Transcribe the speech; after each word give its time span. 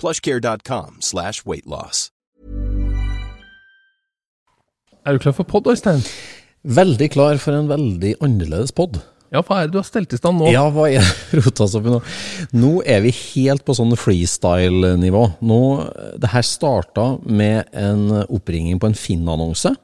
plushcare.com 0.00 0.98
slash 1.04 1.44
weightloss. 1.46 2.08
Er 5.06 5.16
du 5.16 5.22
klar 5.22 5.32
for 5.36 5.48
pod, 5.48 5.68
Øystein? 5.70 6.02
Veldig 6.68 7.10
klar 7.14 7.38
for 7.40 7.56
en 7.56 7.68
veldig 7.70 8.16
annerledes 8.24 8.74
pod. 8.76 8.98
Ja, 9.32 9.42
hva 9.44 9.58
er 9.60 9.68
det 9.68 9.74
du 9.74 9.78
har 9.82 9.86
stelt 9.86 10.12
i 10.12 10.18
stand 10.18 10.40
nå? 10.40 10.48
Ja, 10.52 10.64
hva 10.72 10.86
er 10.88 11.04
det 11.32 11.42
opp 11.60 11.86
i 11.86 11.92
nå? 11.92 12.00
Nå 12.56 12.70
er 12.88 13.02
vi 13.04 13.12
helt 13.12 13.64
på 13.66 13.76
sånn 13.76 13.92
freestyle-nivå. 13.96 15.22
Nå, 15.44 15.60
Det 16.20 16.30
her 16.32 16.44
starta 16.46 17.10
med 17.28 17.68
en 17.76 18.22
oppringing 18.24 18.80
på 18.80 18.88
en 18.90 18.96
Finn-annonse. 18.96 19.74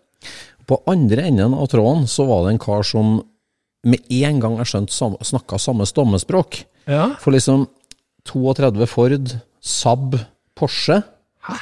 På 0.64 0.80
andre 0.88 1.26
enden 1.28 1.52
av 1.56 1.68
tråden 1.72 2.06
så 2.08 2.24
var 2.28 2.46
det 2.46 2.54
en 2.54 2.62
kar 2.64 2.84
som 2.88 3.18
med 3.84 4.00
en 4.16 4.38
gang 4.40 4.56
jeg 4.62 4.70
skjønte 4.70 5.10
snakka 5.28 5.58
samme 5.60 5.84
stammespråk. 5.88 6.62
Ja. 6.88 7.10
For 7.20 7.36
liksom 7.36 7.66
32 8.24 8.88
Ford, 8.88 9.34
Saab, 9.64 10.18
Porsche 10.54 11.00
Hæ? 11.48 11.56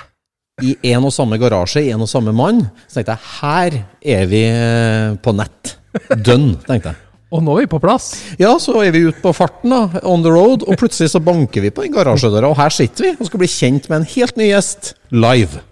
i 0.62 0.74
en 0.92 1.06
og 1.06 1.14
samme 1.14 1.38
garasje, 1.40 1.84
i 1.86 1.92
en 1.94 2.02
og 2.04 2.10
samme 2.10 2.34
mann. 2.34 2.64
Så 2.86 2.98
tenkte 2.98 3.14
jeg 3.14 3.30
her 3.38 3.78
er 4.18 4.28
vi 4.30 4.42
eh, 4.50 5.14
på 5.22 5.34
nett. 5.38 5.76
Dønn, 6.18 6.52
tenkte 6.66 6.92
jeg. 6.92 7.00
Og 7.32 7.40
nå 7.40 7.54
er 7.56 7.64
vi 7.64 7.70
på 7.72 7.80
plass. 7.80 8.10
Ja, 8.40 8.52
så 8.60 8.74
er 8.84 8.92
vi 8.92 9.06
ute 9.06 9.22
på 9.22 9.32
farten, 9.32 9.72
da, 9.72 10.02
on 10.04 10.24
the 10.24 10.32
road, 10.32 10.66
og 10.68 10.76
plutselig 10.80 11.14
så 11.14 11.22
banker 11.24 11.64
vi 11.64 11.70
på 11.72 11.86
den 11.86 11.94
garasjedøra, 11.94 12.50
og 12.52 12.58
her 12.60 12.74
sitter 12.74 13.06
vi 13.06 13.14
og 13.16 13.30
skal 13.30 13.40
bli 13.40 13.48
kjent 13.48 13.88
med 13.88 14.02
en 14.02 14.10
helt 14.12 14.36
ny 14.36 14.50
gjest 14.50 14.92
live. 15.14 15.62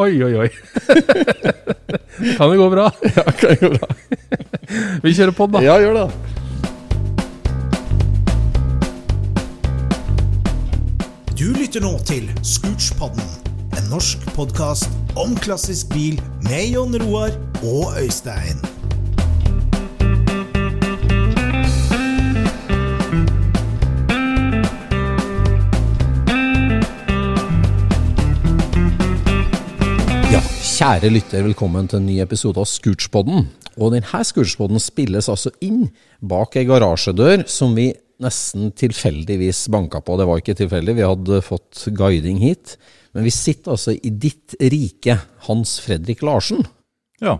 Oi, 0.00 0.12
oi, 0.22 0.34
oi. 0.44 0.50
kan 2.36 2.52
det 2.52 2.58
gå 2.60 2.68
bra? 2.70 2.90
Ja, 3.16 3.24
kan 3.32 3.54
det 3.54 3.58
gå 3.62 3.72
bra. 3.74 3.88
Vi 5.02 5.16
kjører 5.16 5.34
på, 5.34 5.48
da. 5.50 5.64
Ja, 5.64 5.80
gjør 5.82 5.96
det. 6.02 6.39
Du 11.40 11.46
lytter 11.56 11.80
nå 11.80 11.94
til 12.04 12.26
Scootspodden, 12.44 13.24
en 13.72 13.86
norsk 13.88 14.26
podkast 14.36 14.90
om 15.16 15.30
klassisk 15.40 15.88
bil 15.88 16.18
med 16.44 16.74
Jon 16.74 16.92
Roar 17.00 17.32
og 17.64 17.94
Øystein. 17.96 18.60
Ja, 30.28 30.44
kjære 30.44 31.08
lytter, 31.08 31.40
velkommen 31.48 31.88
til 31.88 32.02
en 32.02 32.08
ny 32.10 32.20
episode 32.20 32.60
av 32.60 32.68
Scootspodden. 32.68 33.48
Og 33.80 33.96
denne 33.96 34.24
Scootspodden 34.28 34.76
spilles 34.76 35.32
altså 35.32 35.56
inn 35.64 35.86
bak 36.20 36.60
ei 36.60 36.68
garasjedør 36.68 37.48
som 37.48 37.72
vi 37.80 37.94
nesten 38.22 38.70
tilfeldigvis 38.76 39.64
banka 39.72 40.00
på. 40.04 40.16
Det 40.20 40.26
var 40.28 40.40
ikke 40.42 40.56
tilfeldig, 40.58 40.96
vi 40.98 41.06
hadde 41.06 41.40
fått 41.44 41.86
guiding 41.96 42.40
hit. 42.42 42.76
Men 43.16 43.26
vi 43.26 43.32
sitter 43.34 43.74
altså 43.74 43.94
i 43.96 44.12
ditt 44.22 44.54
rike, 44.60 45.16
Hans 45.48 45.78
Fredrik 45.82 46.22
Larsen. 46.26 46.62
Ja, 47.20 47.38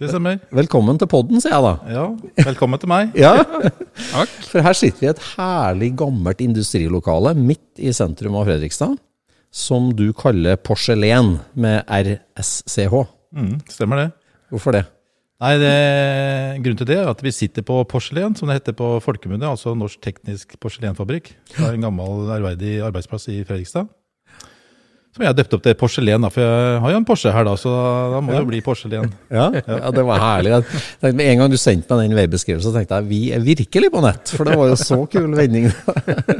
det 0.00 0.10
stemmer. 0.10 0.40
Velkommen 0.54 0.98
til 0.98 1.08
podden, 1.10 1.38
sier 1.42 1.54
jeg 1.54 1.62
da. 1.62 1.74
Ja, 1.94 2.06
velkommen 2.48 2.80
til 2.82 2.90
meg. 2.90 3.12
Ja, 3.22 3.44
For 4.48 4.64
her 4.64 4.74
sitter 4.76 5.04
vi 5.04 5.06
i 5.06 5.12
et 5.12 5.22
herlig 5.36 5.92
gammelt 6.00 6.42
industrilokale 6.42 7.36
midt 7.38 7.78
i 7.78 7.92
sentrum 7.94 8.34
av 8.40 8.48
Fredrikstad, 8.50 8.96
som 9.52 9.92
du 9.94 10.08
kaller 10.16 10.58
porselen 10.58 11.36
med 11.54 11.84
RSCH. 11.86 13.04
Mm, 13.36 13.54
stemmer 13.70 14.02
det. 14.02 14.08
Hvorfor 14.52 14.74
det? 14.76 14.86
Nei, 15.42 15.56
det, 15.58 15.70
Grunnen 16.62 16.78
til 16.78 16.86
det 16.86 17.00
er 17.00 17.08
at 17.10 17.22
vi 17.24 17.32
sitter 17.34 17.64
på 17.66 17.80
porselen, 17.90 18.36
som 18.38 18.46
det 18.46 18.60
heter 18.60 18.76
på 18.78 18.92
folkemunne, 19.02 19.48
altså 19.48 19.72
Norsk 19.74 19.98
Teknisk 20.04 20.54
Porselenfabrikk. 20.62 21.32
Det 21.50 21.64
er 21.66 21.74
en 21.74 21.88
gammel 21.88 22.30
ærverdig 22.30 22.76
arbeidsplass 22.86 23.26
i 23.32 23.40
Fredrikstad. 23.42 23.90
Som 25.12 25.26
jeg 25.26 25.36
døpte 25.36 25.42
døpt 25.42 25.54
opp 25.58 25.64
til 25.66 25.74
porselen, 25.76 26.22
da, 26.24 26.28
for 26.32 26.40
jeg 26.40 26.76
har 26.80 26.92
jo 26.94 26.98
en 27.02 27.04
Porsche 27.04 27.32
her, 27.34 27.44
da, 27.44 27.52
så 27.60 27.70
da 28.14 28.20
må 28.24 28.32
det 28.32 28.38
jo 28.38 28.46
bli 28.48 28.60
porselen. 28.64 29.10
Ja, 29.32 29.50
ja, 29.52 29.90
det 29.92 30.04
var 30.08 30.22
herlig. 30.22 30.54
Tenkte, 30.64 31.10
med 31.18 31.26
en 31.26 31.42
gang 31.42 31.52
du 31.52 31.58
sendte 31.60 31.98
meg 31.98 32.08
den 32.08 32.16
veibeskrivelsen, 32.16 32.72
tenkte 32.78 33.00
jeg 33.02 33.08
vi 33.10 33.18
er 33.36 33.44
virkelig 33.44 33.90
på 33.92 34.00
nett. 34.04 34.32
For 34.32 34.48
det 34.48 34.56
var 34.56 34.70
jo 34.70 34.78
så 34.80 34.98
kul 35.12 35.36
vending. 35.36 35.68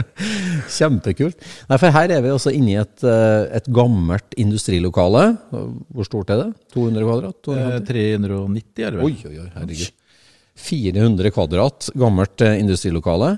Kjempekult. 0.78 1.36
Nei, 1.68 1.80
for 1.82 1.92
her 1.98 2.16
er 2.16 2.24
vi 2.24 2.32
også 2.32 2.54
inne 2.56 2.72
i 2.72 2.78
et, 2.80 3.04
eh, 3.04 3.44
et 3.60 3.68
gammelt 3.76 4.38
industrilokale. 4.40 5.26
Hvor 5.52 6.08
stort 6.08 6.32
er 6.32 6.46
det? 6.46 6.50
200 6.72 7.08
kvadrat? 7.10 7.40
250? 7.44 7.88
390 7.92 8.86
er 8.88 8.96
det 8.96 9.02
vel? 9.02 9.04
Oi, 9.10 9.16
oi, 9.28 9.36
oi, 9.44 9.50
herregud. 9.58 9.92
400 10.62 11.32
kvadrat, 11.36 11.92
gammelt 11.98 12.48
eh, 12.48 12.56
industrilokale. 12.64 13.34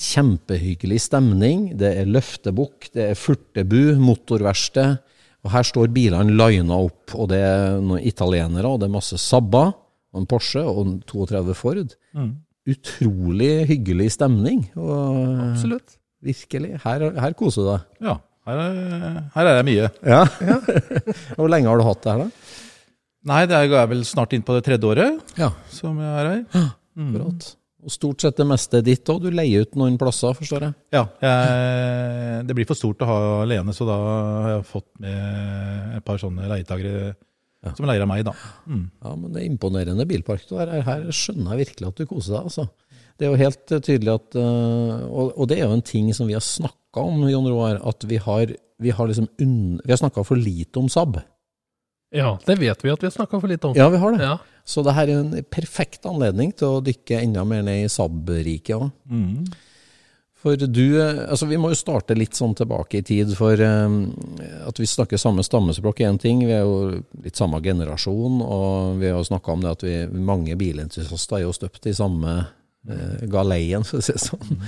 Kjempehyggelig 0.00 1.00
stemning. 1.04 1.66
Det 1.78 1.90
er 2.00 2.08
løftebukk, 2.10 2.90
det 2.94 3.10
er 3.12 3.18
furtebu, 3.18 3.94
motorverksted. 4.00 4.98
Og 5.44 5.52
her 5.52 5.66
står 5.68 5.90
bilene 5.92 6.32
lina 6.32 6.78
opp, 6.86 7.12
og 7.20 7.28
det 7.34 7.40
er 7.44 7.74
noen 7.84 8.00
italienere, 8.08 8.64
og 8.70 8.80
det 8.80 8.86
er 8.88 8.94
masse 8.94 9.18
Sabba, 9.20 9.66
og 10.14 10.20
en 10.22 10.28
Porsche 10.30 10.62
og 10.64 10.78
en 10.86 10.94
32 11.10 11.54
Ford. 11.58 11.92
Utrolig 12.64 13.50
hyggelig 13.68 14.12
stemning. 14.16 14.62
Og 14.80 15.50
Absolutt. 15.50 15.98
virkelig, 16.24 16.78
her, 16.84 17.04
her 17.20 17.34
koser 17.36 17.66
du 17.66 17.68
deg. 17.74 17.82
Ja, 18.08 18.14
her 18.48 18.62
er, 18.62 19.18
her 19.34 19.50
er 19.50 19.58
jeg 19.60 19.66
mye. 19.68 19.90
Ja. 20.08 20.22
Hvor 21.36 21.52
lenge 21.52 21.68
har 21.68 21.80
du 21.80 21.84
hatt 21.90 22.00
det 22.06 22.14
her, 22.14 22.24
da? 22.24 22.54
Nei, 23.24 23.42
det 23.48 23.56
er, 23.56 23.66
jeg 23.68 23.76
er 23.80 23.86
vel 23.92 24.02
snart 24.04 24.32
inn 24.36 24.42
på 24.44 24.52
det 24.56 24.64
tredje 24.66 24.84
året 24.84 25.36
Ja, 25.40 25.50
som 25.72 25.96
jeg 26.00 26.08
er 26.24 26.26
her. 26.30 26.66
akkurat. 27.04 27.46
Og 27.84 27.92
stort 27.92 28.24
sett 28.24 28.38
det 28.40 28.46
meste 28.48 28.80
er 28.80 28.86
ditt 28.86 29.10
òg. 29.12 29.26
Du 29.26 29.34
leier 29.34 29.66
ut 29.66 29.76
noen 29.76 29.98
plasser, 30.00 30.32
forstår 30.38 30.64
jeg? 30.64 30.76
Ja, 30.96 31.04
jeg, 31.20 32.46
det 32.48 32.56
blir 32.56 32.68
for 32.68 32.78
stort 32.78 33.04
å 33.04 33.08
ha 33.10 33.18
alene, 33.42 33.74
så 33.76 33.86
da 33.88 33.98
har 34.00 34.50
jeg 34.54 34.66
fått 34.70 34.88
med 35.04 35.98
et 35.98 36.06
par 36.06 36.20
sånne 36.22 36.48
leietagere 36.48 37.12
som 37.72 37.86
leier 37.88 38.04
av 38.04 38.10
meg, 38.10 38.24
da. 38.26 38.34
Mm. 38.68 38.86
Ja, 39.04 39.12
men 39.16 39.32
det 39.32 39.40
er 39.40 39.48
imponerende 39.48 40.04
bilpark 40.08 40.48
her. 40.52 40.72
Her 40.84 41.06
skjønner 41.14 41.54
jeg 41.54 41.64
virkelig 41.64 41.90
at 41.90 42.00
du 42.00 42.08
koser 42.08 42.36
deg, 42.36 42.48
altså. 42.50 42.66
Det 43.14 43.26
er 43.26 43.30
jo 43.30 43.40
helt 43.40 43.72
eh, 43.72 43.82
tydelig 43.84 44.10
at 44.10 44.36
eh, 44.40 45.02
Og, 45.06 45.36
og 45.38 45.46
det 45.46 45.60
er 45.60 45.68
jo 45.68 45.76
en 45.76 45.84
ting 45.86 46.08
som 46.16 46.26
vi 46.26 46.34
har 46.34 46.42
snakka 46.42 47.04
om, 47.04 47.22
Jon 47.30 47.46
Roar, 47.46 47.78
at 47.86 48.06
vi 48.10 48.18
har, 48.18 48.50
vi 48.82 48.90
har 48.90 49.10
liksom 49.10 49.28
Vi 49.38 49.92
har 49.92 50.00
snakka 50.00 50.24
for 50.26 50.40
lite 50.40 50.82
om 50.82 50.90
Saab. 50.90 51.20
Ja, 52.14 52.36
det 52.46 52.58
vet 52.60 52.84
vi 52.84 52.92
at 52.92 53.02
vi 53.02 53.08
har 53.08 53.14
snakka 53.14 53.40
for 53.42 53.50
litt 53.50 53.64
om. 53.66 53.74
Ja, 53.76 53.88
vi 53.90 53.98
har 53.98 54.14
det. 54.14 54.22
Ja. 54.22 54.38
Så 54.64 54.84
det 54.86 54.94
her 54.96 55.10
er 55.10 55.20
en 55.20 55.44
perfekt 55.52 56.06
anledning 56.08 56.54
til 56.56 56.78
å 56.78 56.82
dykke 56.84 57.20
enda 57.20 57.44
mer 57.48 57.64
ned 57.66 57.84
i 57.84 57.88
SAB-riket 57.90 58.76
òg. 58.78 58.90
Mm. 59.10 59.48
For 60.44 60.60
du, 60.60 61.00
eh, 61.00 61.22
altså 61.24 61.46
Vi 61.48 61.56
må 61.56 61.70
jo 61.72 61.78
starte 61.78 62.16
litt 62.16 62.36
sånn 62.36 62.52
tilbake 62.56 63.00
i 63.00 63.04
tid. 63.06 63.32
For 63.36 63.60
um, 63.64 64.12
at 64.68 64.80
vi 64.80 64.88
snakker 64.88 65.20
samme 65.20 65.44
stammespråk 65.44 66.02
er 66.02 66.12
én 66.12 66.20
ting. 66.20 66.42
Vi 66.44 66.52
er 66.52 66.66
jo 66.66 67.00
litt 67.24 67.40
samme 67.40 67.62
generasjon. 67.64 68.42
Og 68.44 69.00
vi 69.00 69.08
har 69.08 69.16
jo 69.18 69.30
snakka 69.30 69.56
om 69.56 69.64
det 69.64 69.72
at 69.72 69.86
vi, 69.86 69.96
mange 70.12 70.56
bilentusiaster 70.60 71.40
er 71.40 71.46
jo 71.46 71.56
støpt 71.56 71.88
i 71.88 71.96
samme 71.96 72.36
uh, 72.44 73.24
galeien, 73.32 73.88
for 73.88 74.00
å 74.00 74.04
si 74.04 74.16
det 74.16 74.24
sånn. 74.26 74.60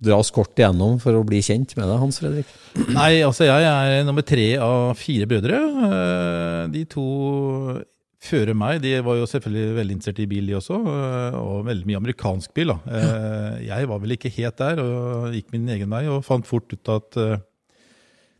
Dra 0.00 0.16
oss 0.16 0.30
kort 0.32 0.56
igjennom 0.56 0.96
for 1.02 1.12
å 1.18 1.24
bli 1.28 1.42
kjent 1.44 1.74
med 1.76 1.84
deg, 1.90 1.98
Hans 2.00 2.18
Fredrik. 2.22 2.48
Nei, 2.94 3.20
altså 3.26 3.44
jeg 3.44 3.66
er 3.68 4.04
nummer 4.08 4.24
tre 4.24 4.46
av 4.64 4.94
fire 4.96 5.26
brødre. 5.28 5.58
Eh, 5.90 6.62
De 6.72 6.84
to 6.88 7.04
før 8.20 8.50
meg 8.56 8.80
de 8.84 8.94
var 9.04 9.16
jo 9.16 9.28
selvfølgelig 9.28 9.76
veldig 9.76 9.94
interessert 9.96 10.18
i 10.24 10.26
bil, 10.28 10.46
de 10.48 10.56
også. 10.56 10.78
eh, 10.88 11.36
Og 11.40 11.66
veldig 11.68 11.86
mye 11.90 12.00
amerikansk 12.00 12.54
bil. 12.56 12.72
da. 12.72 12.78
Eh, 12.88 13.66
Jeg 13.68 13.88
var 13.92 13.98
vel 14.00 14.16
ikke 14.16 14.32
helt 14.38 14.56
der, 14.56 14.80
og 14.80 15.32
gikk 15.36 15.52
min 15.52 15.68
egen 15.68 15.90
vei 15.92 16.06
og 16.08 16.24
fant 16.24 16.46
fort 16.48 16.72
ut 16.72 16.88
at 16.96 17.20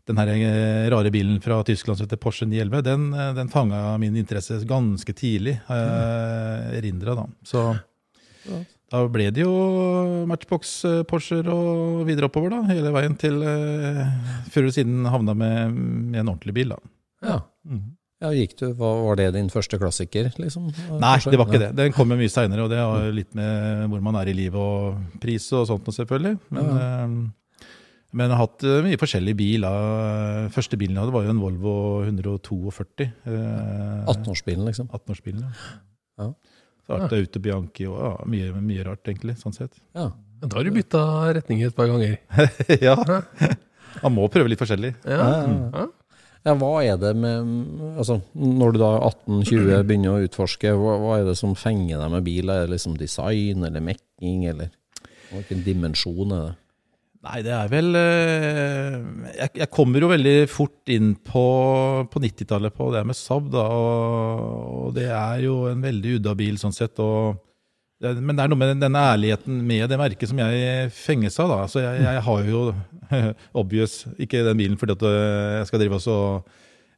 den 0.09 0.17
her 0.17 0.89
rare 0.89 1.11
bilen 1.13 1.37
fra 1.41 1.61
Tyskland 1.63 1.95
som 1.97 2.07
heter 2.07 2.17
Porsche 2.17 2.47
911, 2.49 2.81
den, 2.83 3.11
den 3.37 3.47
fanga 3.53 3.97
min 4.01 4.15
interesse 4.17 4.57
ganske 4.65 5.13
tidlig. 5.13 5.59
Eh, 5.69 6.77
Erindra, 6.81 7.13
da. 7.21 7.25
Så 7.45 7.67
da 8.91 9.05
ble 9.07 9.29
det 9.31 9.45
jo 9.45 9.53
Matchbox 10.27 10.73
eh, 10.89 11.15
og 11.53 12.03
videre 12.07 12.27
oppover, 12.27 12.51
da. 12.51 12.61
Hele 12.73 12.91
veien 12.91 13.15
til 13.19 13.39
eh, 13.47 14.03
før 14.51 14.67
du 14.67 14.75
siden 14.75 15.07
havna 15.07 15.35
med, 15.37 15.73
med 16.11 16.19
en 16.19 16.31
ordentlig 16.33 16.55
bil, 16.57 16.73
da. 16.75 16.79
Ja. 17.21 17.37
ja 18.25 18.31
gikk 18.35 18.57
du, 18.59 18.65
var, 18.75 19.03
var 19.05 19.19
det 19.19 19.29
din 19.37 19.51
første 19.53 19.79
klassiker, 19.79 20.31
liksom? 20.41 20.71
Nei, 20.99 21.15
det 21.23 21.39
var 21.39 21.47
ikke 21.47 21.63
det. 21.63 21.71
Den 21.79 21.95
kommer 21.95 22.19
mye 22.19 22.33
seinere, 22.33 22.65
og 22.65 22.73
det 22.73 22.81
har 22.81 23.07
litt 23.15 23.31
med 23.37 23.87
hvor 23.93 24.03
man 24.03 24.19
er 24.19 24.31
i 24.31 24.35
livet 24.35 24.59
og 24.59 25.21
pris 25.23 25.47
og 25.55 25.69
sånt 25.69 25.87
selvfølgelig. 25.95 26.35
Men, 26.51 26.73
eh, 26.75 27.15
men 28.11 28.27
jeg 28.27 28.35
har 28.35 28.43
hatt 28.43 28.67
eh, 28.67 28.81
mye 28.89 28.99
forskjellig 28.99 29.37
bil. 29.39 29.67
da. 29.69 30.49
Første 30.51 30.75
bilen 30.75 30.97
jeg 30.97 31.05
hadde, 31.05 31.15
var 31.15 31.29
jo 31.29 31.35
en 31.37 31.43
Volvo 31.45 31.75
142. 32.09 33.07
eh, 33.07 34.11
18-årsbilen, 34.11 34.67
liksom? 34.67 34.91
18-årsbilen, 34.91 35.47
ja. 35.47 35.77
Ja. 36.19 36.33
Så 36.91 36.99
ja. 36.99 37.07
det 37.07 37.21
Auto 37.23 37.39
Bianchi 37.39 37.87
og 37.87 37.97
ja, 38.03 38.11
mye, 38.27 38.51
mye 38.59 38.83
rart, 38.89 39.03
egentlig, 39.07 39.37
sånn 39.39 39.55
sett. 39.55 39.73
Ja. 39.95 40.09
Da 40.41 40.57
har 40.57 40.65
du 40.65 40.73
bytta 40.73 41.01
retning 41.37 41.61
et 41.63 41.75
par 41.77 41.87
ganger. 41.87 42.17
ja. 42.87 42.97
Man 44.01 44.15
må 44.17 44.27
prøve 44.33 44.51
litt 44.51 44.61
forskjellig. 44.61 44.95
Ja. 45.05 45.27
Ja. 45.71 45.87
Ja, 46.41 46.55
hva 46.57 46.71
er 46.81 46.95
det 46.97 47.11
med 47.21 47.51
altså, 48.01 48.15
Når 48.33 48.71
du 48.73 48.79
da 48.81 48.87
er 48.95 49.03
18-20 49.11 49.83
begynner 49.85 50.15
å 50.15 50.23
utforske, 50.25 50.71
hva, 50.73 50.95
hva 50.97 51.19
er 51.19 51.27
det 51.29 51.35
som 51.37 51.53
fenger 51.53 52.01
deg 52.01 52.13
med 52.15 52.25
biler? 52.25 52.63
Er 52.63 52.65
det 52.65 52.79
liksom 52.79 52.95
design 52.97 53.67
eller 53.67 53.83
mekking, 53.85 54.47
eller 54.49 54.71
hvilken 55.29 55.61
dimensjon 55.67 56.33
er 56.33 56.47
det? 56.47 56.55
Nei, 57.21 57.43
det 57.45 57.51
er 57.53 57.67
vel 57.69 57.93
eh, 57.99 58.95
jeg, 59.37 59.67
kommer 59.69 60.01
jo 60.01 60.09
veldig 60.09 60.47
fort 60.49 60.89
inn 60.89 61.11
på, 61.21 61.43
på 62.09 62.21
90-tallet 62.23 62.73
på 62.73 62.87
det 62.95 63.03
med 63.05 63.17
Saab, 63.17 63.51
da. 63.53 63.65
Og, 63.69 64.87
og 64.87 64.95
det 64.95 65.05
er 65.13 65.43
jo 65.45 65.59
en 65.69 65.83
veldig 65.85 66.15
udda 66.17 66.33
bil 66.39 66.57
sånn 66.57 66.73
sett. 66.73 66.97
Og, 66.97 67.37
men 68.01 68.33
det 68.33 68.41
er 68.41 68.49
noe 68.49 68.57
med 68.57 68.73
den, 68.73 68.81
denne 68.87 69.05
ærligheten 69.11 69.61
med 69.69 69.85
det 69.93 70.01
merket 70.01 70.31
som 70.31 70.41
jeg 70.41 70.89
fenges 70.97 71.37
av, 71.43 71.53
da. 71.53 71.59
Så 71.69 71.83
jeg, 71.85 72.01
jeg 72.07 72.25
har 72.25 72.49
jo 72.49 72.63
obvious 73.61 73.99
ikke 74.17 74.41
den 74.49 74.57
bilen 74.63 74.81
fordi 74.81 74.97
at 74.97 75.05
øh, 75.11 75.53
jeg 75.59 75.69
skal 75.69 75.83
drive 75.83 76.01
også 76.01 76.17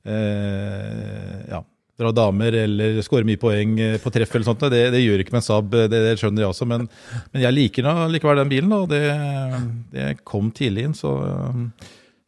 eh, 0.07 1.37
ja, 1.51 1.59
dra 1.99 2.09
damer 2.15 2.55
eller 2.63 3.01
skåre 3.05 3.25
mye 3.27 3.37
poeng 3.41 3.75
eh, 3.79 3.97
på 4.01 4.09
treff 4.15 4.33
eller 4.35 4.47
sånt. 4.47 4.63
Det, 4.73 4.83
det 4.95 5.03
gjør 5.03 5.21
ikke 5.21 5.35
med 5.35 5.43
en 5.43 5.47
Saab, 5.49 5.73
det, 5.75 5.89
det 5.93 6.15
skjønner 6.21 6.41
jeg 6.45 6.49
også. 6.53 6.65
Men, 6.69 6.87
men 7.33 7.43
jeg 7.45 7.53
liker 7.57 7.85
nå 7.85 7.97
likevel 8.15 8.41
den 8.43 8.53
bilen, 8.55 8.73
og 8.79 8.87
det, 8.89 9.03
det 9.93 10.07
kom 10.25 10.49
tidlig 10.57 10.87
inn. 10.89 10.95
Så, 10.97 11.11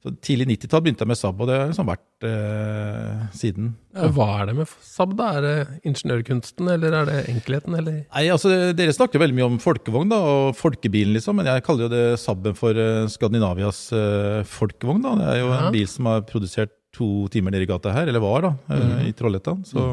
så 0.06 0.12
tidlig 0.22 0.46
90-tall 0.52 0.84
begynte 0.86 1.02
jeg 1.02 1.10
med 1.10 1.18
Saab, 1.18 1.40
og 1.42 1.50
det 1.50 1.56
har 1.58 1.72
liksom 1.72 1.88
vært 1.90 2.28
eh, 2.30 3.24
siden. 3.34 3.72
Ja, 3.98 4.12
Hva 4.14 4.28
er 4.44 4.52
det 4.52 4.56
med 4.60 4.70
Saab? 4.86 5.16
da? 5.18 5.32
Er 5.40 5.46
det 5.48 5.56
ingeniørkunsten, 5.90 6.70
eller 6.76 7.00
er 7.02 7.10
det 7.10 7.18
enkelheten? 7.34 7.74
Eller? 7.80 7.98
Nei, 8.14 8.26
altså 8.34 8.54
Dere 8.78 8.94
snakker 8.94 9.22
veldig 9.24 9.38
mye 9.40 9.48
om 9.50 9.58
folkevogn 9.64 10.14
da, 10.14 10.22
og 10.22 10.54
folkebilen, 10.62 11.16
liksom, 11.18 11.40
men 11.42 11.50
jeg 11.50 11.66
kaller 11.66 11.88
jo 11.88 11.94
det 11.96 12.04
Saaben 12.22 12.54
for 12.62 12.78
eh, 12.78 13.08
Skandinavias 13.18 13.82
eh, 13.98 14.44
folkevogn. 14.46 15.02
da. 15.10 15.16
Det 15.24 15.30
er 15.34 15.42
jo 15.42 15.50
Ja. 15.56 15.62
en 15.66 15.74
bil 15.80 15.90
som 15.90 16.12
har 16.14 16.22
produsert 16.30 16.78
to 16.96 17.28
timer 17.34 17.52
nede 17.54 17.68
i 17.68 17.70
gata 17.70 17.92
her, 17.96 18.08
eller 18.10 18.24
var, 18.24 18.48
da, 18.48 18.54
mm. 18.72 18.98
i 19.10 19.14
Trollhättan. 19.18 19.62
Så 19.68 19.86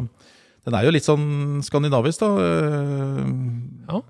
den 0.62 0.74
er 0.78 0.86
jo 0.86 0.94
litt 0.94 1.06
sånn 1.08 1.60
skandinavisk, 1.66 2.22
da. 2.22 2.32
eh, 2.48 3.30
Ja. 3.90 4.02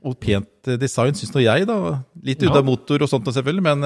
Og 0.00 0.16
pent 0.20 0.68
eh, 0.68 0.78
design, 0.80 1.12
syns 1.16 1.32
nå 1.34 1.42
jeg, 1.44 1.66
da. 1.68 2.02
Litt 2.24 2.40
Ja. 2.44 2.48
ut 2.52 2.56
av 2.60 2.64
motor 2.64 3.02
og 3.04 3.08
sånt, 3.12 3.28
selvfølgelig, 3.28 3.64
men, 3.66 3.80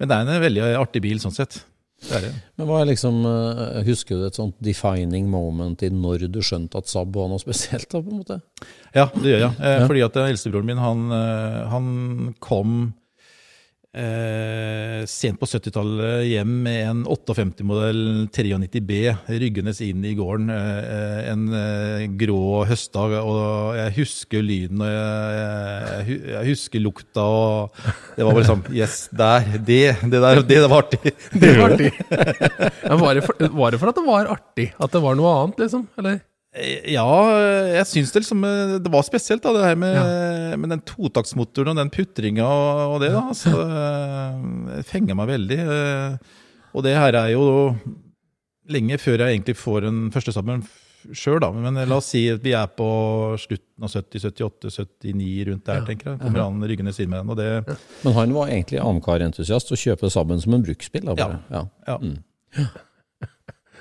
men 0.00 0.08
det 0.10 0.16
er 0.16 0.28
en 0.34 0.44
veldig 0.44 0.68
artig 0.80 1.02
bil 1.04 1.20
sånn 1.20 1.34
sett. 1.36 1.62
Det 2.04 2.16
er 2.18 2.24
det. 2.26 2.30
Men 2.58 2.66
hva 2.68 2.80
er 2.82 2.88
liksom, 2.90 3.20
Husker 3.86 4.18
du 4.20 4.24
et 4.26 4.36
sånt 4.36 4.56
defining 4.60 5.28
moment 5.30 5.80
i 5.86 5.88
når 5.94 6.26
du 6.32 6.40
skjønte 6.44 6.76
at 6.80 6.90
Saab 6.90 7.14
var 7.16 7.30
noe 7.30 7.40
spesielt? 7.40 7.86
da, 7.92 8.00
på 8.02 8.10
en 8.12 8.18
måte? 8.20 8.40
Ja, 8.92 9.06
det 9.14 9.30
gjør 9.30 9.40
jeg. 9.46 9.54
Ja. 9.62 9.86
Fordi 9.86 10.02
at 10.04 10.18
eldstebroren 10.24 10.68
min, 10.68 10.82
han, 10.82 11.06
han 11.72 11.86
kom 12.44 12.74
eh, 13.94 15.04
sent 15.10 15.38
på 15.40 15.48
70-tallet 15.48 16.24
hjem 16.28 16.52
med 16.66 16.80
en 16.88 17.02
58-modell 17.06 18.28
93B 18.32 18.98
ryggende 19.30 19.74
inn 19.86 20.04
i 20.06 20.14
gården 20.18 20.50
eh, 20.54 21.20
en 21.30 21.46
eh, 21.58 22.04
grå 22.20 22.64
høstdag. 22.68 23.16
Og 23.20 23.78
jeg 23.78 23.96
husker 24.00 24.44
lyden, 24.44 24.82
og 24.84 24.90
jeg, 24.90 26.04
jeg, 26.10 26.20
jeg 26.34 26.50
husker 26.52 26.84
lukta, 26.84 27.24
og 27.24 27.80
det 28.18 28.26
var 28.26 28.38
bare 28.38 28.50
sånn 28.50 28.66
Yes, 28.74 29.08
der! 29.14 29.48
Det, 29.64 29.82
det 30.02 30.20
der, 30.20 30.42
det 30.48 30.60
var 30.66 30.84
artig! 30.84 31.14
Det 31.32 31.54
var 31.58 31.74
artig. 31.74 31.90
Var, 33.04 33.10
det 33.16 33.24
for, 33.26 33.48
var 33.58 33.74
det 33.74 33.80
for 33.80 33.90
at 33.90 33.98
det 33.98 34.06
var 34.06 34.30
artig? 34.34 34.70
At 34.82 34.94
det 34.94 35.02
var 35.04 35.18
noe 35.18 35.34
annet, 35.40 35.66
liksom? 35.66 35.88
Eller? 36.00 36.22
Ja, 36.54 37.06
jeg 37.74 37.86
syns 37.90 38.12
det 38.14 38.20
liksom 38.22 38.44
Det 38.84 38.90
var 38.94 39.02
spesielt, 39.02 39.42
da, 39.42 39.50
det 39.56 39.64
her 39.66 39.74
med, 39.80 40.58
med 40.62 40.70
den 40.70 40.82
totaktsmotoren 40.86 41.72
og 41.74 41.80
den 41.80 41.90
putringa 41.90 42.46
og, 42.46 42.94
og 42.94 43.00
det. 43.02 43.10
da, 43.10 43.24
så 43.34 43.50
Det 44.76 44.84
fenger 44.86 45.18
meg 45.18 45.32
veldig. 45.32 45.58
eh, 45.58 46.16
Og 46.74 46.86
det 46.86 46.94
her 46.94 47.18
er 47.24 47.32
jo 47.34 47.74
lenge 48.70 48.96
før 49.02 49.18
jeg 49.26 49.34
egentlig 49.36 49.56
får 49.60 49.84
en 49.90 49.98
første 50.14 50.32
sammen 50.32 50.62
sjøl, 51.12 51.36
da. 51.42 51.50
Men 51.52 51.76
la 51.84 51.98
oss 51.98 52.06
si 52.14 52.22
at 52.32 52.40
vi 52.40 52.54
er 52.56 52.70
på 52.78 52.86
slutten 53.42 53.84
av 53.84 53.90
70, 53.92 54.22
78, 54.30 54.70
79, 55.04 55.44
rundt 55.50 55.66
der, 55.68 55.82
tenker 55.84 56.14
jeg. 56.14 56.20
Kommer 56.22 56.46
han 56.46 56.62
ryggende 56.64 56.94
siden 56.96 57.10
med 57.12 57.20
den, 57.26 57.34
og 57.34 57.36
det 57.36 57.76
Men 58.06 58.14
han 58.16 58.32
var 58.38 58.48
egentlig 58.54 58.80
Amcar-entusiast 58.80 59.74
og 59.74 59.82
kjøper 59.82 60.08
sabben 60.14 60.40
som 60.40 60.54
en 60.56 60.64
bruksbil? 60.64 61.04
da, 61.10 61.14
bare. 61.18 61.42
Ja. 61.52 61.66
Ja. 61.90 61.98
Mm. 62.00 62.16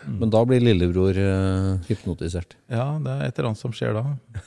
Men 0.08 0.32
da 0.34 0.42
blir 0.48 0.64
lillebror 0.64 1.18
uh, 1.18 1.84
hypnotisert. 1.88 2.58
Ja, 2.72 2.88
det 3.04 3.14
er 3.14 3.28
et 3.28 3.38
eller 3.40 3.52
annet 3.52 3.62
som 3.62 3.76
skjer 3.76 3.96
da. 3.96 4.04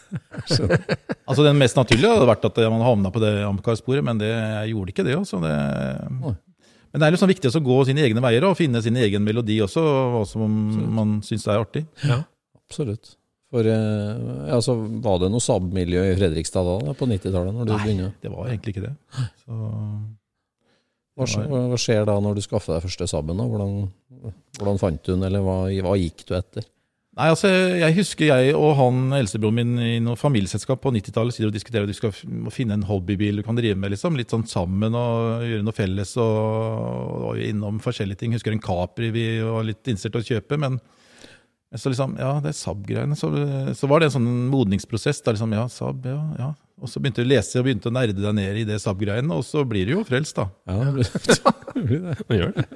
altså 1.29 1.47
Den 1.47 1.61
mest 1.61 1.79
naturlige 1.79 2.13
hadde 2.13 2.29
vært 2.29 2.49
at 2.51 2.61
man 2.67 2.85
havna 2.87 3.13
på 3.15 3.23
det 3.23 3.33
Amcar-sporet, 3.47 4.05
men 4.07 4.21
det, 4.21 4.33
jeg 4.33 4.75
gjorde 4.75 4.95
ikke 4.95 5.07
det. 5.07 5.17
Også. 5.21 5.41
det 5.45 5.55
men 6.97 7.03
det 7.03 7.09
er 7.11 7.13
liksom 7.13 7.29
viktig 7.29 7.51
å 7.53 7.61
gå 7.61 7.75
sine 7.85 8.01
egne 8.07 8.23
veier 8.25 8.45
og 8.49 8.57
finne 8.57 8.81
sin 8.81 8.97
egen 8.97 9.21
melodi 9.21 9.59
også, 9.61 9.83
hva 10.15 10.23
som 10.25 10.49
man 10.97 11.19
syns 11.27 11.45
er 11.45 11.61
artig. 11.61 11.83
Ja. 12.09 12.23
Absolutt. 12.57 13.11
For 13.53 13.69
eh, 13.69 14.55
altså, 14.57 14.75
Var 15.05 15.19
det 15.23 15.29
noe 15.31 15.45
Saab-miljø 15.45 16.03
i 16.09 16.15
Fredrikstad 16.19 16.67
da, 16.67 16.77
da 16.89 16.95
på 16.99 17.09
90-tallet? 17.11 17.53
når 17.55 17.69
du 17.69 17.75
begynner? 17.75 18.15
Det 18.23 18.33
var 18.33 18.49
egentlig 18.49 18.75
ikke 18.75 18.87
det. 18.89 18.95
Så, 19.45 19.59
Hva, 21.17 21.29
skje- 21.31 21.45
hva 21.53 21.61
hva 21.71 21.79
skjer 21.81 22.09
da 22.09 22.17
når 22.25 22.41
du 22.41 22.43
skaffer 22.45 22.75
deg 22.75 22.87
første 22.89 23.11
Saaben? 23.13 23.39
da? 23.39 23.47
Hvordan, 23.53 23.77
hvordan 24.59 24.81
fant 24.81 25.03
du 25.05 25.13
den, 25.15 25.27
eller 25.29 25.45
hva, 25.45 25.59
hva 25.87 25.95
gikk 26.01 26.25
du 26.29 26.35
etter? 26.39 26.67
Nei, 27.17 27.31
altså, 27.33 27.49
Jeg 27.49 27.95
husker 27.97 28.29
jeg 28.29 28.57
og 28.59 28.75
han 28.77 29.15
eldstebroren 29.17 29.57
min 29.57 29.79
i 29.81 29.95
noe 30.05 30.19
familieselskap 30.21 30.83
på 30.85 30.93
90-tallet 30.93 31.33
sitter 31.33 31.49
og 31.49 31.55
diskuterer 31.55 31.87
at 31.87 31.93
vi 31.95 31.97
skal 31.97 32.13
finne 32.53 32.77
en 32.77 32.85
hobbybil 32.85 33.41
du 33.41 33.45
kan 33.47 33.57
drive 33.57 33.79
med, 33.81 33.95
liksom. 33.95 34.19
Litt 34.21 34.35
sånn 34.35 34.45
sammen 34.51 34.93
og 34.93 35.47
gjøre 35.47 35.65
noe 35.65 35.77
felles. 35.77 36.13
og, 36.21 37.25
og 37.31 37.41
innom 37.41 37.81
forskjellige 37.81 38.21
ting. 38.21 38.37
Husker 38.37 38.53
en 38.53 38.61
Capri 38.61 39.09
vi 39.15 39.25
var 39.41 39.65
litt 39.65 39.89
innstilt 39.89 40.13
til 40.19 40.27
å 40.27 40.31
kjøpe, 40.35 40.61
men 40.61 40.77
men 41.67 41.81
så 41.83 41.91
liksom, 41.91 42.13
ja, 42.21 42.37
det 42.41 42.53
er 42.53 42.55
Saab-greiene. 42.57 43.17
Så, 43.19 43.29
så 43.75 43.89
var 43.91 44.01
det 44.01 44.07
en 44.07 44.15
sånn 44.21 44.29
modningsprosess. 44.53 45.19
da 45.25 45.35
liksom, 45.35 45.51
ja, 45.57 45.65
Saab, 45.73 46.07
ja, 46.07 46.21
ja. 46.39 46.53
Og 46.81 46.89
så 46.93 47.01
begynte 47.03 47.25
du 47.25 47.27
å 47.27 47.33
lese 47.33 47.59
og 47.59 47.67
begynte 47.67 47.91
å 47.91 47.97
nerde 47.97 48.15
deg 48.17 48.37
ned 48.39 48.61
i 48.61 48.67
det 48.69 48.79
Saab-greiene, 48.85 49.35
og 49.35 49.43
så 49.45 49.65
blir 49.69 49.89
du 49.89 49.97
jo 49.97 50.05
frelst, 50.07 50.39
da. 50.39 50.47
Ja, 50.69 50.87
det 50.87 51.83
blir 51.89 52.07
det. 52.07 52.17
Man 52.29 52.39
gjør 52.39 52.55
det. 52.57 52.67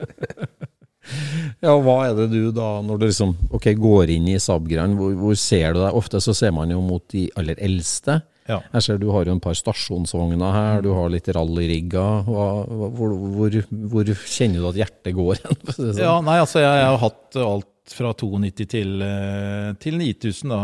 Ja, 1.64 1.74
og 1.74 1.82
hva 1.84 1.94
er 2.08 2.14
det 2.16 2.28
du 2.32 2.50
da, 2.56 2.80
når 2.84 2.98
du 3.00 3.06
liksom 3.08 3.34
ok, 3.52 3.66
går 3.76 4.12
inn 4.14 4.28
i 4.32 4.38
Saab-greiene, 4.40 4.96
hvor, 4.96 5.12
hvor 5.18 5.34
ser 5.36 5.74
du 5.76 5.80
deg? 5.82 5.96
Ofte 5.98 6.20
så 6.24 6.32
ser 6.36 6.52
man 6.56 6.70
jo 6.72 6.78
mot 6.84 7.04
de 7.12 7.26
aller 7.40 7.58
eldste. 7.60 8.20
Ja. 8.48 8.56
Jeg 8.72 8.82
ser 8.86 8.98
du 8.98 9.10
har 9.14 9.28
jo 9.28 9.34
en 9.36 9.42
par 9.44 9.54
stasjonsvogner 9.58 10.54
her, 10.56 10.80
du 10.82 10.88
har 10.96 11.10
litt 11.12 11.28
rallyrigger. 11.36 12.24
Hvor, 12.26 13.12
hvor, 13.36 13.58
hvor 13.92 14.12
kjenner 14.24 14.64
du 14.64 14.70
at 14.72 14.80
hjertet 14.80 15.14
går 15.18 15.42
hen? 15.44 15.60
sånn? 15.76 15.92
Ja, 16.00 16.14
nei, 16.24 16.38
altså 16.42 16.62
jeg, 16.64 16.80
jeg 16.80 16.88
har 16.88 16.98
hatt 17.04 17.38
alt 17.44 17.94
fra 17.94 18.12
92 18.14 18.66
til, 18.70 18.96
eh, 19.04 19.70
til 19.82 19.96
9000 20.00 20.52
da. 20.54 20.60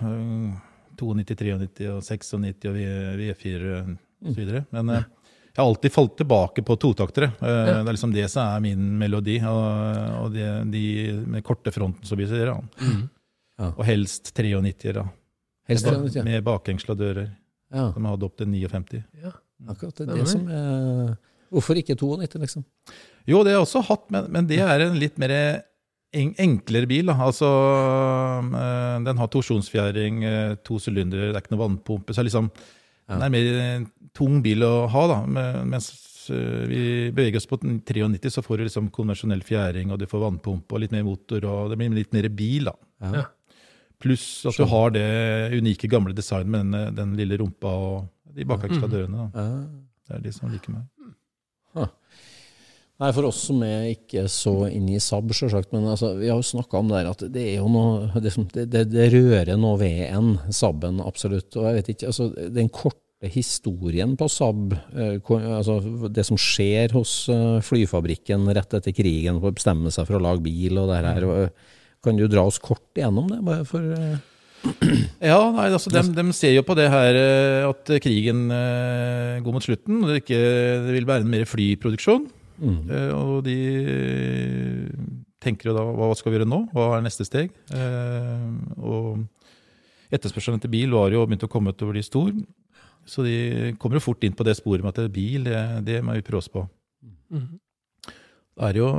Eh, 0.00 0.50
92, 1.00 1.54
93 1.56 1.88
og 1.94 2.02
96 2.04 2.68
og 2.68 2.76
V- 2.76 3.16
V4 3.20 3.70
og 3.80 4.34
så 4.34 4.36
videre. 4.36 4.64
Men 4.74 4.90
eh, 4.96 5.06
jeg 5.60 5.66
har 5.66 5.74
alltid 5.74 5.92
falt 5.92 6.16
tilbake 6.16 6.62
på 6.64 6.76
totaktere. 6.80 7.30
Ja. 7.40 7.80
Det 7.84 7.90
er 7.90 7.92
liksom 7.92 8.14
det 8.14 8.26
som 8.32 8.48
er 8.48 8.62
min 8.64 8.84
melodi. 9.00 9.36
Og, 9.44 10.22
og 10.24 10.32
de, 10.32 10.46
de 10.72 10.84
med 11.28 11.44
korte 11.44 11.72
fronten, 11.74 12.06
som 12.08 12.18
vi 12.20 12.28
sier. 12.30 12.54
Mm. 12.80 13.02
Ja. 13.60 13.72
Og 13.74 13.84
helst 13.84 14.32
93, 14.32 14.94
da. 14.96 15.04
Helst 15.68 15.86
Med, 15.86 16.06
93. 16.08 16.24
med 16.26 16.46
bakengsla 16.46 16.96
dører. 16.96 17.32
Ja, 17.70 17.90
har 17.92 18.06
hadde 18.14 18.26
opp 18.26 18.38
til 18.40 18.48
59. 18.50 19.02
akkurat 19.68 20.00
det, 20.00 20.08
er 20.08 20.16
det 20.16 20.30
som 20.30 20.48
er 20.50 21.18
Hvorfor 21.50 21.78
ikke 21.78 21.96
92, 21.98 22.38
liksom? 22.40 22.64
Jo, 23.26 23.42
det 23.42 23.52
har 23.52 23.58
jeg 23.58 23.66
også 23.66 23.82
hatt, 23.88 24.04
men, 24.14 24.28
men 24.30 24.46
det 24.46 24.60
er 24.62 24.84
en 24.84 24.98
litt 24.98 25.16
mer 25.18 25.32
en, 25.34 26.34
enklere 26.42 26.88
bil. 26.90 27.10
Altså, 27.10 27.48
eh, 28.54 28.98
den 29.06 29.18
har 29.18 29.30
torsjonsfjæring, 29.34 30.22
eh, 30.24 30.54
to 30.66 30.78
sylindere, 30.82 31.30
det 31.30 31.38
er 31.38 31.42
ikke 31.42 31.54
noe 31.56 31.64
vannpumpe. 31.64 32.14
Så 32.14 32.22
liksom, 32.26 32.50
den 33.10 33.26
er 33.26 33.32
mer 33.34 33.50
en 33.64 33.88
tung 34.16 34.38
bil 34.44 34.64
å 34.66 34.86
ha. 34.90 35.02
Da. 35.10 35.18
Mens 35.68 35.90
eh, 36.32 36.62
vi 36.70 36.82
beveger 37.14 37.40
oss 37.40 37.48
på 37.50 37.58
93, 37.62 38.30
så 38.36 38.44
får 38.46 38.60
du 38.60 38.66
liksom 38.68 38.90
konvensjonell 38.94 39.42
fjæring, 39.46 39.92
og 39.92 40.00
du 40.00 40.06
får 40.10 40.24
vannpumpe 40.26 40.76
og 40.76 40.84
litt 40.84 40.94
mer 40.94 41.06
motor, 41.06 41.44
og 41.50 41.72
det 41.72 41.78
blir 41.80 41.94
litt 41.98 42.16
mer 42.16 42.30
bil. 42.34 42.70
da. 42.70 42.76
Ja. 43.18 43.26
Pluss 44.00 44.46
at 44.48 44.56
du 44.56 44.64
har 44.70 44.94
det 44.94 45.04
unike 45.58 45.88
gamle 45.92 46.14
designet 46.16 46.48
med 46.54 46.72
den, 46.72 46.94
den 46.96 47.16
lille 47.18 47.36
rumpa 47.42 47.68
og 47.68 48.08
de 48.32 48.46
bakerste 48.48 48.88
dørene. 48.88 49.28
Da. 49.34 49.44
Det 50.08 50.16
er 50.16 50.22
de 50.24 50.32
som 50.32 50.48
liker 50.52 50.72
meg. 50.78 50.86
Nei, 53.00 53.10
for 53.16 53.30
oss 53.30 53.38
som 53.48 53.62
er 53.64 53.86
ikke 53.94 54.26
så 54.28 54.52
inne 54.68 54.98
i 54.98 55.00
Saab, 55.00 55.30
sjølsagt. 55.32 55.70
men 55.72 55.86
altså, 55.88 56.12
vi 56.18 56.28
har 56.28 56.36
jo 56.36 56.44
snakka 56.44 56.80
om 56.82 56.90
det 56.90 56.98
der 56.98 57.12
at 57.14 57.22
det 57.32 57.44
er 57.54 57.62
jo 57.62 57.70
noe 57.72 58.10
Det, 58.20 58.66
det, 58.68 58.82
det, 58.92 59.06
rører 59.14 59.56
noe 59.56 59.78
ved 59.80 60.02
en, 60.10 60.34
Saaben, 60.52 61.00
absolutt. 61.00 61.48
Og 61.56 61.68
jeg 61.68 61.78
vet 61.78 61.90
ikke, 61.94 62.10
altså, 62.12 62.28
den 62.52 62.68
korte 62.68 63.30
historien 63.32 64.12
på 64.20 64.28
Saab, 64.32 64.74
eh, 64.92 65.16
altså, 65.40 65.78
det 66.12 66.26
som 66.28 66.36
skjer 66.40 66.92
hos 66.96 67.14
eh, 67.32 67.60
flyfabrikken 67.64 68.48
rett 68.56 68.76
etter 68.76 68.96
krigen, 68.96 69.40
for 69.40 69.48
å 69.48 69.56
bestemme 69.56 69.92
seg 69.92 70.08
for 70.08 70.18
å 70.18 70.24
lage 70.24 70.44
bil 70.44 70.80
og 70.82 70.92
det 70.92 71.00
her, 71.06 71.28
og, 71.28 71.70
kan 72.04 72.16
du 72.16 72.26
dra 72.32 72.46
oss 72.48 72.60
kort 72.60 72.96
igjennom 72.96 73.28
det? 73.32 73.40
bare 73.44 73.64
for... 73.68 73.84
eh, 73.96 74.18
Ja, 75.30 75.40
nei, 75.56 75.70
altså, 75.72 75.92
de, 75.92 76.02
de 76.16 76.26
ser 76.36 76.52
jo 76.52 76.64
på 76.68 76.76
det 76.76 76.90
her 76.92 77.16
eh, 77.16 77.64
at 77.68 77.94
krigen 78.04 78.50
eh, 78.52 79.40
går 79.44 79.56
mot 79.56 79.64
slutten, 79.64 80.02
og 80.02 80.12
det, 80.12 80.20
ikke, 80.24 80.42
det 80.84 80.96
vil 80.98 81.08
være 81.08 81.24
en 81.24 81.32
mer 81.32 81.48
flyproduksjon. 81.48 82.28
Eh, 82.60 83.12
og 83.16 83.44
de 83.46 83.58
tenker 85.40 85.70
jo 85.70 85.76
da 85.76 85.84
hva 85.84 86.10
skal 86.18 86.32
vi 86.32 86.38
gjøre 86.38 86.48
nå? 86.50 86.62
Hva 86.74 86.90
er 86.98 87.04
neste 87.06 87.24
steg? 87.24 87.54
Eh, 87.72 88.48
og 88.78 89.22
etterspørselen 90.12 90.60
etter 90.60 90.72
bil 90.72 90.92
var 90.92 91.14
jo 91.14 91.24
begynt 91.26 91.46
å 91.46 91.52
komme 91.52 91.72
til 91.72 91.88
å 91.88 91.94
bli 91.94 92.04
stor. 92.04 92.34
Så 93.08 93.24
de 93.24 93.72
kommer 93.80 93.96
jo 93.98 94.04
fort 94.10 94.24
inn 94.26 94.36
på 94.36 94.44
det 94.46 94.58
sporet 94.58 94.84
med 94.84 94.98
at 94.98 95.12
bil, 95.14 95.46
det, 95.48 95.62
det 95.86 96.02
må 96.04 96.18
vi 96.18 96.26
prøve 96.26 96.52
på. 96.52 96.66
Det 98.60 98.68
er 98.68 98.82
jo 98.82 98.90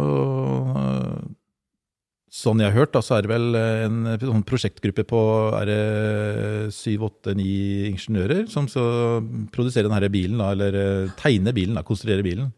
Sånn 2.32 2.62
jeg 2.64 2.72
har 2.72 2.78
hørt, 2.86 2.94
da, 2.96 3.02
så 3.04 3.18
er 3.18 3.26
det 3.26 3.30
vel 3.34 3.56
en 3.60 3.96
sånn 4.22 4.44
prosjektgruppe 4.48 5.04
på 5.04 5.20
er 5.58 5.68
det 5.68 6.72
syv, 6.72 7.10
åtte, 7.10 7.34
ni 7.36 7.90
ingeniører 7.90 8.46
som 8.48 8.70
skal 8.72 9.20
produsere 9.52 9.92
denne 9.92 10.08
bilen, 10.14 10.40
da, 10.40 10.54
eller 10.56 10.78
eh, 10.80 11.12
tegne 11.20 11.52
bilen, 11.52 11.76
da, 11.76 11.84
konstruere 11.84 12.24
bilen. 12.24 12.54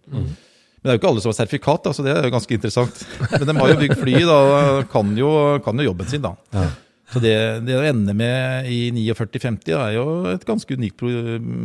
Men 0.83 0.89
det 0.89 0.91
er 0.91 0.97
jo 0.97 0.99
ikke 0.99 1.11
alle 1.13 1.21
som 1.23 1.31
har 1.31 1.37
sertifikat, 1.37 1.83
da, 1.85 1.93
så 1.95 2.03
det 2.03 2.11
er 2.11 2.25
jo 2.27 2.31
ganske 2.33 2.55
interessant. 2.57 2.97
Men 3.31 3.45
de 3.47 3.55
har 3.55 3.69
jo 3.71 3.77
bygd 3.79 4.01
fly, 4.01 4.15
da, 4.27 4.39
kan 4.91 5.13
jo, 5.15 5.29
kan 5.63 5.79
jo 5.79 5.85
jobben 5.87 6.09
sin, 6.11 6.25
da. 6.25 6.33
Så 7.13 7.21
det, 7.23 7.33
det 7.63 7.77
å 7.77 7.85
ende 7.87 8.15
med 8.17 8.67
i 8.67 8.77
49-50 8.91 9.73
er 9.77 9.95
jo 9.95 10.05
et 10.31 10.43
ganske 10.47 10.75
unikt 10.75 10.97
pro 10.99 11.11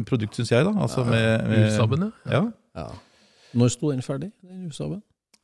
produkt, 0.07 0.39
syns 0.39 0.53
jeg. 0.53 0.67
da. 0.69 0.75
Altså 0.87 1.03
med, 1.09 1.27
med, 1.49 1.67
Ursaben, 1.67 2.09
ja. 2.29 2.33
ja. 2.37 2.43
Ja. 2.79 2.89
Når 3.59 3.73
sto 3.75 3.91
den 3.91 4.05
ferdig, 4.05 4.31
den 4.45 4.71
Saaben? 4.77 5.01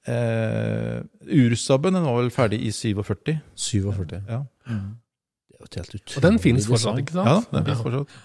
Eh, 0.07 1.01
Ursaben 1.33 1.97
den 1.97 2.05
var 2.05 2.19
vel 2.21 2.31
ferdig 2.35 2.61
i 2.67 2.71
47. 2.71 3.39
47. 3.57 4.21
Ja, 4.29 4.43
Det 4.69 4.77
er 4.77 5.81
jo 5.81 5.81
helt 5.81 5.95
utrolig 5.95 6.17
Og 6.19 6.23
den 6.29 6.39
finnes 6.43 6.67
fortsatt, 6.69 7.01
ikke 7.01 7.17
sant? 7.17 7.29
ja 7.31 7.59
den 7.59 7.65
finnes 7.65 7.83
fortsatt. 7.87 8.19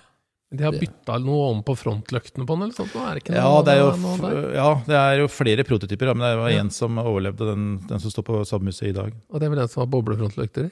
De 0.51 0.63
har 0.65 0.73
bytta 0.73 1.19
noe 1.21 1.49
om 1.51 1.59
på 1.63 1.75
frontløktene 1.77 2.45
på 2.47 2.55
den, 2.57 2.63
eller 2.63 2.73
sånt? 2.73 2.93
nå 2.95 3.03
Er 3.05 3.13
det 3.19 3.21
ikke 3.23 3.35
noe, 3.35 3.41
Ja 3.43 3.61
det, 3.67 3.73
er 3.75 3.79
jo, 3.83 3.89
noe 4.01 4.53
ja, 4.55 4.69
det 4.87 4.95
er 4.97 5.19
jo 5.21 5.27
flere 5.29 5.63
prototyper, 5.67 6.13
men 6.15 6.25
det 6.25 6.39
var 6.39 6.49
én 6.57 6.71
som 6.73 6.97
overlevde, 6.97 7.45
den, 7.51 7.67
den 7.87 7.99
som 8.01 8.09
står 8.09 8.25
på 8.25 8.39
sabmuseet 8.49 8.89
i 8.89 8.97
dag. 8.97 9.13
Og 9.29 9.39
det 9.39 9.45
er 9.45 9.53
vel 9.53 9.61
den 9.61 9.69
som 9.69 9.83
har 9.83 9.91
boblefrontløkter 9.93 10.71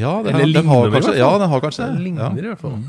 Ja, 0.00 0.16
den, 0.26 0.34
Eller 0.34 0.62
har- 0.66 0.90
den 0.90 0.90
har 0.90 0.90
kanskje, 0.90 1.14
ja, 1.20 1.30
den 1.38 1.48
har 1.48 1.60
kanskje 1.62 1.86
Det 1.94 2.02
ligner 2.02 2.24
Ja. 2.24 2.30
i 2.34 2.48
hvert 2.50 2.58
fall. 2.58 2.82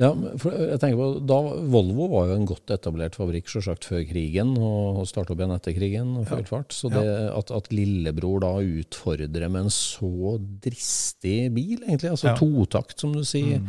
Ja, 0.00 0.08
for 0.42 0.50
jeg 0.58 0.80
tenker 0.82 0.98
på, 0.98 1.08
da, 1.22 1.36
Volvo 1.70 2.08
var 2.10 2.30
jo 2.30 2.36
en 2.40 2.48
godt 2.50 2.72
etablert 2.74 3.14
fabrikk 3.14 3.46
selvsagt 3.52 3.86
før 3.86 4.00
krigen, 4.08 4.56
og 4.58 5.04
startet 5.06 5.36
opp 5.36 5.42
igjen 5.44 5.54
etter 5.54 5.76
krigen. 5.76 6.16
og 6.18 6.32
ja. 6.32 6.40
fart. 6.48 6.74
Så 6.74 6.90
det 6.90 7.04
at, 7.30 7.52
at 7.54 7.70
lillebror 7.70 8.42
da 8.42 8.54
utfordrer 8.58 9.46
med 9.46 9.68
en 9.68 9.74
så 9.74 10.34
dristig 10.64 11.52
bil, 11.54 11.84
egentlig, 11.84 12.10
altså 12.10 12.32
Ja. 12.32 12.34
totakt, 12.40 12.98
som 12.98 13.14
du 13.14 13.22
sier, 13.28 13.62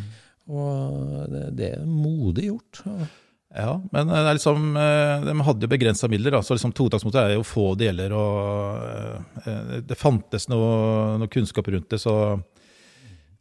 og 0.49 1.29
det, 1.29 1.45
det 1.59 1.69
er 1.75 1.85
modig 1.85 2.49
gjort. 2.49 2.81
Ja. 2.89 3.11
Ja, 3.55 3.77
men 3.93 4.09
det 4.09 4.17
er 4.19 4.35
liksom, 4.35 4.65
eh, 4.75 5.21
de 5.23 5.33
hadde 5.47 5.63
jo 5.63 5.71
begrensa 5.71 6.09
midler. 6.11 6.33
Da, 6.33 6.41
så 6.43 6.57
liksom 6.57 6.73
totaktsmotor 6.75 7.21
er 7.29 7.37
jo 7.37 7.45
få 7.47 7.69
deler. 7.79 8.11
og 8.11 9.45
eh, 9.45 9.77
Det 9.87 9.95
fantes 9.95 10.49
noe, 10.51 11.15
noe 11.21 11.31
kunnskap 11.31 11.69
rundt 11.71 11.87
det. 11.93 12.01
så 12.03 12.15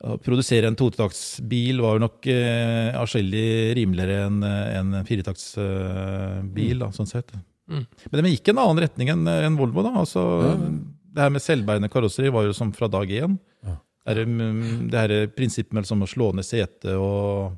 å 0.04 0.18
produsere 0.20 0.68
en 0.68 0.76
totaktsbil 0.76 1.80
var 1.80 1.96
jo 1.96 2.04
nok 2.04 2.28
eh, 2.30 2.92
atskillig 2.98 3.74
rimeligere 3.78 4.26
enn 4.28 4.44
en, 4.44 4.92
en 4.98 5.08
firetaktsbil, 5.08 6.82
da, 6.82 6.90
sånn 6.92 7.08
sett. 7.08 7.32
Mm. 7.70 7.86
Men 8.10 8.20
de 8.20 8.34
gikk 8.34 8.52
en 8.52 8.60
annen 8.60 8.82
retning 8.84 9.12
enn 9.14 9.24
en 9.32 9.56
Volvo. 9.56 9.84
da, 9.86 9.94
altså 10.02 10.24
Det 10.52 11.24
her 11.24 11.32
med 11.32 11.44
selvbærende 11.44 11.88
karosseri 11.92 12.32
var 12.34 12.44
jo 12.44 12.56
som 12.56 12.72
fra 12.76 12.90
dag 12.92 13.08
én. 13.08 13.38
Ja. 13.64 13.78
Det, 14.04 14.12
her, 14.12 14.24
mm, 14.28 14.88
det 14.92 15.00
her 15.00 15.14
prinsippet 15.32 15.72
med 15.72 15.86
liksom 15.86 16.04
å 16.04 16.10
slå 16.10 16.32
ned 16.36 16.44
setet 16.44 16.90
og 16.92 17.54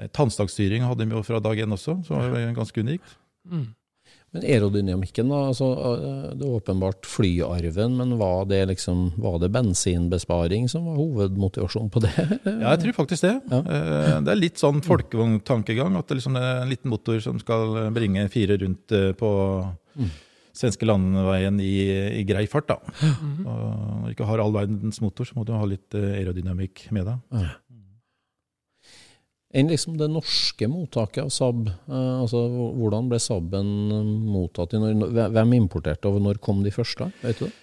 eh, 0.00 0.08
Tannstagstyring 0.08 0.86
hadde 0.88 1.04
de 1.04 1.18
jo 1.18 1.24
fra 1.26 1.42
dag 1.44 1.60
én 1.60 1.76
også, 1.76 1.98
så 2.06 2.22
det 2.22 2.32
var 2.32 2.56
ganske 2.56 2.86
unikt. 2.86 3.18
Mm. 3.48 3.66
Men 4.36 4.42
aerodynamikken, 4.44 5.30
da, 5.32 5.38
altså, 5.48 5.66
eh, 5.72 6.24
det 6.36 6.44
er 6.44 6.56
åpenbart 6.58 7.06
flyarven, 7.08 7.94
men 7.96 8.10
var 8.20 8.44
det 8.50 8.58
liksom, 8.68 9.06
var 9.16 9.38
det 9.40 9.48
bensinbesparing 9.54 10.66
som 10.68 10.84
var 10.90 10.98
hovedmotivasjonen 11.00 11.88
på 11.94 12.02
det? 12.04 12.12
Ja, 12.44 12.74
jeg 12.74 12.82
tror 12.82 12.96
faktisk 13.00 13.24
det. 13.24 13.34
Ja. 13.48 13.60
Eh, 13.64 14.20
Det 14.26 14.34
er 14.34 14.40
litt 14.42 14.60
sånn 14.60 14.82
folkevogntankegang. 14.84 15.96
At 15.96 16.08
det 16.12 16.18
liksom 16.20 16.36
er 16.36 16.62
en 16.62 16.68
liten 16.72 16.92
motor 16.92 17.20
som 17.24 17.40
skal 17.40 17.88
bringe 17.96 18.28
fire 18.32 18.58
rundt 18.60 18.92
på 19.18 19.28
på 19.28 20.08
svenske 20.58 20.86
landeveien 20.88 21.58
i, 21.62 21.72
i 22.18 22.24
grei 22.26 22.44
fart. 22.50 22.66
da. 22.66 22.76
Og 23.46 23.46
når 23.46 24.08
du 24.08 24.14
ikke 24.16 24.26
har 24.26 24.40
all 24.42 24.52
verdens 24.56 24.98
motor, 25.04 25.24
så 25.28 25.36
må 25.38 25.44
du 25.46 25.52
ha 25.54 25.64
litt 25.70 25.94
eh, 25.94 26.16
aerodynamikk 26.18 26.88
med 26.96 27.06
deg. 27.06 27.44
Enn 29.56 29.70
liksom 29.72 29.96
det 29.96 30.10
norske 30.12 30.66
mottaket 30.68 31.22
av 31.24 31.30
Saab. 31.32 31.70
Eh, 31.70 32.16
altså, 32.20 32.42
hvordan 32.76 33.08
ble 33.08 33.20
Saaben 33.22 33.70
eh, 33.96 34.10
mottatt? 34.28 34.76
Hvem 34.76 35.54
importerte, 35.56 36.10
og 36.10 36.20
når 36.20 36.40
kom 36.44 36.60
de 36.66 36.72
første? 36.74 37.08
Vet 37.22 37.40
du 37.40 37.46
det? 37.46 37.54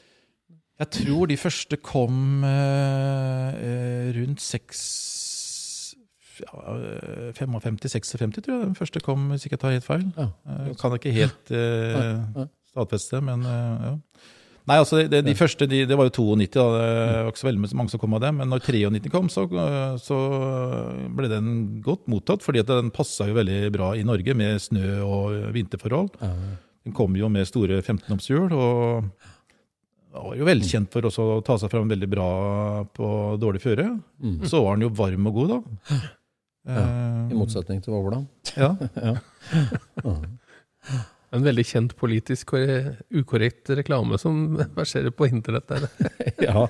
Jeg 0.75 0.92
tror 0.92 1.30
de 1.32 1.38
første 1.39 1.77
kom 1.80 2.44
eh, 2.44 4.10
rundt 4.18 4.42
seks 4.44 4.82
ja, 6.42 6.74
eh, 6.74 7.30
55-56, 7.38 8.42
tror 8.42 8.58
jeg 8.58 8.65
den 8.65 8.75
første 8.75 9.00
kom, 9.06 9.30
hvis 9.32 9.46
ikke 9.46 9.56
jeg 9.56 9.62
tar 9.62 9.77
helt 9.77 9.88
feil. 9.88 10.10
Ja. 10.18 10.27
Kan 10.82 10.98
ikke 10.98 11.13
helt 11.15 11.54
nei. 11.54 12.50
stadfeste, 12.74 13.22
men 13.24 13.46
ja. 13.46 13.94
Nei, 14.65 14.79
altså 14.81 15.03
det, 15.05 15.19
de 15.27 15.36
første, 15.38 15.67
de, 15.69 15.84
det 15.86 15.98
var 15.98 16.07
jo 16.10 16.24
92, 16.34 16.55
da. 16.55 16.63
det 16.81 17.17
var 17.27 17.29
ikke 17.29 17.41
så 17.43 17.48
veldig 17.51 17.69
mange 17.77 17.93
som 17.93 18.01
kom 18.01 18.15
av 18.17 18.24
dem. 18.24 18.39
Men 18.41 18.50
når 18.50 18.63
93 18.65 19.12
kom, 19.13 19.27
så, 19.29 19.43
eh, 19.45 19.98
så 20.01 20.17
ble 21.17 21.29
den 21.29 21.51
godt 21.86 22.07
mottatt, 22.10 22.41
fordi 22.45 22.63
den 22.65 22.89
passa 22.95 23.27
jo 23.29 23.38
veldig 23.38 23.60
bra 23.75 23.91
i 23.93 24.05
Norge 24.07 24.34
med 24.38 24.57
snø 24.63 25.03
og 25.05 25.51
vinterforhold. 25.53 26.17
Den 26.86 26.98
kom 26.98 27.13
jo 27.17 27.29
med 27.34 27.45
store 27.50 27.77
15-omshjul, 27.84 28.53
og 28.57 29.10
var 30.15 30.36
jo 30.39 30.48
velkjent 30.48 30.89
for 30.93 31.05
også 31.10 31.25
å 31.36 31.39
ta 31.45 31.57
seg 31.62 31.74
fram 31.74 31.89
veldig 31.91 32.10
bra 32.10 32.29
på 32.95 33.10
dårlig 33.41 33.62
føre. 33.62 33.89
Så 34.50 34.63
var 34.65 34.79
den 34.79 34.88
jo 34.88 34.93
varm 34.98 35.29
og 35.29 35.41
god, 35.41 35.57
da. 35.57 36.00
Ja. 36.65 36.84
I 37.29 37.38
motsetning 37.38 37.84
til 37.86 37.93
Våvla. 37.93 38.24
Ja. 38.57 38.74
En 41.36 41.44
veldig 41.44 41.65
kjent 41.68 41.94
politisk 42.00 42.54
ukorrekt 43.12 43.70
reklame 43.75 44.18
som 44.22 44.56
verserer 44.80 45.12
på 45.12 45.27
internett. 45.27 45.68
Der. 45.68 45.88
ja. 46.48 46.65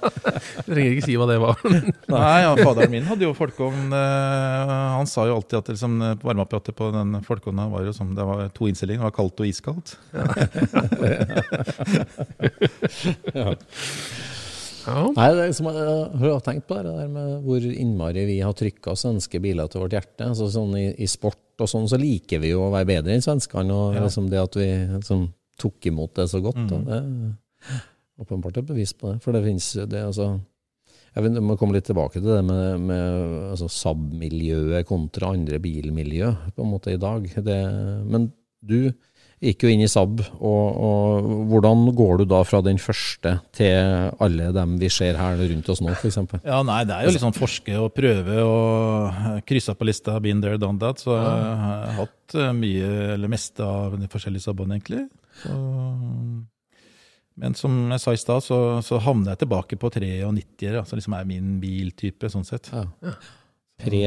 Trenger 0.65 0.95
ikke 0.95 1.05
si 1.05 1.17
hva 1.19 1.27
det 1.29 1.37
var. 1.43 1.59
Nei, 2.15 2.35
ja, 2.45 2.55
faderen 2.57 2.93
min 2.95 3.05
hadde 3.05 3.27
jo 3.27 3.35
folkeovn. 3.37 3.93
eh, 3.93 4.75
Han 4.97 5.09
sa 5.09 5.27
jo 5.29 5.37
alltid 5.37 5.59
at 5.61 5.71
liksom, 5.75 5.97
varmeapparatet 6.23 6.75
på 6.79 6.89
den 6.95 7.19
folkeovna 7.27 7.67
var 7.71 7.85
jo 7.87 7.93
som 7.95 8.15
det 8.17 8.25
var 8.25 8.47
to 8.57 8.69
innstillinger. 8.71 9.03
Det 9.05 9.09
var 9.11 9.17
kaldt 9.19 9.45
og 9.45 9.51
iskaldt. 9.51 9.95
Ja. 13.35 13.55
Nei, 14.85 15.29
det 15.33 15.41
er 15.41 15.49
liksom, 15.49 15.69
jeg 15.73 16.31
har 16.31 16.43
tenkt 16.45 16.67
på 16.69 16.77
det 16.77 16.93
der 16.93 17.09
med 17.11 17.45
hvor 17.45 17.65
innmari 17.65 18.25
vi 18.27 18.37
har 18.43 18.53
trykka 18.57 18.93
svenske 18.99 19.41
biler 19.43 19.69
til 19.71 19.83
vårt 19.83 19.95
hjerte. 19.97 20.29
Altså 20.29 20.49
sånn 20.53 20.75
i, 20.79 20.87
I 21.01 21.07
sport 21.09 21.63
og 21.63 21.71
sånn 21.71 21.87
så 21.89 21.99
liker 21.99 22.41
vi 22.43 22.51
jo 22.51 22.65
å 22.65 22.73
være 22.73 22.89
bedre 22.91 23.15
enn 23.15 23.23
svenskene. 23.25 23.73
Og 23.73 23.97
liksom 23.97 24.29
det 24.31 24.41
at 24.41 24.57
vi 24.59 24.67
liksom, 24.93 25.27
tok 25.61 25.89
imot 25.91 26.15
det 26.19 26.27
så 26.31 26.41
godt. 26.43 26.61
Mm. 26.61 26.85
det 26.85 26.99
er 26.99 27.79
åpenbart 28.25 28.59
et 28.61 28.67
bevis 28.67 28.93
på 28.97 29.13
det. 29.13 29.21
For 29.23 29.35
det 29.35 29.43
finnes 29.45 29.71
jo 29.75 29.87
det, 29.89 30.03
altså 30.11 30.35
Jeg 31.15 31.23
vil, 31.23 31.39
må 31.47 31.55
komme 31.55 31.77
litt 31.77 31.85
tilbake 31.87 32.19
til 32.19 32.27
det 32.27 32.41
med, 32.43 32.87
med 32.89 33.27
altså, 33.53 33.69
Saab-miljøet 33.71 34.87
kontra 34.87 35.31
andre 35.31 35.61
bilmiljø 35.63 36.33
på 36.55 36.65
en 36.65 36.73
måte 36.73 36.91
i 36.91 36.99
dag. 36.99 37.29
Det, 37.45 37.59
men 38.03 38.27
du 38.59 38.91
gikk 39.43 39.65
jo 39.65 39.71
inn 39.71 39.83
i 39.83 39.89
SAB. 39.89 40.21
og, 40.39 40.77
og 40.87 41.27
hvordan 41.51 41.83
går 41.97 42.21
du 42.21 42.25
da 42.31 42.41
fra 42.47 42.61
den 42.65 42.79
første 42.81 43.35
til 43.55 44.09
alle 44.23 44.49
dem 44.55 44.77
vi 44.81 44.89
ser 44.93 45.19
her 45.19 45.39
rundt 45.41 45.69
oss 45.71 45.83
nå, 45.83 45.91
f.eks.? 45.95 46.19
Ja, 46.45 46.61
nei, 46.65 46.81
det 46.87 46.95
er 46.95 47.07
jo 47.07 47.15
litt 47.15 47.25
sånn 47.25 47.35
forske 47.35 47.77
og 47.81 47.91
prøve 47.97 48.39
og 48.45 49.43
krysse 49.47 49.75
på 49.75 49.87
lista, 49.87 50.17
been 50.23 50.43
there, 50.43 50.59
done 50.61 50.79
that. 50.81 51.03
Så 51.03 51.13
jeg 51.17 51.61
har 51.65 51.95
hatt 51.99 52.37
eh, 52.39 52.51
mye, 52.55 52.91
eller 53.15 53.31
meste 53.31 53.65
av 53.65 53.97
de 53.99 54.09
forskjellige 54.11 54.47
sabbene, 54.47 54.79
egentlig. 54.79 55.05
Så, 55.43 55.55
men 57.43 57.57
som 57.59 57.79
jeg 57.91 58.01
sa 58.01 58.15
i 58.15 58.21
stad, 58.21 58.43
så, 58.45 58.59
så 58.85 59.01
havner 59.03 59.33
jeg 59.33 59.43
tilbake 59.43 59.79
på 59.79 59.91
93-ere, 59.91 60.79
altså 60.81 60.99
liksom 60.99 61.17
er 61.17 61.27
min 61.27 61.57
biltype, 61.63 62.31
sånn 62.31 62.47
sett. 62.47 62.71
Ja. 62.71 63.17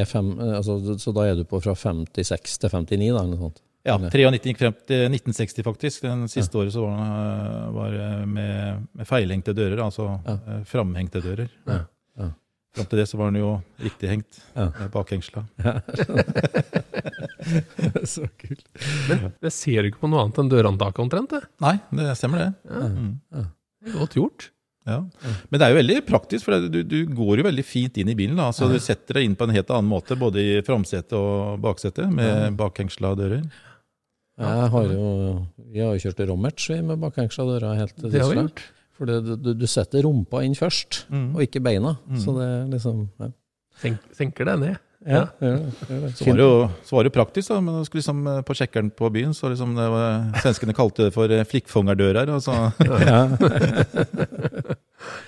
Fem, 0.09 0.31
altså, 0.41 0.79
så 0.97 1.13
da 1.13 1.27
er 1.29 1.37
du 1.37 1.45
på 1.45 1.61
fra 1.61 1.75
56 1.77 2.55
til 2.65 2.73
59, 2.73 3.11
da? 3.13 3.21
eller 3.21 3.35
noe 3.35 3.51
sånt? 3.51 3.61
Ja, 3.87 3.95
Eller? 3.95 4.11
93 4.11 4.51
gikk 4.51 4.59
frem 4.61 4.75
til 4.89 5.05
1960, 5.07 5.65
faktisk. 5.65 6.03
Den 6.05 6.27
siste 6.31 6.59
året 6.61 6.75
så 6.75 6.83
var 6.85 7.95
det 7.95 8.09
med, 8.29 8.89
med 8.99 9.09
feilhengte 9.09 9.55
dører, 9.57 9.81
altså 9.85 10.11
ja. 10.27 10.59
framhengte 10.69 11.23
dører. 11.25 11.49
Ja, 11.69 11.79
ja. 12.19 12.29
Fram 12.77 12.89
til 12.91 13.01
det 13.01 13.07
så 13.09 13.21
var 13.21 13.31
den 13.33 13.41
jo 13.41 13.55
riktig 13.81 14.11
hengt, 14.11 14.43
Ja. 14.59 14.69
bakhengsla. 14.93 15.47
så 18.05 18.27
kult. 18.41 18.67
Men 19.09 19.33
det 19.41 19.53
ser 19.55 19.83
du 19.83 19.91
ikke 19.93 20.03
på 20.05 20.11
noe 20.11 20.27
annet 20.27 20.43
enn 20.43 20.53
dørhåndtaket 20.53 21.05
omtrent, 21.07 21.33
det. 21.33 21.43
Nei, 21.65 21.79
det 22.01 22.13
stemmer 22.19 22.45
det. 22.45 22.51
Mm. 22.69 23.11
Det 23.33 23.95
Godt 23.95 24.19
gjort. 24.19 24.51
Ja. 24.89 25.03
Men 25.51 25.61
det 25.61 25.67
er 25.67 25.73
jo 25.75 25.79
veldig 25.83 25.97
praktisk, 26.09 26.47
for 26.47 26.69
du, 26.73 26.81
du 26.87 26.99
går 27.13 27.41
jo 27.43 27.47
veldig 27.49 27.65
fint 27.67 27.99
inn 28.01 28.09
i 28.09 28.17
bilen. 28.19 28.39
Da. 28.41 28.51
Så 28.57 28.71
Du 28.73 28.79
setter 28.81 29.19
deg 29.21 29.29
inn 29.29 29.37
på 29.39 29.49
en 29.49 29.53
helt 29.55 29.71
annen 29.75 29.91
måte, 29.91 30.17
både 30.19 30.41
i 30.43 30.61
framsetet 30.65 31.13
og 31.19 31.59
baksetet, 31.65 32.09
med 32.13 32.57
bakhengsla 32.59 33.13
dører. 33.19 33.45
Jeg 34.39 34.73
har 34.73 34.91
jo, 34.93 35.07
vi 35.73 35.83
har 35.83 35.95
jo 35.97 36.03
kjørt 36.07 36.21
rommerts 36.31 36.69
vi, 36.71 36.81
med 36.87 37.01
bakhengsla 37.03 37.47
døra 37.49 37.73
helt 37.79 37.97
til 37.99 38.13
Det 38.13 38.23
gjort. 38.23 38.65
For 38.99 39.07
det, 39.07 39.39
du, 39.43 39.53
du 39.55 39.67
setter 39.71 40.03
rumpa 40.07 40.43
inn 40.47 40.57
først, 40.59 41.05
og 41.11 41.43
ikke 41.43 41.63
beina. 41.63 41.97
Så 42.19 42.35
det 42.39 42.51
liksom 42.75 43.09
ja. 43.23 43.33
Senk, 43.79 44.03
senker 44.17 44.49
det 44.49 44.55
ned. 44.59 44.79
Ja, 45.07 45.29
ja, 45.39 45.51
ja. 45.55 46.11
Så 46.19 46.27
var 46.27 46.35
det 46.37 46.43
jo, 46.43 46.55
så 46.85 46.97
var 46.97 47.07
det 47.07 47.13
jo 47.13 47.15
praktisk, 47.15 47.53
da. 47.53 47.61
Men 47.63 47.85
liksom 47.87 48.27
eh, 48.27 48.41
på 48.43 48.57
sjekkeren 48.59 48.91
på 48.91 49.11
byen, 49.15 49.35
så 49.37 49.53
liksom 49.53 49.77
det 49.79 49.87
var, 49.93 50.27
svenskene 50.43 50.75
kalte 50.75 51.07
det 51.07 51.15
for 51.15 51.31
eh, 51.31 51.47
flikkfongerdører. 51.47 52.35
Altså. 52.35 52.73
Ja. 53.09 53.23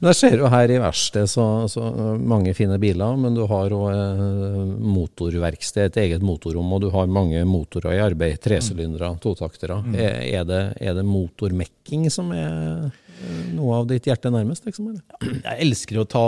Men 0.00 0.08
jeg 0.10 0.16
ser 0.18 0.36
jo 0.40 0.48
her 0.52 0.70
i 0.74 0.78
verkstedet 0.82 1.30
så, 1.32 1.44
så 1.70 1.84
mange 2.20 2.54
fine 2.56 2.78
biler, 2.82 3.16
men 3.20 3.34
du 3.36 3.42
har 3.50 3.72
òg 3.76 3.86
eh, 3.92 4.58
motorverksted, 4.94 5.90
et 5.92 6.00
eget 6.06 6.24
motorrom, 6.24 6.72
og 6.76 6.82
du 6.84 6.90
har 6.94 7.06
mange 7.10 7.42
motorer 7.48 7.96
i 7.98 8.02
arbeid. 8.04 8.40
Tresylindere, 8.44 9.12
totaktere. 9.22 9.80
Er, 9.94 10.20
er, 10.40 10.44
det, 10.48 10.62
er 10.80 10.96
det 10.98 11.04
motormekking 11.08 12.06
som 12.12 12.32
er 12.36 12.50
eh, 12.88 13.00
noe 13.54 13.78
av 13.82 13.88
ditt 13.90 14.08
hjerte 14.10 14.32
nærmest? 14.34 14.66
Liksom, 14.68 14.90
eller? 14.92 15.38
Jeg 15.44 15.60
elsker 15.68 16.00
å 16.02 16.06
ta, 16.10 16.24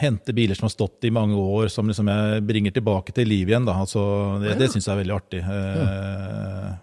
hente 0.00 0.34
biler 0.36 0.58
som 0.58 0.66
har 0.68 0.74
stått 0.74 1.06
i 1.08 1.12
mange 1.14 1.36
år, 1.38 1.68
som 1.72 1.88
liksom 1.90 2.08
jeg 2.12 2.42
bringer 2.48 2.74
tilbake 2.76 3.14
til 3.16 3.28
liv 3.30 3.50
igjen. 3.52 3.66
Da. 3.68 3.78
Altså, 3.84 4.02
det 4.42 4.56
det 4.60 4.70
syns 4.72 4.86
jeg 4.88 4.94
er 4.96 5.02
veldig 5.04 5.16
artig. 5.18 5.42
Ja. 5.46 6.76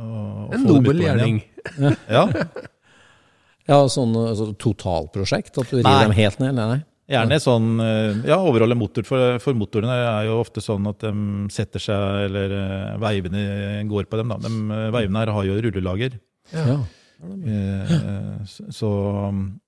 å- 0.00 0.48
å 0.48 0.54
En 0.56 0.62
nobel 0.64 1.02
gjerning. 1.04 1.42
Ja, 2.08 2.26
Ja, 3.70 3.80
sånn 3.92 4.14
altså, 4.18 4.50
totalprosjekt? 4.58 5.54
At 5.62 5.70
du 5.70 5.76
river 5.78 5.86
Nei. 5.88 6.06
dem 6.08 6.16
helt 6.18 6.40
ned? 6.42 6.58
Nei? 6.58 6.80
Gjerne 7.10 7.38
sånn 7.42 7.68
eh, 7.82 8.20
Ja, 8.30 8.36
overholde 8.38 8.76
motor. 8.78 9.06
For, 9.06 9.38
for 9.42 9.56
motorene 9.58 9.94
er 9.98 10.28
jo 10.28 10.36
ofte 10.42 10.62
sånn 10.62 10.86
at 10.90 11.02
de 11.02 11.12
setter 11.54 11.82
seg, 11.82 12.26
eller 12.28 12.54
eh, 12.54 12.98
veivene 13.02 13.44
går 13.90 14.06
på 14.10 14.20
dem. 14.20 14.30
da. 14.34 14.38
De 14.44 14.50
eh, 14.50 14.90
veivene 14.94 15.22
her 15.24 15.32
har 15.34 15.48
jo 15.48 15.56
rullelager. 15.66 16.18
Ja. 16.54 16.76
Eh, 17.20 17.96
så- 18.72 19.28
um, 19.28 19.60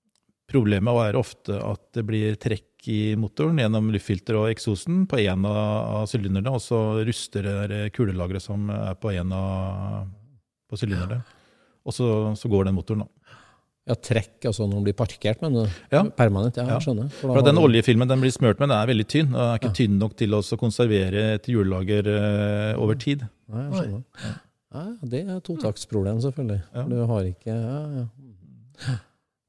problemet 0.52 0.98
er 1.08 1.18
ofte 1.18 1.56
at 1.58 1.82
det 1.96 2.04
blir 2.06 2.34
trekk 2.40 2.88
i 2.92 3.14
motoren 3.16 3.58
gjennom 3.60 3.90
luftfilteret 3.94 4.38
og 4.40 4.50
eksosen 4.52 5.04
på 5.08 5.20
en 5.22 5.46
av, 5.48 6.02
sylinderne, 6.10 6.50
og 6.52 6.60
så 6.60 6.80
ruster 7.06 7.46
det 7.70 7.82
kulelageret 7.96 8.42
som 8.42 8.68
er 8.74 8.94
på 9.00 9.12
en 9.14 9.32
av 9.36 10.08
på 10.68 10.80
sylinderne. 10.80 11.22
Og 11.86 11.94
så, 11.94 12.06
så 12.38 12.50
går 12.50 12.68
den 12.68 12.76
motoren, 12.76 13.04
da. 13.04 13.11
Ja, 13.88 13.94
trekk 13.98 14.46
altså 14.46 14.66
når 14.68 14.76
den 14.78 14.84
blir 14.86 14.94
parkert, 14.98 15.40
men 15.42 15.56
uh, 15.64 15.68
Ja. 15.90 16.02
permanent? 16.04 16.56
Ja, 16.56 16.64
Ja. 16.68 16.78
jeg 16.78 16.86
skjønner. 16.86 17.10
For 17.18 17.34
For 17.34 17.42
Den 17.42 17.58
oljefilmen 17.58 18.08
den 18.08 18.20
blir 18.20 18.30
smørt 18.34 18.60
med, 18.62 18.68
den 18.70 18.76
er 18.78 18.86
veldig 18.86 19.06
tynn. 19.08 19.34
og 19.34 19.40
Den 19.40 19.50
er 19.50 19.58
ikke 19.58 19.74
tynn 19.80 19.98
nok 19.98 20.16
til 20.16 20.30
å 20.38 20.42
konservere 20.60 21.34
et 21.34 21.46
hjullager 21.50 22.06
uh, 22.06 22.80
over 22.82 22.94
tid. 22.94 23.26
Nei, 23.52 23.64
jeg 23.68 23.72
skjønner. 23.80 24.02
Ja, 24.72 24.84
det 25.04 25.28
er 25.28 25.40
totaktsproblem, 25.44 26.20
selvfølgelig. 26.24 26.62
Ja. 26.74 26.82
Du 26.88 27.06
har 27.06 27.22
ikke 27.28 27.52
ja, 27.52 28.06
ja. 28.88 28.94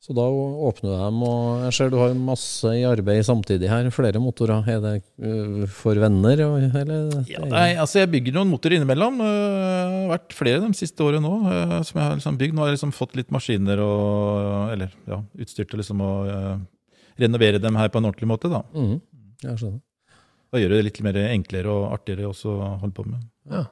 Så 0.04 0.12
da 0.12 0.24
åpner 0.28 0.90
du 0.92 1.00
dem, 1.00 1.20
og 1.24 1.62
jeg 1.64 1.76
ser 1.78 1.92
du 1.94 1.96
har 2.02 2.12
masse 2.18 2.68
i 2.76 2.82
arbeid 2.84 3.24
samtidig 3.24 3.70
her. 3.72 3.86
Flere 3.96 4.20
motorer. 4.20 4.66
Er 4.68 4.82
det 4.84 4.98
uh, 5.24 5.62
for 5.72 5.96
venner? 5.96 6.42
Eller? 6.44 7.14
Ja, 7.32 7.46
nei, 7.48 7.70
altså 7.80 8.02
Jeg 8.02 8.12
bygger 8.12 8.36
noen 8.36 8.52
motorer 8.52 8.76
innimellom. 8.82 9.22
Det 9.24 9.30
har 9.32 10.12
vært 10.12 10.36
flere 10.36 10.60
de 10.66 10.76
siste 10.76 11.06
årene 11.08 11.24
nå 11.24 11.38
eh, 11.48 11.78
som 11.88 12.02
jeg 12.02 12.04
har 12.04 12.20
liksom 12.20 12.40
bygd. 12.42 12.58
Nå 12.58 12.66
har 12.66 12.74
jeg 12.74 12.78
liksom 12.82 12.92
fått 12.98 13.16
litt 13.16 13.32
maskiner 13.32 13.80
og 13.86 14.74
eller, 14.76 14.92
ja, 15.08 15.22
utstyr 15.40 15.70
til 15.72 15.80
liksom 15.80 16.04
å 16.04 16.12
uh, 16.28 16.52
renovere 17.24 17.64
dem 17.64 17.80
her 17.80 17.88
på 17.94 18.04
en 18.04 18.12
ordentlig 18.12 18.28
måte. 18.34 18.52
da. 18.52 18.60
Mm, 18.76 18.98
Jeg 19.46 19.56
skjønner. 19.62 19.80
Da 20.52 20.60
gjør 20.62 20.76
det 20.76 20.84
litt 20.90 21.00
mer 21.08 21.22
enklere 21.30 21.72
og 21.72 21.96
artigere 21.96 22.28
også 22.28 22.58
å 22.60 22.74
holde 22.84 22.98
på 23.00 23.08
med. 23.08 23.24
Ja. 23.56 23.64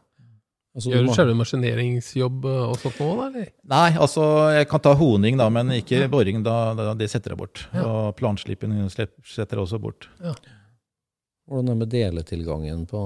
Altså, 0.72 0.88
Gjør 0.94 1.04
du 1.04 1.12
selve 1.12 1.34
maskineringsjobb 1.36 2.46
eh, 2.48 2.62
og 2.72 2.78
sånt 2.80 3.02
nå, 3.02 3.10
da? 3.18 3.26
eller? 3.28 3.50
Nei, 3.74 3.90
altså 4.00 4.28
jeg 4.56 4.70
kan 4.72 4.84
ta 4.86 4.94
honing, 4.96 5.36
da, 5.42 5.50
men 5.52 5.74
ikke 5.76 6.06
boring. 6.12 6.40
Da, 6.46 6.56
da, 6.78 6.94
det 6.96 7.10
setter 7.12 7.34
jeg 7.34 7.42
bort. 7.42 7.66
Og 7.82 8.14
planslipen 8.20 8.78
setter 8.94 9.58
jeg 9.58 9.66
også 9.66 9.82
bort. 9.84 10.08
Ja. 10.24 10.32
Hvordan 11.52 11.68
er 11.68 11.76
det 11.76 11.82
med 11.82 11.92
deletilgangen 11.92 12.88
på 12.88 13.04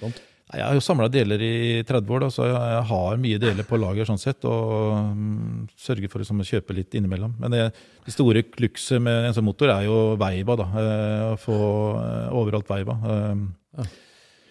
sånt? 0.00 0.18
Nei, 0.48 0.58
Jeg 0.62 0.64
har 0.64 0.76
jo 0.78 0.82
samla 0.82 1.06
deler 1.12 1.42
i 1.44 1.54
30 1.84 2.14
år, 2.16 2.22
da, 2.24 2.28
så 2.32 2.46
jeg, 2.48 2.56
jeg 2.72 2.84
har 2.90 3.18
mye 3.20 3.40
deler 3.42 3.66
på 3.68 3.78
lager 3.78 4.08
sånn 4.08 4.20
sett. 4.20 4.46
Og 4.48 4.96
mm, 5.14 5.68
sørger 5.76 6.10
for 6.10 6.24
liksom, 6.24 6.40
å 6.40 6.48
kjøpe 6.48 6.76
litt 6.76 6.96
innimellom. 6.96 7.34
Men 7.42 7.52
det, 7.52 7.62
det 8.06 8.14
store 8.16 8.42
klukset 8.48 9.02
med 9.04 9.28
en 9.28 9.36
sånn 9.36 9.46
motor 9.46 9.70
er 9.74 9.84
jo 9.86 9.98
veiva. 10.18 10.56
da, 10.58 10.68
eh, 10.82 11.24
Å 11.34 11.38
få 11.42 11.58
eh, 12.00 12.28
overholdt 12.40 12.72
veiva. 12.72 12.96
Eh, 13.14 13.84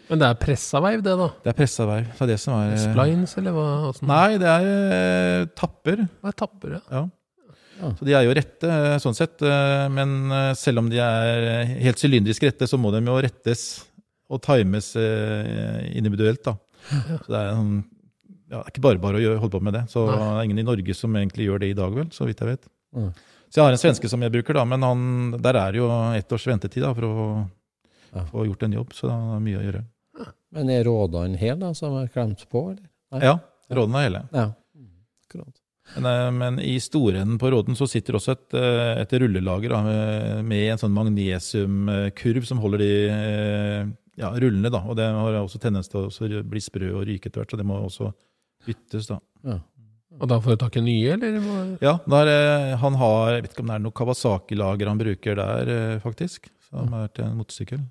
Men 0.09 0.19
det 0.21 0.27
er 0.29 0.37
pressa 0.39 0.79
veiv, 0.83 1.01
det, 1.03 1.13
da? 1.19 1.27
Det 1.43 1.51
er 1.51 1.55
pressa 1.57 1.85
veiv. 1.89 2.05
Det 2.15 2.21
er 2.23 2.29
det 2.31 2.37
som 2.39 2.53
er 2.55 2.73
eh, 2.75 2.83
Splines, 2.85 3.33
eller 3.41 3.55
hva? 3.57 3.65
Nei, 4.07 4.37
det 4.39 4.47
er 4.53 4.67
eh, 4.71 5.45
tapper. 5.57 6.05
Det 6.07 6.31
er 6.31 6.37
tapper, 6.43 6.77
ja. 6.77 6.81
Ja. 6.91 7.01
Ja. 7.77 7.91
Så 7.99 8.07
de 8.07 8.13
er 8.17 8.23
jo 8.25 8.33
rette, 8.33 8.69
eh, 8.71 8.95
sånn 9.03 9.13
sett. 9.17 9.43
Men 9.93 10.31
selv 10.57 10.79
om 10.81 10.87
de 10.89 10.97
er 11.03 11.67
helt 11.83 11.99
sylindrisk 12.01 12.47
rette, 12.47 12.65
så 12.71 12.79
må 12.81 12.89
de 12.95 13.03
jo 13.05 13.19
rettes 13.21 13.65
og 14.31 14.41
times 14.43 14.93
individuelt. 15.93 16.41
da. 16.47 16.55
Så 16.87 17.27
det 17.27 17.37
er, 17.41 17.51
en- 17.53 17.83
ja, 18.49 18.61
det 18.61 18.63
er 18.63 18.71
ikke 18.71 18.81
bare 18.87 18.99
bare 19.03 19.19
å 19.19 19.37
holde 19.43 19.51
på 19.59 19.61
med 19.63 19.73
det. 19.75 19.83
Så 19.91 20.05
det 20.07 20.17
er 20.23 20.41
ingen 20.47 20.59
i 20.63 20.65
Norge 20.67 20.95
som 20.95 21.13
egentlig 21.19 21.47
gjør 21.49 21.59
det 21.63 21.69
i 21.73 21.77
dag, 21.77 21.91
vel, 21.95 22.07
så 22.15 22.25
vidt 22.27 22.39
jeg 22.43 22.47
vet. 22.55 22.65
Mm. 22.95 23.11
Så 23.51 23.59
jeg 23.59 23.63
har 23.67 23.75
en 23.75 23.79
svenske 23.83 24.09
som 24.11 24.23
jeg 24.23 24.31
bruker, 24.33 24.53
da, 24.57 24.63
men 24.67 24.83
han, 24.83 25.05
der 25.43 25.55
er 25.61 25.77
jo 25.79 25.87
ett 26.17 26.31
års 26.35 26.47
ventetid 26.47 26.83
da, 26.83 26.93
for 26.95 27.03
å 27.07 27.49
Ja. 28.15 28.23
få 28.31 28.45
gjort 28.47 28.63
en 28.63 28.71
jobb. 28.73 28.93
Så 28.95 29.07
det 29.07 29.15
er 29.15 29.39
mye 29.43 29.59
å 29.59 29.63
gjøre. 29.67 29.83
Men 30.55 30.69
er 30.71 30.85
rådene 30.87 31.39
hele, 31.39 31.59
da, 31.65 31.73
som 31.75 31.97
er 31.99 32.11
klemt 32.11 32.45
på? 32.51 32.69
Eller? 32.71 32.87
Nei. 33.13 33.23
Ja, 33.25 33.37
rådene 33.73 34.01
er 34.01 34.07
hele. 34.09 34.23
Ja. 34.35 34.49
Akkurat. 35.27 35.55
Men, 35.95 36.05
eh, 36.05 36.31
men 36.31 36.59
i 36.59 36.75
storenden 36.83 37.37
på 37.39 37.51
råden 37.51 37.75
så 37.75 37.87
sitter 37.87 38.17
også 38.17 38.35
et, 38.35 38.57
eh, 38.59 39.01
et 39.03 39.13
rullelager 39.21 39.71
da, 39.71 39.81
med, 39.85 40.43
med 40.47 40.73
en 40.73 40.81
sånn 40.81 40.95
magnesiumkurv 40.95 42.47
som 42.47 42.59
holder 42.63 42.83
de 42.83 42.91
eh, 43.13 43.87
ja, 44.19 44.33
rullende. 44.35 44.71
da, 44.73 44.83
og 44.83 44.97
Det 44.99 45.07
har 45.07 45.39
også 45.39 45.61
tendens 45.63 45.91
til 45.91 46.07
å 46.07 46.43
bli 46.43 46.63
sprø 46.63 46.91
og 46.93 47.07
ryke 47.07 47.29
etter 47.29 47.43
hvert, 47.43 47.55
så 47.55 47.59
det 47.59 47.67
må 47.67 47.79
også 47.79 48.11
byttes. 48.67 49.07
da. 49.11 49.19
Ja. 49.47 49.59
Og 50.17 50.29
da 50.31 50.39
får 50.41 50.55
du 50.55 50.61
tak 50.63 50.77
i 50.79 50.81
nye, 50.81 51.13
eller? 51.13 51.35
Ja, 51.83 51.97
der, 52.09 52.75
Han 52.81 52.95
har 52.97 53.35
jeg 53.35 53.43
vet 53.43 53.53
ikke 53.53 53.61
om 53.65 53.69
det 53.69 53.75
er 53.75 53.83
noe 53.83 53.93
Kawasaki-lager 53.99 54.89
han 54.89 55.01
bruker 55.01 55.37
der, 55.37 55.99
faktisk. 56.01 56.49
Som 56.67 56.91
er 56.97 57.11
til 57.13 57.27
en 57.27 57.37
motorsykkel. 57.37 57.83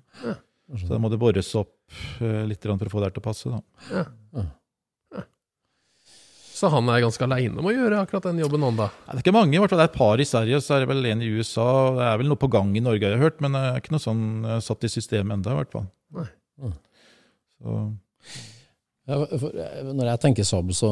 Så 0.75 0.89
da 0.89 0.97
må 0.99 1.07
det 1.11 1.19
bores 1.21 1.53
opp 1.55 1.75
eh, 2.19 2.43
litt 2.47 2.65
for 2.65 2.75
å 2.75 2.91
få 2.91 2.99
det 2.99 3.07
her 3.07 3.15
til 3.15 3.23
å 3.23 3.27
passe. 3.27 3.51
da. 3.53 4.47
Så 6.57 6.71
han 6.73 6.89
er 6.89 7.03
ganske 7.03 7.21
aleine 7.21 7.61
om 7.61 7.67
å 7.69 7.73
gjøre 7.73 7.99
akkurat 8.01 8.31
den 8.31 8.41
jobben 8.41 8.63
nå, 8.63 8.71
da? 8.79 8.87
Det 9.05 9.19
er 9.19 9.21
ikke 9.21 9.35
mange, 9.35 9.53
i 9.53 9.59
hvert 9.61 9.69
fall. 9.69 9.77
Det 9.83 9.85
er 9.85 9.91
et 9.91 9.99
par 9.99 10.23
i 10.23 10.25
Sverige, 10.25 10.59
så 10.65 10.73
er 10.73 10.83
det 10.83 10.89
vel 10.89 11.05
en 11.05 11.21
i 11.21 11.29
USA. 11.37 11.67
Det 11.93 12.07
er 12.07 12.21
vel 12.23 12.31
noe 12.31 12.41
på 12.41 12.49
gang 12.51 12.71
i 12.73 12.81
Norge, 12.81 13.05
har 13.05 13.13
jeg 13.13 13.21
hørt, 13.21 13.43
men 13.45 13.53
det 13.53 13.61
er 13.61 13.77
ikke 13.83 13.93
noe 13.93 14.03
sånn 14.03 14.23
eh, 14.41 14.57
satt 14.65 14.87
i 14.87 14.91
systemet 14.91 15.37
ennå, 15.37 15.53
i 15.53 15.59
hvert 15.61 15.75
fall. 15.75 15.85
Nei. 16.17 16.25
Så, 17.61 17.75
Ja, 19.07 19.21
eh, 19.23 19.87
når 19.95 20.09
jeg 20.09 20.19
tenker 20.25 20.43
Saab, 20.47 20.71
så 20.75 20.89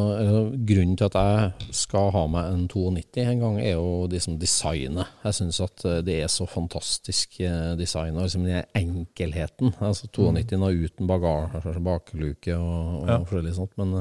grunnen 0.67 0.95
til 0.95 1.09
at 1.09 1.17
jeg 1.19 1.73
skal 1.75 2.13
ha 2.15 2.21
meg 2.31 2.53
en 2.53 2.61
92 2.71 3.25
en 3.25 3.41
gang, 3.43 3.57
er 3.59 3.73
jo 3.75 4.05
liksom 4.11 4.37
designet. 4.39 5.09
Jeg 5.25 5.35
syns 5.41 5.59
at 5.65 5.83
eh, 5.89 5.97
det 6.07 6.15
er 6.23 6.31
så 6.31 6.47
fantastisk 6.47 7.41
eh, 7.43 7.73
design, 7.79 8.15
liksom 8.15 8.45
den 8.47 8.63
enkelheten. 8.79 9.73
Altså 9.83 10.07
92 10.15 10.55
nå 10.61 10.71
uten 10.85 11.09
bagasje, 11.11 11.75
bakluke 11.83 12.55
og, 12.55 13.01
og 13.03 13.09
Ja. 13.11 13.17
forskjellig 13.25 13.55
sånt. 13.57 13.75
Men, 13.81 13.97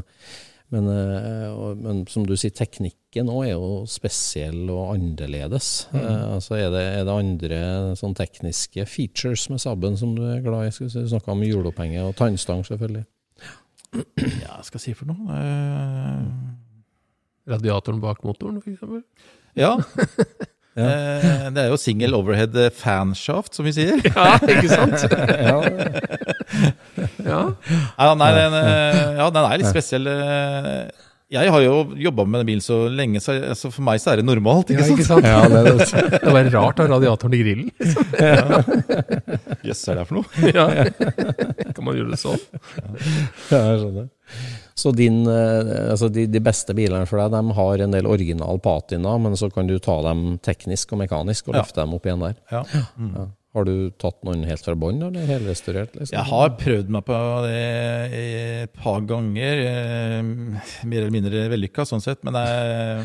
men, 0.74 0.86
men 1.82 2.04
som 2.10 2.24
du 2.26 2.36
sier, 2.38 2.54
teknikken 2.54 3.28
òg 3.30 3.42
er 3.48 3.52
jo 3.56 3.72
spesiell 3.90 4.70
og 4.72 4.94
annerledes. 4.94 5.88
Eh, 5.90 6.22
altså 6.36 6.54
er 6.60 6.70
det, 6.74 6.84
er 7.00 7.04
det 7.10 7.16
andre 7.18 7.58
sånn 7.98 8.14
tekniske 8.18 8.86
features 8.90 9.48
med 9.50 9.58
Saaben 9.62 9.98
som 9.98 10.14
du 10.14 10.22
er 10.30 10.38
glad 10.46 10.68
i? 10.70 10.72
Skal 10.78 10.92
vi 11.02 11.10
snakke 11.10 11.34
om 11.34 11.42
hjulopphenget 11.42 12.06
og 12.06 12.14
tannstang, 12.22 12.62
selvfølgelig. 12.70 13.04
Ja, 14.42 14.56
hva 14.56 14.64
skal 14.66 14.80
jeg 14.80 14.84
si 14.88 14.94
for 14.98 15.10
noe? 15.10 15.38
Eh, 15.38 16.24
Radiatoren 17.54 18.00
bak 18.02 18.24
motoren, 18.24 18.60
for 18.62 18.72
eksempel? 18.72 19.04
ja. 19.58 19.76
Eh, 20.74 21.52
det 21.54 21.60
er 21.62 21.68
jo 21.70 21.76
single 21.78 22.16
overhead 22.18 22.56
eh, 22.58 22.66
fanshaft, 22.74 23.54
som 23.54 23.62
vi 23.62 23.70
sier. 23.76 24.00
Ja, 24.10 24.32
ikke 24.42 24.66
sant? 24.66 25.04
ja. 27.30 27.42
Ja, 27.94 28.08
nei, 28.18 28.30
den, 28.34 28.56
er, 28.58 28.98
ja, 29.20 29.28
den 29.30 29.46
er 29.46 29.60
litt 29.62 29.70
spesiell. 29.70 30.10
Jeg 31.34 31.50
har 31.50 31.62
jo 31.64 31.74
jobba 31.98 32.24
med 32.30 32.40
den 32.42 32.48
bilen 32.52 32.62
så 32.64 32.76
lenge, 32.92 33.20
så 33.24 33.34
altså 33.50 33.70
for 33.74 33.82
meg 33.86 33.98
så 34.02 34.12
er 34.12 34.20
det 34.20 34.26
normalt. 34.28 34.70
ja, 34.70 34.78
ikke 34.84 35.00
ikke 35.00 35.06
sant? 35.08 35.26
sant? 35.26 35.26
Ja, 35.26 35.48
det 35.50 35.60
er 35.60 35.78
det. 35.82 36.20
Det 36.24 36.34
var 36.36 36.50
rart 36.54 36.78
å 36.80 36.86
ha 36.86 36.92
radiatoren 36.94 37.34
i 37.34 37.40
grillen. 37.42 37.70
Liksom. 37.80 38.04
Jøss, 39.68 39.82
er 39.90 40.00
det 40.00 40.06
for 40.08 40.20
noe? 40.20 40.26
Ja. 40.54 40.66
Kan 41.74 41.86
man 41.88 41.96
gjøre 41.98 42.12
det 42.14 42.20
sånn? 42.22 42.38
Ja, 43.50 43.60
jeg 43.72 43.80
skjønner. 43.82 44.08
Så 44.74 44.90
din, 44.96 45.20
eh, 45.30 45.90
altså 45.92 46.08
de, 46.10 46.24
de 46.30 46.40
beste 46.42 46.74
bilene 46.74 47.06
for 47.06 47.20
deg, 47.22 47.34
de 47.34 47.54
har 47.58 47.82
en 47.84 47.94
del 47.94 48.08
original 48.10 48.58
patina, 48.62 49.14
men 49.22 49.36
så 49.38 49.50
kan 49.54 49.68
du 49.70 49.76
ta 49.82 50.00
dem 50.06 50.36
teknisk 50.44 50.94
og 50.96 51.02
mekanisk 51.04 51.48
og 51.50 51.54
Ja. 51.56 51.62
løfte 51.62 51.82
dem 51.82 51.94
opp 51.98 52.06
igjen 52.08 52.24
der. 52.24 52.38
Ja. 52.50 52.62
Mm. 52.98 53.32
Har 53.54 53.66
du 53.68 53.90
tatt 54.02 54.16
noen 54.26 54.40
helt 54.48 54.64
fra 54.66 54.74
bånn, 54.74 54.98
eller 55.06 55.28
helrestaurert? 55.28 55.92
Liksom? 55.94 56.14
Jeg 56.16 56.26
har 56.26 56.48
prøvd 56.58 56.88
meg 56.90 57.04
på 57.06 57.18
det 57.44 57.60
et 58.18 58.72
par 58.74 59.04
ganger. 59.06 59.60
eh, 59.68 60.22
Mer 60.90 61.04
eller 61.04 61.14
mindre 61.14 61.44
vellykka, 61.52 61.84
sånn 61.86 62.02
sett. 62.02 62.24
Men 62.26 62.34
jeg, 62.40 63.04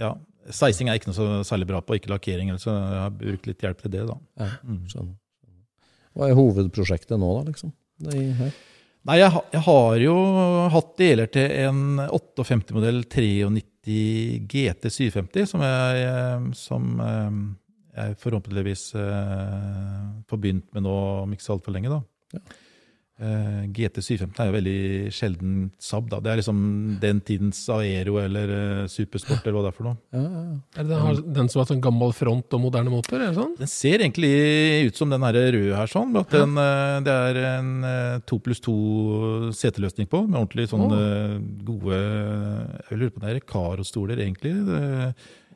ja, 0.00 0.14
sveising 0.48 0.88
er 0.88 0.96
ikke 0.96 1.10
noe 1.12 1.18
så 1.18 1.26
særlig 1.50 1.68
bra 1.68 1.82
på, 1.84 1.98
ikke 1.98 2.08
lakkering. 2.14 2.54
Så 2.62 2.72
jeg 2.72 3.02
har 3.02 3.12
brukt 3.20 3.50
litt 3.50 3.66
hjelp 3.66 3.82
til 3.84 3.92
det, 3.98 4.06
da. 4.08 4.16
Ja, 4.40 4.48
skjønner. 4.94 5.12
Hva 6.16 6.30
er 6.30 6.38
hovedprosjektet 6.38 7.20
nå, 7.20 7.34
da, 7.36 7.50
liksom? 7.50 7.74
Nei, 9.06 9.18
jeg, 9.20 9.30
jeg 9.52 9.60
har 9.68 10.00
jo 10.02 10.14
hatt 10.72 10.96
deler 10.98 11.28
til 11.30 11.52
en 11.68 12.00
58-modell 12.08 13.04
93 13.12 14.40
GT 14.50 14.88
750, 14.90 15.44
som 15.52 15.62
jeg, 15.62 16.00
eh, 16.08 16.48
som 16.58 16.88
eh, 17.04 17.36
jeg 17.96 18.20
forhåpentligvis 18.20 18.86
eh, 19.00 20.06
får 20.28 20.40
begynt 20.42 20.70
med 20.76 20.86
nå 20.86 20.96
om 21.24 21.34
ikke 21.34 21.46
så 21.46 21.56
altfor 21.56 21.76
lenge. 21.76 21.92
da. 21.92 22.40
Eh, 23.16 23.62
GT715 23.72 24.42
er 24.42 24.48
jo 24.50 24.54
veldig 24.58 24.80
sjelden 25.14 25.52
Saab. 25.80 26.10
da. 26.10 26.18
Det 26.20 26.28
er 26.28 26.40
liksom 26.42 26.58
den 27.00 27.22
tidens 27.24 27.62
Aero 27.72 28.18
eller 28.20 28.50
eh, 28.52 28.88
Supersport 28.92 29.40
eller 29.40 29.56
hva 29.56 29.62
det 29.64 29.70
er 29.70 29.76
for 29.78 29.88
noe. 29.88 29.96
Ja, 30.12 30.20
ja, 30.20 30.42
ja. 30.42 30.56
Er 30.76 30.84
det 30.84 30.98
den, 30.98 31.32
den 31.38 31.48
som 31.48 31.62
har 31.62 31.70
sånn 31.70 31.80
gammel 31.86 32.12
front 32.12 32.58
og 32.58 32.62
moderne 32.66 32.92
motor? 32.92 33.16
er 33.16 33.30
det 33.30 33.38
sånn? 33.38 33.54
Den 33.56 33.72
ser 33.72 34.04
egentlig 34.04 34.34
ut 34.90 35.00
som 35.00 35.14
den 35.14 35.24
her 35.24 35.38
røde 35.38 35.78
her, 35.78 35.88
sånn. 35.88 36.12
At 36.20 36.36
den, 36.36 36.60
eh, 36.60 36.98
det 37.06 37.16
er 37.30 37.40
en 37.54 37.72
to 38.28 38.40
pluss 38.44 38.60
to 38.60 38.76
seteløsning 39.56 40.12
på, 40.12 40.26
med 40.26 40.42
ordentlig 40.42 40.68
sånn 40.68 40.84
oh. 40.84 41.40
gode 41.64 41.96
Jeg 41.96 43.00
lurer 43.00 43.14
på 43.14 43.22
om 43.22 43.24
det 43.24 43.32
er 43.32 43.40
Recaro-stoler, 43.40 44.20
egentlig. 44.26 44.52
Det 44.68 44.84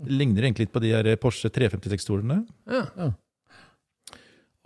ligner 0.07 0.47
egentlig 0.47 0.69
litt 0.69 0.75
på 0.75 0.83
de 0.85 0.93
her 0.95 1.09
Porsche 1.21 1.51
356-stolene. 1.53 2.39
Ja. 2.71 3.11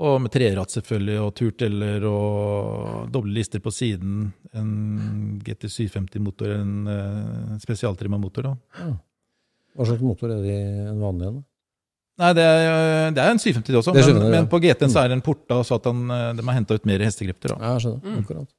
Og 0.04 0.18
med 0.24 0.32
treratt, 0.34 0.74
selvfølgelig, 0.74 1.16
og 1.22 1.32
turteller 1.38 2.04
og 2.08 3.08
doble 3.14 3.36
lister 3.36 3.62
på 3.62 3.70
siden. 3.74 4.28
En 4.58 4.70
GT750-motor, 5.46 6.54
en 6.58 6.74
uh, 6.90 7.58
spesialtrimma 7.62 8.18
motor. 8.18 8.50
da. 8.50 8.88
Hva 9.74 9.86
slags 9.86 10.02
motor 10.02 10.34
er 10.34 10.42
det 10.42 10.54
i 10.54 10.88
en 10.90 11.02
vanlig 11.02 11.28
en? 11.30 11.36
da? 11.38 11.48
Nei, 12.22 12.30
det 12.38 12.42
er, 12.46 12.66
det 13.14 13.22
er 13.22 13.32
en 13.32 13.40
750 13.42 13.78
også, 13.80 13.92
Det 13.94 14.04
men, 14.04 14.12
jeg, 14.12 14.22
ja. 14.22 14.34
men 14.36 14.50
på 14.50 14.60
GT-en 14.62 14.92
så 14.92 15.00
er 15.02 15.10
den 15.10 15.22
porta 15.24 15.56
så 15.66 15.80
at 15.80 15.88
den, 15.88 16.04
eh, 16.14 16.28
de 16.38 16.44
har 16.46 16.54
henta 16.60 16.76
ut 16.78 16.84
mer 16.86 17.02
hestekrefter. 17.02 17.54
da. 17.54 17.56
Ja, 17.58 17.72
jeg 17.74 17.82
skjønner. 17.86 18.20
Akkurat. 18.20 18.50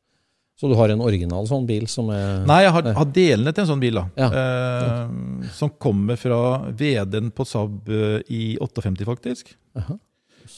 Så 0.56 0.70
du 0.72 0.76
har 0.80 0.88
en 0.94 1.02
original 1.04 1.48
sånn 1.50 1.66
bil 1.68 1.84
som 1.92 2.08
er 2.16 2.46
Nei, 2.48 2.62
jeg 2.64 2.72
har, 2.72 2.86
har 2.96 3.08
delene 3.12 3.52
til 3.52 3.66
en 3.66 3.70
sånn 3.74 3.82
bil, 3.84 3.98
da. 4.00 4.06
Ja. 4.16 4.30
Eh, 4.40 5.50
som 5.58 5.70
kommer 5.84 6.16
fra 6.20 6.38
VD-en 6.72 7.28
på 7.36 7.44
Saab 7.48 7.90
eh, 7.92 8.22
i 8.32 8.44
58, 8.64 9.04
faktisk. 9.10 9.52
Aha. 9.76 9.98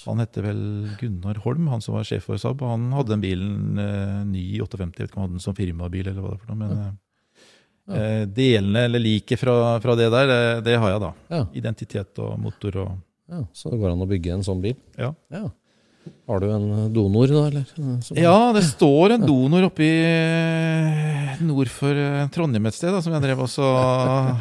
Han 0.05 0.19
heter 0.21 0.43
vel 0.43 0.61
Gunnar 0.99 1.39
Holm, 1.45 1.69
han 1.71 1.81
som 1.81 1.95
var 1.95 2.05
sjef 2.05 2.27
for 2.29 2.37
Saab. 2.37 2.61
Han 2.67 2.91
hadde 2.93 3.15
den 3.15 3.23
bilen 3.25 3.81
eh, 3.81 4.21
ny 4.29 4.43
i 4.57 4.61
58, 4.61 4.85
jeg 4.85 5.07
vet 5.07 5.09
ikke 5.09 5.17
om 5.17 5.23
han 5.23 5.29
hadde 5.31 5.39
den 5.39 5.45
som 5.47 5.57
firmabil 5.57 6.09
eller 6.11 6.21
hva 6.21 6.33
det 6.35 6.37
er 6.37 6.45
for 6.45 6.53
noe. 6.53 6.61
Men 6.61 6.77
Ja. 6.77 7.97
eh, 7.97 8.23
delene, 8.37 8.85
eller 8.85 8.99
liket 9.01 9.39
fra, 9.41 9.57
fra 9.81 9.95
det 9.97 10.09
der, 10.13 10.27
det, 10.29 10.41
det 10.67 10.77
har 10.77 10.91
jeg 10.93 11.03
da. 11.07 11.11
Ja. 11.33 11.41
Identitet 11.63 12.19
og 12.21 12.37
motor 12.43 12.81
og 12.85 12.95
Ja, 13.31 13.41
så 13.51 13.71
det 13.73 13.79
går 13.81 13.91
an 13.95 14.03
å 14.05 14.07
bygge 14.07 14.37
en 14.37 14.43
sånn 14.45 14.61
bil? 14.63 14.75
Ja. 14.95 15.09
Ja. 15.33 15.47
Har 16.27 16.39
du 16.43 16.47
en 16.51 16.67
donor, 16.95 17.27
da, 17.31 17.43
eller? 17.49 17.65
Som- 18.03 18.17
Ja, 18.19 18.51
det 18.55 18.63
står 18.67 19.13
en 19.17 19.25
donor 19.27 19.67
oppe 19.69 19.83
i 19.85 21.43
nord 21.45 21.69
for 21.71 21.93
eh, 21.95 22.27
Trondheim 22.33 22.65
et 22.69 22.75
sted, 22.77 22.91
da, 22.95 23.01
som 23.03 23.13
jeg 23.15 23.23
drev 23.25 23.43
også 23.45 23.67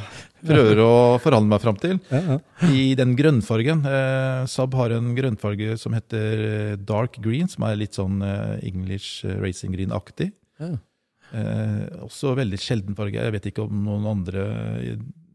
prøver 0.46 0.80
å 0.84 0.90
forhandle 1.22 1.50
meg 1.50 1.62
fram 1.64 1.78
til. 1.82 1.98
Ja, 2.12 2.20
ja. 2.36 2.38
I 2.70 2.94
den 2.98 3.14
grønnfargen. 3.18 3.84
Eh, 3.88 4.42
Saab 4.50 4.74
har 4.78 4.94
en 4.96 5.12
grønnfarge 5.16 5.76
som 5.80 5.96
heter 5.96 6.42
eh, 6.46 6.76
dark 6.86 7.18
green, 7.24 7.48
som 7.50 7.66
er 7.68 7.78
litt 7.80 7.96
sånn 7.98 8.20
eh, 8.22 8.56
English 8.68 9.24
eh, 9.26 9.38
racing 9.42 9.74
green-aktig. 9.74 10.30
Ja. 10.62 10.74
Eh, 11.34 11.86
også 12.06 12.36
veldig 12.38 12.60
sjelden 12.62 12.94
farge. 12.98 13.18
Jeg 13.18 13.34
vet 13.34 13.48
ikke 13.50 13.64
om 13.66 13.80
noen 13.88 14.06
andre 14.12 14.46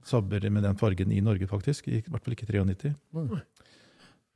sabber 0.07 0.41
med 0.49 0.63
den 0.65 0.79
fargen 0.79 1.11
i 1.13 1.19
Norge, 1.21 1.45
faktisk. 1.49 1.89
I 1.91 1.99
hvert 2.07 2.23
fall 2.25 2.33
ikke 2.37 2.47
93. 2.49 2.95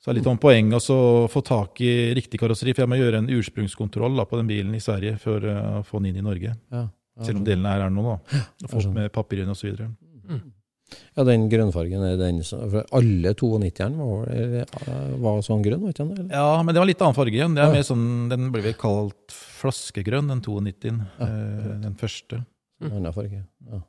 Så 0.05 0.11
det 0.11 0.19
er 0.19 0.19
litt 0.19 0.27
om 0.29 0.37
poeng 0.37 0.67
også 0.77 0.93
å 0.93 1.27
få 1.33 1.41
tak 1.41 1.79
i 1.81 2.13
riktig 2.13 2.37
karosseri, 2.37 2.75
for 2.77 2.83
jeg 2.85 2.89
må 2.91 2.99
gjøre 2.99 3.23
en 3.23 3.29
ursprungskontroll 3.33 4.19
da, 4.21 4.25
på 4.29 4.37
den 4.37 4.45
bilen 4.51 4.75
i 4.77 4.81
Sverige 4.83 5.15
for 5.17 5.41
eh, 5.41 5.79
å 5.79 5.83
få 5.87 5.97
den 5.97 6.11
inn 6.11 6.19
i 6.21 6.25
Norge. 6.27 6.51
Ja, 6.69 6.83
ja, 7.17 7.23
Selv 7.25 7.39
om 7.41 7.47
delene 7.47 7.71
er 7.73 7.81
her 7.87 7.89
nå, 7.95 8.03
da. 8.05 8.43
Og 8.67 8.69
folk 8.75 8.91
med 8.93 9.09
papirene 9.15 9.55
osv. 9.55 9.81
Ja, 11.17 11.23
den 11.25 11.47
grønnfargen 11.49 12.03
er 12.05 12.19
den 12.19 12.43
som 12.45 12.67
for 12.69 12.85
Alle 12.93 13.31
92-erne 13.33 14.05
var, 14.05 15.15
var 15.23 15.39
sånn 15.43 15.63
grønn, 15.65 15.81
var 15.81 15.95
ikke 15.95 16.03
den? 16.05 16.11
Eller? 16.19 16.29
Ja, 16.37 16.61
men 16.61 16.75
det 16.75 16.83
var 16.83 16.89
litt 16.91 17.01
annen 17.01 17.17
farge 17.17 17.39
igjen. 17.39 17.55
Det 17.57 17.63
er 17.63 17.71
Ja. 17.71 17.73
mer 17.73 17.87
sånn, 17.87 18.05
Den 18.29 18.51
ble 18.53 18.61
vel 18.61 18.77
kalt 18.77 19.33
flaskegrønn, 19.33 20.27
den 20.29 20.41
92-en. 20.45 21.01
eh, 21.19 21.81
den 21.81 21.95
første. 21.97 22.45
Annen 22.83 23.11
farge. 23.15 23.41
Ja. 23.71 23.81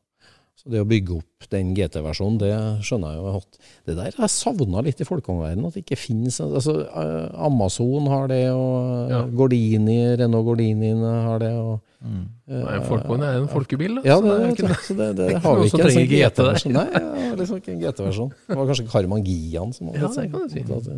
Så 0.66 0.72
det 0.74 0.80
å 0.82 0.86
bygge 0.90 1.14
opp 1.20 1.46
den 1.52 1.68
GT-versjonen, 1.76 2.38
det 2.42 2.48
skjønner 2.82 3.12
jeg 3.14 3.20
jo. 3.22 3.32
hatt. 3.36 3.58
Det 3.86 3.94
der 3.94 4.08
har 4.16 4.24
jeg 4.26 4.32
savna 4.34 4.80
litt 4.82 4.98
i 4.98 5.06
folkevognverdenen, 5.06 5.68
at 5.68 5.76
det 5.78 5.84
ikke 5.84 5.98
finnes 6.00 6.40
altså, 6.42 6.74
eh, 6.90 7.28
Amazon 7.46 8.08
har 8.10 8.26
det, 8.32 8.40
og 8.50 9.12
Ja. 9.12 9.20
ja. 9.20 9.20
Gordini, 9.30 9.98
Renault 10.18 10.48
Gordiniene 10.48 11.12
har 11.28 11.38
det. 11.38 11.52
og 11.54 11.80
Mm. 12.06 12.26
eh, 12.50 12.62
Nei, 12.62 12.80
Folkevogn 12.86 13.22
er 13.24 13.38
en 13.40 13.46
folkebil, 13.48 13.94
da. 13.96 14.02
Ja, 14.04 14.16
så 14.20 14.26
det, 14.26 14.34
det, 14.36 14.50
ikke 14.58 14.74
så 14.84 14.96
det, 14.98 15.06
det, 15.16 15.28
ikke 15.30 15.40
har 15.46 15.56
vi 15.56 15.66
ikke. 15.70 15.80
en 15.80 15.94
sånn. 15.94 16.10
GT-versjon. 16.12 16.72
Nei, 16.76 16.84
ja, 16.92 17.30
liksom 17.40 17.56
ikke 17.62 17.72
en 17.72 17.80
GT-versjon. 17.80 18.30
Det 18.46 18.58
var 18.58 18.66
kanskje 18.66 18.86
Karman 18.90 19.24
Gian 19.24 19.72
som 19.72 19.88
hadde 19.88 20.02
Ja, 20.02 20.10
det 20.12 20.30
kan 20.66 20.78
du 20.78 20.84
si. 20.84 20.94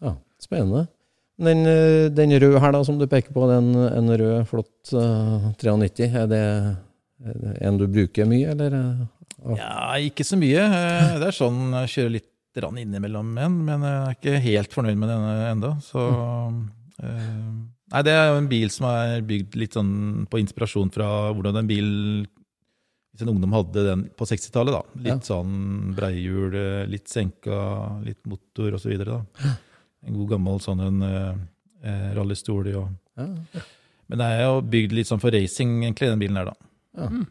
Ja, 0.00 0.14
spennende. 0.40 0.86
Den, 1.42 1.66
eh, 1.66 2.08
den 2.14 2.30
røde 2.38 2.60
her 2.60 2.72
da, 2.72 2.82
som 2.84 2.98
du 2.98 3.06
peker 3.06 3.32
på, 3.36 3.46
den, 3.50 3.74
en 3.74 4.08
rød, 4.16 4.46
flott 4.48 4.92
uh, 4.94 5.50
93, 5.58 6.08
er 6.08 6.22
er 6.22 6.26
det 6.32 6.76
en 7.62 7.78
du 7.80 7.86
bruker 7.90 8.26
mye, 8.28 8.50
eller? 8.54 8.76
Ja, 9.58 9.94
ikke 9.98 10.24
så 10.26 10.36
mye. 10.38 10.62
Eh, 10.62 11.18
Det 11.20 11.28
er 11.30 11.36
sånn 11.36 11.72
jeg 11.82 11.92
kjører 11.96 12.14
litt 12.18 12.28
rann 12.62 12.76
innimellom 12.82 13.30
en, 13.40 13.54
men 13.64 13.84
jeg 13.86 14.00
er 14.02 14.16
ikke 14.18 14.40
helt 14.44 14.74
fornøyd 14.74 14.98
med 15.00 15.08
denne 15.08 15.36
enda. 15.50 15.70
Så 15.84 16.02
eh, 17.02 17.52
Nei, 17.92 18.00
det 18.06 18.12
er 18.16 18.30
jo 18.30 18.38
en 18.40 18.48
bil 18.48 18.70
som 18.72 18.86
er 18.88 19.20
bygd 19.28 19.56
litt 19.60 19.74
sånn 19.76 20.24
på 20.32 20.38
inspirasjon 20.40 20.92
fra 20.94 21.08
hvordan 21.36 21.58
en 21.60 21.66
bil 21.68 21.88
Hvis 23.12 23.20
en 23.26 23.28
ungdom 23.34 23.52
hadde 23.52 23.82
den 23.84 24.04
på 24.16 24.24
60-tallet, 24.24 24.72
da. 24.72 24.82
Litt 25.04 25.26
sånn 25.28 25.92
breihjul, 25.96 26.54
eh, 26.56 26.86
litt 26.88 27.08
senka, 27.12 27.58
litt 28.06 28.22
motor 28.24 28.78
osv. 28.78 28.94
En 28.96 30.16
god 30.16 30.30
gammel 30.30 30.60
sånn 30.64 30.80
en 30.80 31.02
eh, 31.04 32.06
rallystol. 32.16 32.70
Ja, 32.72 32.86
Men 34.08 34.18
det 34.22 34.28
er 34.32 34.40
jo 34.46 34.62
bygd 34.64 34.94
litt 34.96 35.08
sånn 35.10 35.20
for 35.20 35.30
racing, 35.34 35.82
egentlig, 35.84 36.08
den 36.08 36.22
bilen 36.24 36.40
her, 36.40 36.48
da. 36.54 36.71
Ja. 36.96 37.08
Mm. 37.08 37.26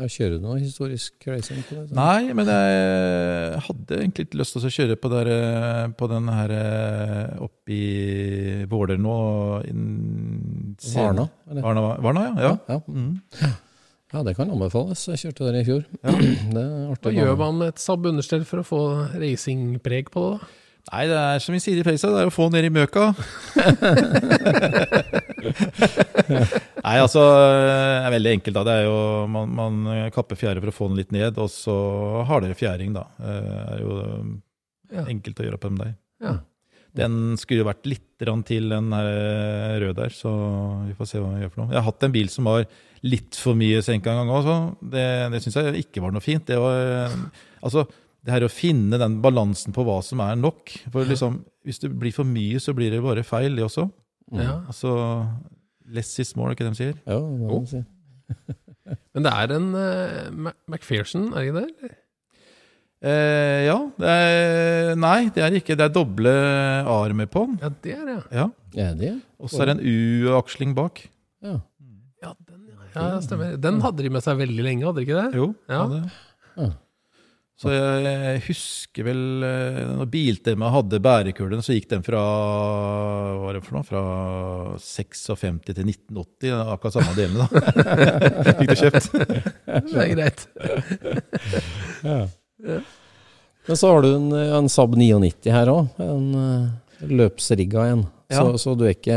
Ja, 0.00 0.06
kjører 0.08 0.38
du 0.38 0.44
noe 0.46 0.60
historisk 0.62 1.26
racing 1.28 1.58
på 1.68 1.74
det? 1.76 1.82
så? 1.90 1.96
Nei, 1.98 2.32
men 2.36 2.48
jeg 2.48 3.58
hadde 3.66 3.96
egentlig 3.98 4.24
ikke 4.28 4.38
lyst 4.40 4.54
til 4.56 4.64
å 4.64 4.70
kjøre 4.72 4.96
på, 4.96 5.10
der, 5.12 5.28
eh, 5.34 5.88
på 5.98 6.08
den 6.08 6.30
her 6.32 6.54
eh, 6.56 7.42
oppe 7.44 7.74
i 7.74 8.64
Våler 8.70 8.96
nå. 9.00 9.16
Varna. 10.94 11.26
Varna, 11.50 11.82
Varna 12.00 12.22
ja. 12.30 12.34
ja. 12.46 12.54
Ja. 12.70 12.78
Mm. 12.88 13.12
ja, 14.14 14.22
det 14.24 14.34
kan 14.38 14.54
anbefales. 14.54 15.04
Jeg 15.12 15.20
kjørte 15.26 15.50
der 15.50 15.60
i 15.60 15.66
fjor. 15.68 15.84
det 16.56 16.64
er 16.64 16.96
Hva 16.96 17.14
gjør 17.18 17.36
man 17.44 17.60
med 17.60 17.74
et 17.74 17.84
Saab-understell 17.84 18.48
for 18.48 18.64
å 18.64 18.68
få 18.70 18.80
racingpreg 19.20 20.08
på 20.14 20.24
det? 20.30 20.40
da? 20.40 20.56
Nei, 20.90 21.02
det 21.10 21.18
er 21.20 21.42
som 21.44 21.52
vi 21.52 21.60
sier 21.60 21.76
i 21.76 21.82
Freistad, 21.84 22.14
det 22.16 22.22
er 22.24 22.30
å 22.30 22.32
få 22.32 22.46
ned 22.50 22.64
i 22.66 22.70
møka. 22.72 23.10
Nei, 26.84 26.96
altså, 27.00 27.22
det 27.22 27.72
er 28.06 28.14
veldig 28.16 28.32
enkelt. 28.36 28.56
da. 28.58 28.64
Det 28.68 28.74
er 28.80 28.86
jo, 28.88 28.98
man, 29.32 29.50
man 29.56 29.80
kapper 30.14 30.38
fjære 30.40 30.62
for 30.62 30.72
å 30.72 30.76
få 30.76 30.88
den 30.90 31.00
litt 31.00 31.12
ned, 31.14 31.38
og 31.40 31.50
så 31.52 31.74
hardere 32.28 32.56
fjæring, 32.58 32.94
da. 32.96 33.06
Det 33.20 33.34
er 33.76 33.82
jo 33.84 33.98
Ja. 34.90 35.04
enkelt 35.06 35.38
å 35.38 35.44
gjøre 35.46 35.60
på 35.62 35.68
dem 35.70 35.76
der. 35.84 35.92
Ja. 36.20 36.36
Den 36.98 37.36
skulle 37.38 37.62
jo 37.62 37.68
vært 37.68 37.84
litt 37.86 38.06
til 38.18 38.66
den 38.68 38.88
røde 38.90 39.94
der, 39.96 40.10
så 40.12 40.30
vi 40.88 40.94
får 40.98 41.06
se 41.08 41.20
hva 41.22 41.28
vi 41.36 41.44
gjør 41.44 41.52
for 41.54 41.62
noe. 41.62 41.70
Jeg 41.72 41.78
har 41.78 41.86
hatt 41.86 42.02
en 42.08 42.12
bil 42.16 42.28
som 42.28 42.44
var 42.50 42.64
litt 43.06 43.38
for 43.38 43.54
mye 43.56 43.78
senka 43.86 44.10
en 44.12 44.18
gang 44.24 44.32
også. 44.34 44.56
Det, 44.82 45.04
det 45.32 45.40
syns 45.44 45.56
jeg 45.60 45.84
ikke 45.86 46.02
var 46.04 46.12
noe 46.12 46.20
fint. 46.24 46.44
Det 46.50 46.58
var 46.60 47.14
altså 47.62 47.86
det 48.26 48.34
her 48.34 48.44
å 48.44 48.50
finne 48.52 48.98
den 49.00 49.20
balansen 49.24 49.72
på 49.72 49.84
hva 49.86 50.00
som 50.04 50.20
er 50.20 50.34
nok. 50.36 50.74
For 50.92 51.06
liksom, 51.08 51.38
hvis 51.64 51.78
det 51.80 51.92
blir 51.96 52.12
for 52.12 52.28
mye, 52.28 52.58
så 52.60 52.74
blir 52.76 52.90
det 52.92 53.00
bare 53.06 53.22
feil, 53.24 53.54
det 53.56 53.64
også. 53.64 53.86
Ja. 54.36 54.60
Altså 54.70 54.92
less 55.90 56.18
is 56.22 56.36
more, 56.36 56.50
er 56.50 56.56
ikke 56.56 56.68
det 56.68 56.74
de 56.76 56.82
sier? 56.82 57.00
Ja, 57.06 57.16
det 57.18 57.38
må 57.40 57.48
Jo. 57.50 57.58
man 57.58 57.66
si. 57.66 57.82
Men 59.14 59.26
det 59.26 59.32
er 59.32 59.56
en 59.56 59.68
uh, 59.74 60.52
Macpherson, 60.70 61.32
er 61.32 61.40
det 61.40 61.48
ikke 61.48 61.58
det? 61.60 61.66
eller? 61.80 61.96
Eh, 63.00 63.64
ja. 63.64 63.76
Det 63.96 64.10
er, 64.12 64.94
nei, 65.00 65.30
det 65.32 65.44
er 65.44 65.54
ikke. 65.56 65.76
Det 65.78 65.86
er 65.86 65.92
doble 65.94 66.32
armer 66.84 67.28
på 67.32 67.46
den. 67.48 67.56
Ja, 67.62 67.70
det 67.84 67.94
er 67.96 68.02
det. 68.04 68.16
Ja. 68.36 68.46
ja 68.76 68.90
det? 68.98 69.14
Og 69.40 69.48
så 69.48 69.62
er 69.64 69.70
det 69.70 69.78
en 69.78 69.86
U-aksling 69.88 70.74
bak. 70.76 71.00
Ja. 71.40 71.56
Ja, 72.20 72.34
den, 72.44 72.66
ja. 72.68 73.06
ja, 73.14 73.20
stemmer. 73.24 73.56
Den 73.56 73.80
hadde 73.80 74.04
de 74.04 74.12
med 74.12 74.24
seg 74.26 74.36
veldig 74.42 74.66
lenge, 74.66 74.84
hadde 74.84 75.00
de 75.00 75.06
ikke 75.08 75.22
det? 75.22 75.40
Jo. 75.40 75.48
Ja. 75.72 75.86
det. 75.94 76.02
Ja. 76.58 76.68
Så 77.60 77.68
jeg, 77.74 78.04
jeg 78.08 78.38
husker 78.46 79.04
vel 79.04 79.42
eh, 79.44 79.80
når 79.98 80.06
Biltema 80.08 80.70
hadde 80.72 80.96
bærekulen, 81.04 81.60
så 81.60 81.74
gikk 81.76 81.90
den 81.90 82.00
fra 82.06 82.20
hva 82.20 83.34
var 83.42 83.52
det 83.58 83.64
for 83.66 83.74
noe? 83.76 83.84
Fra 83.84 84.00
56 84.80 85.58
til 85.66 85.74
1980, 85.84 86.54
akkurat 86.72 86.94
samme 86.96 87.12
delene, 87.18 87.44
da. 87.44 87.48
Fikk 88.62 88.72
du 88.72 88.76
kjøpt? 88.80 89.04
Det 89.90 90.00
er 90.06 90.12
greit. 90.14 90.40
Men 93.68 93.76
så 93.76 93.92
har 93.92 94.00
du 94.06 94.10
en, 94.14 94.32
en 94.32 94.72
Saab 94.72 94.96
99 94.96 95.52
her 95.52 95.68
òg. 95.70 95.86
En 96.00 96.32
uh, 96.32 96.72
løpsrigga 97.12 97.92
en. 97.92 98.08
Så, 98.30 98.42
Ja. 98.46 98.58
så 98.62 98.74
du, 98.78 98.84
er 98.86 98.94
ikke, 98.94 99.16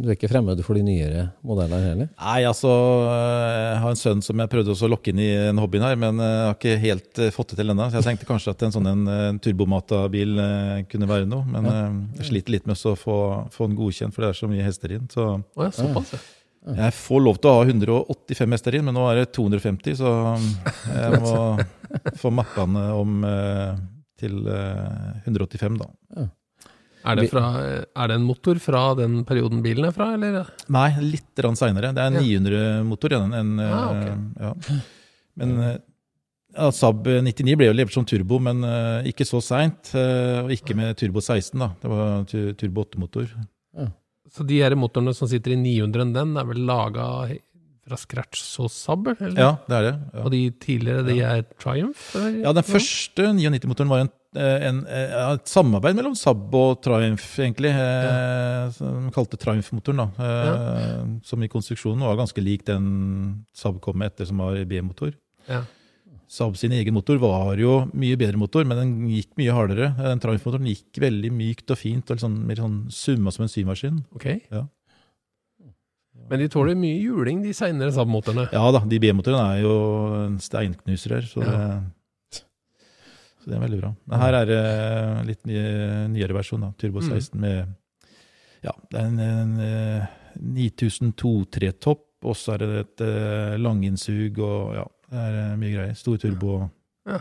du 0.00 0.06
er 0.08 0.14
ikke 0.16 0.30
fremmed 0.32 0.60
for 0.64 0.78
de 0.78 0.82
nyere 0.86 1.26
modellene 1.44 1.82
heller? 1.84 2.08
Nei, 2.16 2.38
altså 2.48 2.70
Jeg 2.72 3.80
har 3.82 3.90
en 3.92 4.00
sønn 4.00 4.22
som 4.24 4.40
jeg 4.40 4.48
prøvde 4.54 4.72
også 4.72 4.88
å 4.88 4.92
lokke 4.94 5.12
inn 5.12 5.20
i 5.20 5.28
en 5.50 5.60
hobby 5.60 5.82
her, 5.84 5.98
men 6.00 6.16
jeg 6.22 6.44
har 6.48 6.56
ikke 6.56 6.76
helt 6.82 7.20
eh, 7.20 7.32
fått 7.34 7.52
det 7.52 7.60
til 7.60 7.72
ennå. 7.74 7.90
Så 7.92 8.00
jeg 8.00 8.08
tenkte 8.08 8.28
kanskje 8.30 8.54
at 8.56 8.64
en 8.64 8.72
sånn 8.72 8.88
en, 8.88 9.02
en 9.12 9.40
turbomata-bil 9.44 10.38
eh, 10.40 10.76
kunne 10.88 11.10
være 11.10 11.28
noe. 11.28 11.44
Men 11.52 11.68
ja. 11.68 11.80
jeg 12.22 12.30
sliter 12.32 12.56
litt 12.56 12.66
med 12.70 12.80
å 12.88 12.94
få, 12.96 13.18
få 13.52 13.68
den 13.68 13.76
godkjent, 13.78 14.16
for 14.16 14.24
det 14.24 14.32
er 14.32 14.40
så 14.40 14.48
mye 14.50 14.64
hester 14.66 14.96
inn. 14.96 15.08
Så 15.12 15.28
Oh, 15.32 15.66
ja, 15.66 15.70
såpass, 15.76 16.14
ja. 16.16 16.22
Jeg 16.78 16.94
får 16.94 17.20
lov 17.24 17.38
til 17.42 17.50
å 17.50 17.54
ha 17.58 17.62
185 17.66 18.52
hester 18.54 18.76
inn, 18.78 18.84
men 18.86 18.94
nå 18.94 19.02
er 19.10 19.18
det 19.22 19.32
250, 19.34 19.96
så 19.98 20.12
jeg 20.94 21.20
må 21.24 21.32
få 22.22 22.30
mappa 22.30 22.64
den 22.68 22.78
om 22.96 23.24
eh, 23.26 23.80
til 24.22 24.46
eh, 24.46 25.26
185, 25.26 25.80
da. 25.82 25.88
Er 27.04 27.18
det, 27.18 27.28
fra, 27.32 27.44
er 27.82 28.10
det 28.10 28.16
en 28.18 28.26
motor 28.26 28.58
fra 28.62 28.82
den 28.98 29.22
perioden 29.28 29.62
bilen 29.64 29.88
er 29.88 29.94
fra, 29.96 30.12
eller? 30.16 30.50
Nei, 30.72 30.88
litt 31.02 31.42
seinere. 31.58 31.92
Det 31.96 32.02
er 32.02 32.12
en 32.12 32.20
900-motor. 32.22 33.16
Ja, 33.16 33.22
Ah, 33.72 33.96
eh, 33.96 34.20
ja. 34.46 34.52
Men 35.40 35.54
eh, 35.64 35.76
ja, 36.52 36.68
Saab 36.76 37.06
99 37.08 37.56
ble 37.58 37.70
jo 37.70 37.76
levert 37.76 37.96
som 37.96 38.06
turbo, 38.06 38.38
men 38.44 38.62
eh, 38.68 39.08
ikke 39.10 39.26
så 39.28 39.40
seint. 39.42 39.94
og 39.96 40.52
ikke 40.54 40.76
med 40.78 40.96
turbo 41.00 41.22
16, 41.24 41.58
da. 41.58 41.72
Det 41.82 41.90
var 41.90 42.26
turbo 42.60 42.86
8-motor. 42.86 43.32
Så 44.32 44.46
de 44.48 44.62
her 44.62 44.72
motorene 44.78 45.12
som 45.16 45.28
sitter 45.28 45.52
i 45.52 45.60
900, 45.60 46.12
den 46.14 46.36
er 46.40 46.46
vel 46.48 46.62
laga 46.64 47.08
fra 47.82 47.98
scratch 47.98 48.40
så 48.46 48.68
Saab, 48.70 49.08
eller? 49.18 49.36
Ja, 49.36 49.50
det 49.68 49.76
er 49.78 49.86
det. 49.88 49.94
Ja. 50.14 50.22
Og 50.24 50.32
de 50.32 50.42
tidligere, 50.62 51.04
de 51.08 51.16
er 51.26 51.42
Triumph? 51.60 52.04
Eller? 52.16 52.38
Ja, 52.46 52.52
den 52.56 52.66
første 52.66 53.26
99-motoren 53.34 53.90
var 53.90 54.04
en, 54.04 54.12
en, 54.38 54.86
eh, 54.86 55.12
et 55.34 55.50
samarbeid 55.50 55.96
mellom 55.98 56.14
Saab 56.16 56.54
og 56.56 56.80
Triumph, 56.84 57.26
egentlig. 57.42 57.72
Ja. 57.76 58.70
Som 58.72 59.06
de 59.06 59.12
kalte 59.14 59.38
Triumph-motoren, 59.40 60.00
da. 60.00 60.08
ja. 60.24 61.04
Som 61.26 61.44
i 61.44 61.50
konstruksjonen 61.52 62.04
var 62.06 62.16
ganske 62.20 62.44
lik 62.44 62.64
den 62.68 63.44
Saab 63.52 63.80
kom 63.84 63.98
med 64.00 64.12
etter, 64.12 64.30
som 64.30 64.40
var 64.40 64.56
B-motor. 64.68 65.12
Ja. 65.50 65.62
Saab 66.32 66.56
sin 66.56 66.72
egen 66.72 66.96
motor 66.96 67.18
var 67.20 67.58
jo 67.60 67.82
mye 67.92 68.16
bedre 68.16 68.40
motor, 68.40 68.64
men 68.64 68.78
den 68.78 68.92
gikk 69.12 69.34
mye 69.36 69.52
hardere. 69.52 69.90
Den 70.00 70.22
Triumph-motoren 70.22 70.70
gikk 70.70 71.02
veldig 71.02 71.32
mykt 71.36 71.74
og 71.74 71.80
fint, 71.82 72.08
og 72.08 72.22
sånn, 72.22 72.38
mer 72.48 72.62
sånn 72.62 72.78
summa 72.88 73.34
som 73.34 73.44
en 73.44 73.52
symaskin. 73.52 74.00
Ok. 74.16 74.30
Ja. 74.48 74.64
Men 76.30 76.40
de 76.40 76.48
tåler 76.48 76.78
mye 76.78 77.02
juling, 77.02 77.42
de 77.44 77.52
seinere 77.56 77.92
Saab-motorene. 77.92 78.46
Ja 78.54 78.64
da, 78.72 78.80
de 78.88 79.00
B-motorene 79.02 79.58
er 79.58 79.66
jo 79.66 79.74
steinknuser 80.40 81.18
steinknusere, 81.18 81.26
så, 81.28 81.44
det, 81.44 81.66
så 83.42 83.50
det 83.50 83.56
er 83.58 83.62
veldig 83.64 83.78
bra. 83.80 83.88
Men 84.06 84.20
her 84.22 84.36
er 84.38 84.46
det 84.46 84.62
litt 85.26 85.46
ny, 85.50 85.58
nyere 86.14 86.36
versjon, 86.36 86.62
da. 86.62 86.72
Turbo 86.78 87.02
Mm. 87.02 87.08
16 87.10 87.40
med 87.42 87.66
Ja, 88.62 88.70
det 88.92 89.00
er 89.00 89.06
en, 89.08 89.18
en 89.18 89.54
eh, 89.66 90.04
9002-tretopp, 90.38 92.04
og 92.22 92.36
så 92.38 92.54
er 92.54 92.62
det 92.62 92.68
et 92.84 93.02
eh, 93.08 93.56
langinnsug 93.58 94.38
og 94.38 94.76
ja, 94.78 94.84
det 95.10 95.18
er 95.24 95.40
eh, 95.40 95.56
mye 95.58 95.72
greier. 95.74 95.96
Stor 95.98 96.20
turbo. 96.22 96.60
Ja. 97.10 97.18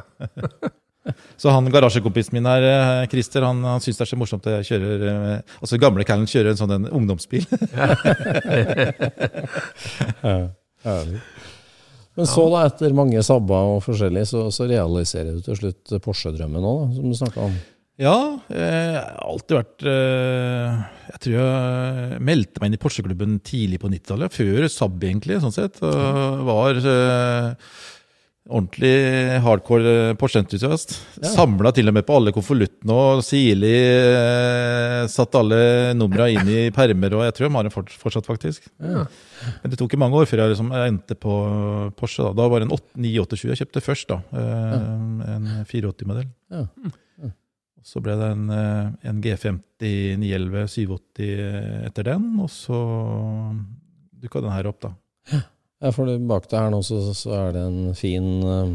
så 1.41 1.49
han 1.49 1.65
garasjekompisen 1.73 2.37
min 2.37 2.45
her, 2.45 2.61
eh, 2.69 3.07
Christer, 3.09 3.41
han, 3.49 3.63
han 3.65 3.81
syns 3.81 3.97
det 3.97 4.05
er 4.05 4.11
så 4.13 4.19
morsomt 4.21 4.45
at 4.45 4.59
jeg 4.59 4.69
kjører 4.75 5.07
eh, 5.09 5.55
Altså 5.57 5.81
gamle 5.81 6.05
Callen 6.05 6.29
kjører 6.29 6.53
en 6.53 6.61
sånn 6.61 6.75
en 6.77 6.85
ungdomsbil. 7.01 7.49
Herlig. 10.85 11.21
Men 12.19 12.27
så, 12.27 12.43
da, 12.51 12.65
etter 12.67 12.95
mange 12.95 13.21
sabber 13.23 13.75
og 13.77 13.83
forskjellig, 13.85 14.25
så, 14.27 14.47
så 14.51 14.67
realiserer 14.67 15.37
du 15.37 15.45
til 15.45 15.59
slutt 15.61 15.93
Porsche-drømmen 16.03 16.65
òg, 16.67 16.89
som 16.97 17.07
du 17.07 17.15
snakka 17.17 17.45
om. 17.45 17.55
Ja, 18.01 18.15
eh, 18.49 18.95
jeg 18.95 18.97
har 18.97 19.17
alltid 19.29 19.57
vært 19.59 19.83
eh, 19.91 20.77
Jeg 21.11 21.19
tror 21.21 21.35
jeg 21.35 22.21
meldte 22.25 22.61
meg 22.61 22.71
inn 22.71 22.77
i 22.77 22.81
Porsche-klubben 22.81 23.35
tidlig 23.45 23.81
på 23.83 23.91
90-tallet, 23.91 24.33
før 24.33 24.67
Saab 24.71 25.03
egentlig, 25.05 25.37
sånn 25.43 25.53
sett. 25.53 25.77
Og 25.85 26.45
var 26.47 26.79
eh, 26.81 27.73
ordentlig 28.49 28.91
hardcore 29.45 29.91
eh, 30.09 30.13
Porsche-entusiast. 30.19 30.95
Ja. 31.21 31.29
Samla 31.35 31.71
til 31.75 31.87
og 31.91 31.93
med 31.95 32.05
på 32.07 32.15
alle 32.17 32.33
konvoluttene 32.35 32.95
og 32.97 33.21
sirlig 33.25 33.73
eh, 33.75 35.03
satt 35.11 35.37
alle 35.37 35.59
numra 35.97 36.25
inn 36.33 36.49
i 36.49 36.63
permer, 36.73 37.13
og 37.17 37.25
jeg 37.27 37.35
tror 37.37 37.47
de 37.47 37.53
har 37.55 37.67
det 37.69 37.73
fortsatt, 38.01 38.27
faktisk. 38.27 38.65
Ja. 38.81 39.05
Men 39.61 39.73
det 39.73 39.77
tok 39.79 39.91
ikke 39.91 40.01
mange 40.01 40.17
år 40.17 40.29
før 40.29 40.43
jeg 40.43 40.55
liksom 40.55 40.73
endte 40.77 41.17
på 41.21 41.35
Porsche. 41.99 42.25
Da, 42.27 42.33
da 42.41 42.49
var 42.51 42.61
det 42.63 42.69
en 42.69 42.75
8 42.77 43.05
928 43.05 43.51
jeg 43.53 43.61
kjøpte 43.61 43.85
først, 43.85 44.09
da. 44.15 44.19
Eh, 44.33 44.89
En 45.35 45.47
480-modell. 45.69 46.27
Ja. 46.51 46.65
Så 47.81 47.97
ble 48.05 48.13
det 48.13 48.27
en, 48.35 48.43
eh, 48.53 48.89
en 49.09 49.21
G50 49.23 50.17
911 50.21 50.67
780 50.69 51.87
etter 51.87 52.05
den, 52.11 52.27
og 52.43 52.49
så 52.53 52.77
dukka 54.21 54.41
den 54.45 54.53
her 54.53 54.69
opp, 54.69 54.81
da. 54.85 54.91
Ja, 55.81 55.89
for 55.95 56.05
bak 56.29 56.47
deg 56.51 56.59
her 56.59 56.69
nå 56.73 56.81
så, 56.85 56.99
så 57.17 57.31
er 57.33 57.53
det 57.55 57.61
en 57.65 57.93
fin 57.97 58.25
eh, 58.45 58.73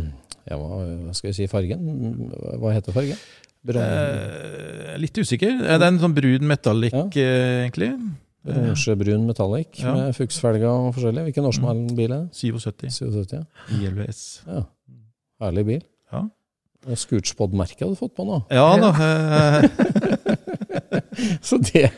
ja, 0.51 0.57
hva, 0.59 1.13
skal 1.15 1.31
vi 1.31 1.35
si, 1.39 1.47
fargen? 1.51 2.31
Hva 2.61 2.73
heter 2.75 2.95
fargen? 2.97 3.19
Eh, 3.67 4.95
litt 5.03 5.19
usikker. 5.19 5.57
Eh, 5.65 5.75
Det 5.79 5.83
er 5.83 5.89
en 5.93 5.99
sånn 6.03 6.15
brun 6.15 6.47
metallic, 6.47 6.93
Ja. 6.95 7.07
eh, 7.07 7.65
egentlig. 7.67 7.91
Brun 8.47 8.61
Oransjebrun 8.63 9.25
metallic 9.27 9.81
Ja. 9.83 9.95
med 9.95 10.15
fuksfelger 10.15 10.69
og 10.71 10.95
forskjellig. 10.95 11.25
Hvilken 11.33 11.49
årsmodell 11.51 12.05
er 12.05 12.13
det? 12.15 12.21
77 12.33 12.91
77, 12.95 13.33
ja. 13.35 13.43
ILVS. 13.75 14.21
Ja. 14.47 14.63
Herlig 15.43 15.67
bil. 15.67 15.83
Ja. 16.13 16.23
Scootspod-merket 16.95 17.81
hadde 17.83 17.97
du 17.97 17.99
fått 17.99 18.15
på 18.15 18.23
nå. 18.29 18.45
Ja 18.55 18.69
da. 18.79 18.93
Så 21.49 21.59
det, 21.63 21.89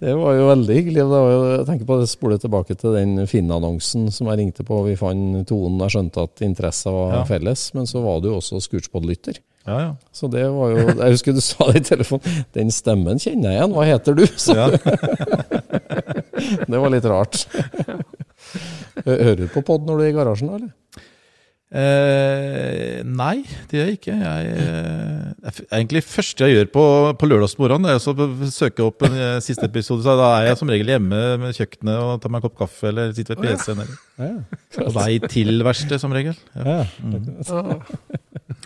det 0.00 0.14
var 0.16 0.34
jo 0.38 0.46
veldig 0.50 0.76
hyggelig. 0.78 1.00
Det 1.02 1.08
var 1.10 1.30
jo, 1.32 1.40
jeg 1.58 1.66
tenker 1.68 1.88
på 1.88 1.98
det 2.00 2.08
spole 2.10 2.38
tilbake 2.42 2.76
til 2.80 2.96
den 2.96 3.26
Finn-annonsen 3.30 4.08
som 4.14 4.30
jeg 4.30 4.40
ringte 4.42 4.64
på. 4.66 4.80
Vi 4.86 4.96
fant 5.00 5.42
tonen, 5.50 5.78
jeg 5.84 5.94
skjønte 5.96 6.24
at 6.28 6.44
interesser 6.46 6.94
var 6.96 7.14
Ja. 7.20 7.22
felles. 7.28 7.68
Men 7.76 7.86
så 7.90 8.02
var 8.04 8.20
du 8.24 8.30
jo 8.32 8.38
også 8.40 8.60
Scootspod-lytter. 8.64 9.40
Ja, 9.68 9.76
ja. 9.84 9.90
Så 10.16 10.26
det 10.32 10.46
var 10.48 10.70
jo 10.72 10.86
Jeg 10.88 11.12
husker 11.12 11.34
du 11.36 11.40
sa 11.44 11.66
det 11.70 11.82
i 11.82 11.88
telefonen. 11.90 12.44
Den 12.56 12.70
stemmen 12.72 13.20
kjenner 13.20 13.52
jeg 13.52 13.60
igjen. 13.60 13.74
Hva 13.76 13.84
heter 13.90 14.16
du? 14.16 14.24
Ja. 14.56 14.70
det 16.70 16.78
var 16.80 16.90
litt 16.92 17.04
rart. 17.08 17.42
Hører 19.04 19.36
du 19.42 19.46
på 19.52 19.62
pod 19.66 19.84
når 19.86 19.98
du 20.00 20.04
er 20.06 20.10
i 20.12 20.16
garasjen, 20.16 20.48
da, 20.50 20.56
eller? 20.60 21.08
Eh, 21.70 23.02
nei, 23.06 23.44
det 23.70 23.78
gjør 23.78 23.88
jeg 23.90 23.98
ikke. 24.00 24.14
Jeg, 24.18 24.54
eh, 24.58 25.60
egentlig 25.70 26.02
første 26.02 26.48
jeg 26.48 26.56
gjør 26.56 26.70
på, 26.74 26.84
på 27.20 27.28
lørdagsmorgenen, 27.30 27.92
er 27.92 28.00
å 28.00 28.48
søke 28.50 28.82
opp 28.88 29.04
en 29.06 29.14
eh, 29.14 29.36
siste 29.44 29.68
episode. 29.68 30.02
Så 30.02 30.16
da 30.18 30.32
er 30.40 30.48
jeg 30.48 30.58
som 30.58 30.72
regel 30.72 30.90
hjemme 30.90 31.20
med 31.38 31.54
kjøkkenet 31.54 31.94
og 32.02 32.16
tar 32.24 32.34
meg 32.34 32.42
en 32.42 32.46
kopp 32.48 32.58
kaffe 32.64 32.90
eller 32.90 33.14
sitter 33.14 33.38
ved 33.38 33.54
PC-en. 33.54 33.84
eller 33.84 33.94
Ja, 34.20 34.32
På 34.80 34.90
vei 34.98 35.12
til 35.30 35.62
verkstedet, 35.66 36.02
som 36.02 36.14
regel. 36.16 36.34
Ja. 36.58 36.80
ja. 36.82 37.78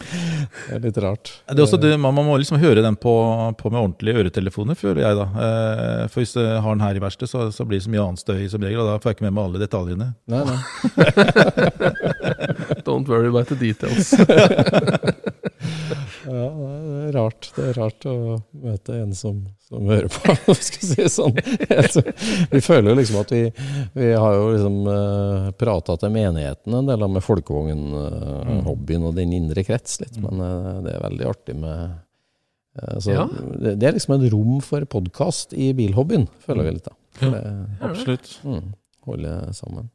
Det 0.01 0.77
er 0.77 0.83
litt 0.83 0.99
rart. 1.03 1.33
Det 1.49 1.59
er 1.59 1.65
også 1.67 1.81
det, 1.81 1.93
man, 2.01 2.17
må 2.17 2.37
liksom 2.41 2.59
høre 2.63 2.83
den 2.85 2.97
på, 3.01 3.15
på 3.59 3.73
med 3.73 3.81
ordentlige 3.81 4.23
øretelefoner, 4.23 4.79
føler 4.79 5.03
jeg 5.05 5.19
da. 5.21 5.27
Eh, 5.47 6.05
for 6.13 6.23
hvis 6.23 6.37
jeg 6.39 6.63
har 6.65 6.77
den 6.77 6.85
her 6.85 6.99
i 6.99 7.05
verkstedet, 7.05 7.31
så, 7.33 7.49
så 7.55 7.67
blir 7.69 7.81
det 7.81 7.87
så 7.87 7.93
mye 7.95 8.05
annen 8.05 8.21
støy 8.21 8.45
som 8.53 8.65
regel, 8.65 8.83
og 8.83 8.91
da 8.91 8.99
får 9.03 9.13
jeg 9.13 9.19
ikke 9.19 9.29
med 9.29 9.37
meg 9.39 9.45
alle 9.49 9.63
detaljene. 9.65 10.09
Nei, 10.31 10.43
nei. 10.49 10.59
Don't 12.89 13.09
worry 13.09 13.29
about 13.29 13.49
the 13.49 13.59
details. 13.61 14.15
Er 17.15 17.21
rart. 17.21 17.49
Det 17.55 17.65
er 17.71 17.77
rart 17.79 18.07
å 18.11 18.15
møte 18.65 18.97
en 18.99 19.13
som, 19.15 19.41
som 19.69 19.87
hører 19.87 20.09
på, 20.11 20.35
skal 20.67 20.87
si 20.89 20.97
det 20.99 21.11
sånn. 21.13 21.37
Vi 22.51 22.61
føler 22.65 22.91
jo 22.91 22.97
liksom 22.99 23.21
at 23.21 23.35
vi, 23.35 23.43
vi 23.95 24.09
har 24.13 24.35
jo 24.35 24.49
liksom 24.51 24.79
uh, 24.89 25.49
prata 25.61 25.97
til 26.01 26.13
menigheten 26.15 26.75
en 26.75 26.91
del, 26.91 27.07
med 27.15 27.23
folkevognhobbyen 27.25 29.07
og 29.07 29.15
den 29.19 29.35
indre 29.37 29.63
krets 29.67 30.01
litt, 30.03 30.19
men 30.23 30.43
eh, 30.43 30.71
det 30.85 30.95
er 30.97 31.03
veldig 31.05 31.27
artig 31.31 31.57
med 31.63 31.81
eh, 32.81 32.95
så 33.05 33.15
Ja. 33.15 33.27
det, 33.31 33.79
er 33.79 33.95
liksom 33.95 34.17
et 34.19 34.29
rom 34.35 34.61
for 34.65 34.85
podkast 34.91 35.55
i 35.55 35.73
bilhobbyen, 35.77 36.27
føler 36.45 36.67
vi 36.67 36.77
litt 36.79 36.89
da. 36.91 36.97
Det 37.21 37.43
Absolutt. 37.87 38.39
mm, 38.43 38.73
holder 39.07 39.53
sammen. 39.55 39.93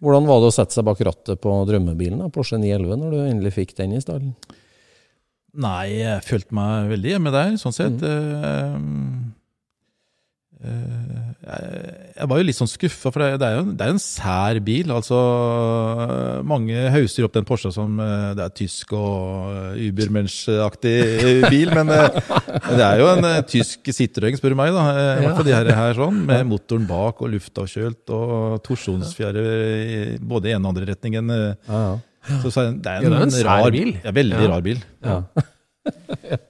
Hvordan 0.00 0.28
var 0.28 0.40
det 0.42 0.50
å 0.50 0.54
sette 0.54 0.76
seg 0.76 0.84
bak 0.88 1.00
rattet 1.04 1.40
på 1.40 1.52
drømmebilen, 1.68 2.20
da, 2.20 2.28
Porsche 2.32 2.58
911, 2.60 2.96
når 3.00 3.12
du 3.14 3.20
endelig 3.24 3.54
fikk 3.56 3.76
den 3.78 3.96
i 3.96 4.02
stallen? 4.04 4.34
Nei, 5.56 6.02
jeg 6.02 6.24
følte 6.26 6.56
meg 6.56 6.90
veldig 6.92 7.14
hjemme 7.14 7.32
der, 7.32 7.54
sånn 7.60 7.72
sett. 7.72 8.02
Eh, 8.04 8.74
eh, 10.66 11.28
jeg, 11.46 11.92
jeg 12.18 12.28
var 12.28 12.40
jo 12.40 12.44
litt 12.44 12.58
sånn 12.58 12.68
skuffa, 12.68 13.12
for 13.14 13.22
det, 13.22 13.38
det, 13.40 13.48
er 13.48 13.56
jo, 13.56 13.62
det 13.70 13.86
er 13.86 13.94
en 13.94 14.02
sær 14.02 14.58
bil. 14.66 14.92
Altså, 14.92 15.16
mange 16.44 16.82
hauser 16.92 17.24
opp 17.24 17.38
den 17.38 17.46
Porscha 17.48 17.70
som 17.72 17.96
eh, 18.04 18.34
det 18.36 18.44
er 18.44 18.52
tysk 18.60 18.92
og 18.98 19.78
Ubermensch-aktig 19.80 20.96
bil, 21.48 21.72
men 21.72 21.92
det 21.94 22.82
er 22.82 23.00
jo 23.00 23.08
en 23.14 23.28
tysk 23.48 23.88
Citroën, 23.96 24.36
spør 24.36 24.52
du 24.52 24.58
meg. 24.60 24.74
da, 24.76 24.84
I 24.92 25.22
hvert 25.24 25.38
fall 25.40 25.48
de 25.48 25.54
her, 25.56 25.70
her 25.78 25.96
sånn, 25.96 26.18
Med 26.28 26.44
motoren 26.50 26.84
bak 26.90 27.24
og 27.24 27.32
luftavkjølt 27.32 28.12
og 28.18 28.60
torsjonsfjære 28.66 29.46
i 29.46 30.04
både 30.20 30.52
ene 30.52 30.66
og 30.66 30.74
andre 30.74 30.90
retningen. 30.92 31.32
Ja, 31.32 31.80
ja. 31.86 31.96
Så, 32.42 32.50
så 32.54 32.64
det 32.72 32.90
er 32.90 33.02
en, 33.02 33.04
Ja, 33.06 33.10
det 33.12 33.18
er 33.18 33.26
en 33.26 33.34
sær 33.34 33.48
rar 33.50 33.70
bil. 33.74 33.92
Ja, 34.04 34.12
veldig 34.16 34.40
Ja. 34.42 34.48
rar 34.54 34.64
bil. 34.66 34.80
Ja. 35.04 35.20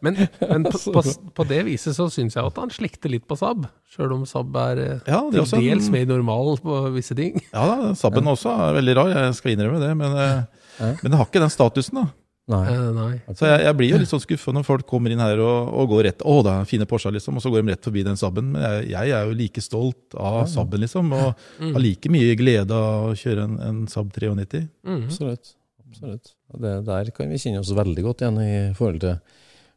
Men, 0.00 0.16
men 0.40 0.64
på, 0.64 0.78
på, 0.94 1.02
på 1.36 1.44
det 1.44 1.58
viset 1.66 1.92
så 1.96 2.06
syns 2.12 2.36
jeg 2.38 2.46
at 2.48 2.56
han 2.56 2.70
slikter 2.72 3.12
litt 3.12 3.26
på 3.28 3.36
Saab, 3.36 3.66
sjøl 3.92 4.14
om 4.16 4.22
Saab 4.28 4.54
er 4.62 4.78
eh, 4.80 5.00
Ja, 5.10 5.18
er 5.28 5.44
til 5.50 5.66
dels 5.66 5.90
mer 5.92 6.06
normal 6.08 6.56
på 6.64 6.78
visse 6.94 7.12
ting. 7.18 7.36
Ja 7.52 7.66
da, 7.68 7.90
Saaben 7.98 8.30
også 8.32 8.54
er 8.54 8.78
veldig 8.78 8.94
rar, 8.96 9.10
jeg 9.12 9.34
skal 9.36 9.52
innrømme 9.52 9.82
det. 9.82 9.90
Men, 10.00 10.16
eh, 10.22 10.62
Ja. 10.80 10.88
men 11.02 11.12
det 11.12 11.18
har 11.20 11.28
ikke 11.28 11.42
den 11.44 11.52
statusen, 11.52 12.00
da. 12.00 12.06
Nei. 12.48 12.62
Eh, 12.70 12.88
nei. 12.94 13.12
Så 13.34 13.48
jeg, 13.50 13.60
jeg 13.66 13.76
blir 13.76 13.90
jo 13.90 13.98
litt 13.98 14.10
sånn 14.12 14.22
skuffa 14.22 14.52
når 14.54 14.64
folk 14.68 14.86
kommer 14.86 15.10
inn 15.12 15.20
her 15.20 15.40
og, 15.42 15.68
og 15.82 15.88
går 15.90 16.04
rett 16.06 16.20
Å, 16.22 16.34
det 16.46 16.52
er 16.52 16.68
fine 16.70 16.86
Porscher, 16.88 17.12
liksom. 17.16 17.36
Og 17.36 17.42
så 17.44 17.50
går 17.52 17.64
de 17.64 17.74
rett 17.74 17.88
forbi 17.90 18.04
den 18.06 18.16
Saaben. 18.20 18.52
Men 18.54 18.62
jeg, 18.62 18.88
jeg 18.94 19.14
er 19.18 19.26
jo 19.26 19.34
like 19.36 19.64
stolt 19.64 20.14
av 20.16 20.44
Saaben, 20.52 20.80
liksom. 20.84 21.10
Og 21.16 21.46
har 21.60 21.82
like 21.82 22.12
mye 22.12 22.36
glede 22.38 22.72
av 22.76 23.10
å 23.10 23.14
kjøre 23.18 23.48
en, 23.50 23.56
en 23.66 23.80
Saab 23.90 24.12
93. 24.14 24.62
Mm. 24.86 25.00
Absolutt. 25.10 25.56
Absolutt. 25.88 26.32
Det, 26.60 26.72
der 26.86 27.10
kan 27.14 27.30
vi 27.30 27.38
kjenne 27.40 27.60
oss 27.62 27.70
veldig 27.76 28.02
godt 28.06 28.22
igjen 28.24 28.40
i 28.42 28.54
forhold 28.76 29.02
til 29.04 29.18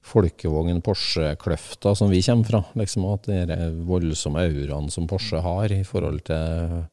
folkevogn 0.10 0.80
Porsche-kløfta 0.82 1.92
som 1.98 2.10
vi 2.12 2.22
kommer 2.26 2.48
fra. 2.48 2.62
Liksom 2.80 3.06
At 3.12 3.28
de 3.28 3.58
voldsomme 3.88 4.42
auraene 4.48 4.92
som 4.94 5.08
Porsche 5.12 5.42
har 5.44 5.74
i 5.76 5.82
forhold 5.88 6.22
til 6.30 6.86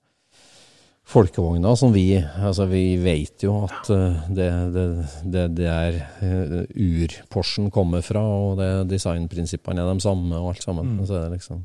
folkevogna 1.06 1.70
som 1.78 1.92
vi 1.94 2.16
Altså, 2.18 2.66
vi 2.66 2.96
vet 2.98 3.44
jo 3.46 3.60
at 3.68 3.90
eh, 3.94 4.26
det, 4.34 4.48
det, 4.74 4.86
det, 5.22 5.44
det 5.60 5.68
er 5.70 6.00
eh, 6.18 6.58
ur-Porschen 6.74 7.70
kommer 7.70 8.02
fra, 8.02 8.20
og 8.26 8.58
det, 8.58 8.70
designprinsippene 8.90 9.84
er 9.84 9.92
de 9.94 10.02
samme, 10.02 10.34
og 10.34 10.50
alt 10.54 10.66
sammen. 10.66 10.98
Så 11.06 11.14
er 11.20 11.28
det 11.28 11.38
liksom 11.38 11.62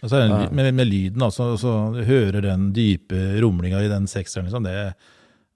Og 0.00 0.08
så 0.08 0.16
det, 0.16 0.28
Ja. 0.30 0.48
med, 0.50 0.72
med 0.74 0.88
lyden, 0.88 1.22
altså, 1.22 1.52
så 1.60 1.92
du 1.94 2.02
hører 2.08 2.40
den 2.40 2.70
dype 2.72 3.20
rumlinga 3.42 3.84
i 3.84 3.92
den 3.92 4.08
sekseren, 4.08 4.48
liksom. 4.48 4.64
Det, 4.64 4.94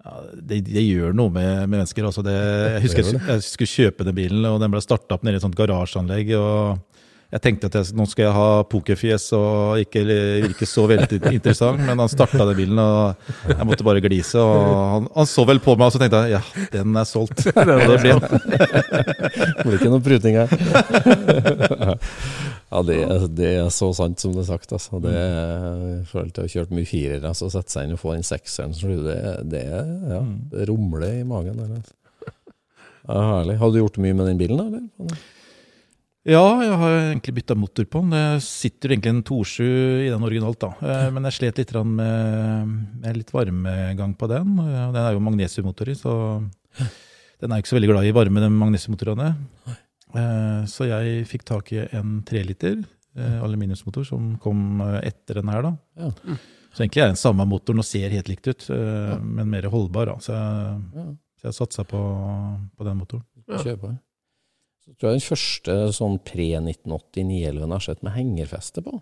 ja, 0.05 0.19
det, 0.37 0.61
det 0.69 0.83
gjør 0.85 1.15
noe 1.17 1.33
med, 1.33 1.51
med 1.65 1.79
mennesker. 1.79 2.05
Altså 2.05 2.25
det, 2.27 2.35
jeg 2.35 2.83
husker 2.85 3.07
jeg, 3.09 3.21
jeg 3.25 3.45
skulle 3.47 3.73
kjøpe 3.73 4.07
den 4.09 4.19
bilen, 4.19 4.45
og 4.51 4.59
den 4.61 4.75
ble 4.75 4.83
starta 4.85 5.17
opp 5.17 5.25
nede 5.25 5.39
i 5.39 5.41
et 5.41 5.47
sånt 5.47 5.57
garasjeanlegg. 5.59 6.35
og 6.37 6.94
jeg 7.35 7.43
tenkte 7.43 7.67
at 7.67 7.75
jeg, 7.81 7.89
nå 7.99 8.05
skal 8.07 8.29
jeg 8.29 8.35
ha 8.37 8.51
pokerfjes 8.71 9.25
og 9.35 9.81
ikke 9.83 10.05
virke 10.07 10.67
så 10.71 10.85
veldig 10.87 11.19
interessant, 11.35 11.81
men 11.83 11.99
han 11.99 12.07
starta 12.13 12.45
den 12.47 12.55
bilen, 12.61 12.79
og 12.79 13.51
jeg 13.51 13.67
måtte 13.67 13.83
bare 13.87 13.99
glise. 14.05 14.39
og 14.39 14.55
Han, 14.95 15.09
han 15.17 15.27
så 15.27 15.43
vel 15.49 15.59
på 15.65 15.75
meg, 15.75 15.87
og 15.89 15.93
så 15.97 16.01
tenkte 16.05 16.21
jeg 16.29 16.37
ja, 16.37 16.43
den 16.77 16.95
er 17.01 17.09
solgt. 17.11 17.43
Og 17.51 17.59
det 17.73 17.99
ble 18.05 18.13
den. 18.15 18.23
Det 18.23 19.65
blir 19.65 19.75
ikke 19.81 19.91
noe 19.97 20.05
pruting 20.07 20.35
her. 20.39 20.49
ja, 22.75 22.79
det 22.87 22.97
er, 23.03 23.27
det 23.41 23.51
er 23.65 23.69
så 23.75 23.89
sant 23.99 24.23
som 24.23 24.31
det 24.35 24.43
er 24.45 24.49
sagt. 24.53 24.71
Altså. 24.79 24.93
Det 25.03 25.15
er, 25.19 25.83
I 25.99 26.07
forhold 26.11 26.31
til 26.35 26.43
å 26.45 26.47
ha 26.47 26.53
kjørt 26.55 26.75
mye 26.79 26.87
firere, 26.89 27.35
så 27.35 27.51
sette 27.53 27.71
seg 27.75 27.83
inn 27.89 27.97
og 27.99 28.03
få 28.03 28.15
den 28.17 28.27
sekseren, 28.27 28.73
så 28.79 28.95
det, 28.95 29.19
det, 29.53 29.63
er- 29.75 29.95
ja, 30.15 30.23
det 30.55 30.69
rumler 30.71 31.03
i 31.11 31.27
magen. 31.29 31.59
Der, 31.61 31.71
altså. 31.83 31.95
ja, 33.11 33.21
herlig. 33.35 33.59
Har 33.61 33.69
du 33.75 33.79
gjort 33.83 33.99
mye 34.07 34.15
med 34.23 34.27
den 34.31 34.41
bilen? 34.47 34.59
Eller? 34.69 34.85
Ja, 36.25 36.41
jeg 36.65 36.77
har 36.81 36.95
egentlig 37.11 37.35
bytta 37.37 37.55
motor 37.59 37.85
på 37.85 38.01
den. 38.01 38.15
Det 38.15 38.43
sitter 38.47 38.95
egentlig 38.95 39.11
en 39.13 39.23
2.7 39.29 39.65
i 40.07 40.09
den 40.09 40.23
originalt, 40.25 40.57
da. 40.63 40.71
Eh, 40.81 41.11
Men 41.13 41.27
jeg 41.29 41.37
slet 41.37 41.59
litt 41.61 41.75
med, 41.85 42.71
med 43.03 43.19
litt 43.19 43.33
varmegang 43.35 44.15
på 44.17 44.29
den. 44.33 44.55
Den 44.57 44.97
er 45.03 45.13
jo 45.13 45.21
magnesiummotor 45.21 45.91
i, 45.93 45.97
så 46.01 46.15
den 47.43 47.53
er 47.53 47.61
ikke 47.61 47.75
så 47.75 47.77
veldig 47.77 47.91
glad 47.93 48.09
i 48.09 48.15
varme, 48.17 48.41
den 48.41 48.57
magnesiummotorene. 48.57 49.35
Eh, 50.15 50.65
Så 50.71 50.89
jeg 50.89 51.27
fikk 51.29 51.45
tak 51.45 51.73
i 51.77 51.83
en 51.93 52.23
treliter 52.25 52.79
eh, 53.19 53.37
aluminiumsmotor 53.45 54.07
som 54.09 54.39
kom 54.41 54.81
etter 55.03 55.43
den 55.43 55.53
her, 55.53 55.61
da. 55.69 55.75
Så 56.75 56.83
egentlig 56.87 57.05
er 57.05 57.13
den 57.13 57.21
samme 57.21 57.45
motoren 57.47 57.79
og 57.85 57.87
ser 57.87 58.09
helt 58.11 58.27
likt 58.33 58.49
ut, 58.49 58.65
men 59.23 59.47
mer 59.53 59.69
holdbar. 59.71 60.09
da. 60.15 60.17
Så 60.25 60.33
jeg, 60.33 61.05
så 61.39 61.51
jeg 61.53 61.59
satsa 61.61 61.85
på, 61.87 62.01
på 62.81 62.89
den 62.89 62.97
motoren. 62.99 63.23
Ja. 63.45 63.61
Så 64.85 64.95
tror 65.01 65.11
jeg 65.11 65.21
den 65.21 65.29
første 65.31 65.75
sånn 65.97 66.17
pre-1989-11 66.29 67.61
jeg 67.65 67.73
har 67.73 67.85
sett 67.89 68.03
med 68.05 68.17
hengerfeste 68.19 68.85
på. 68.85 69.01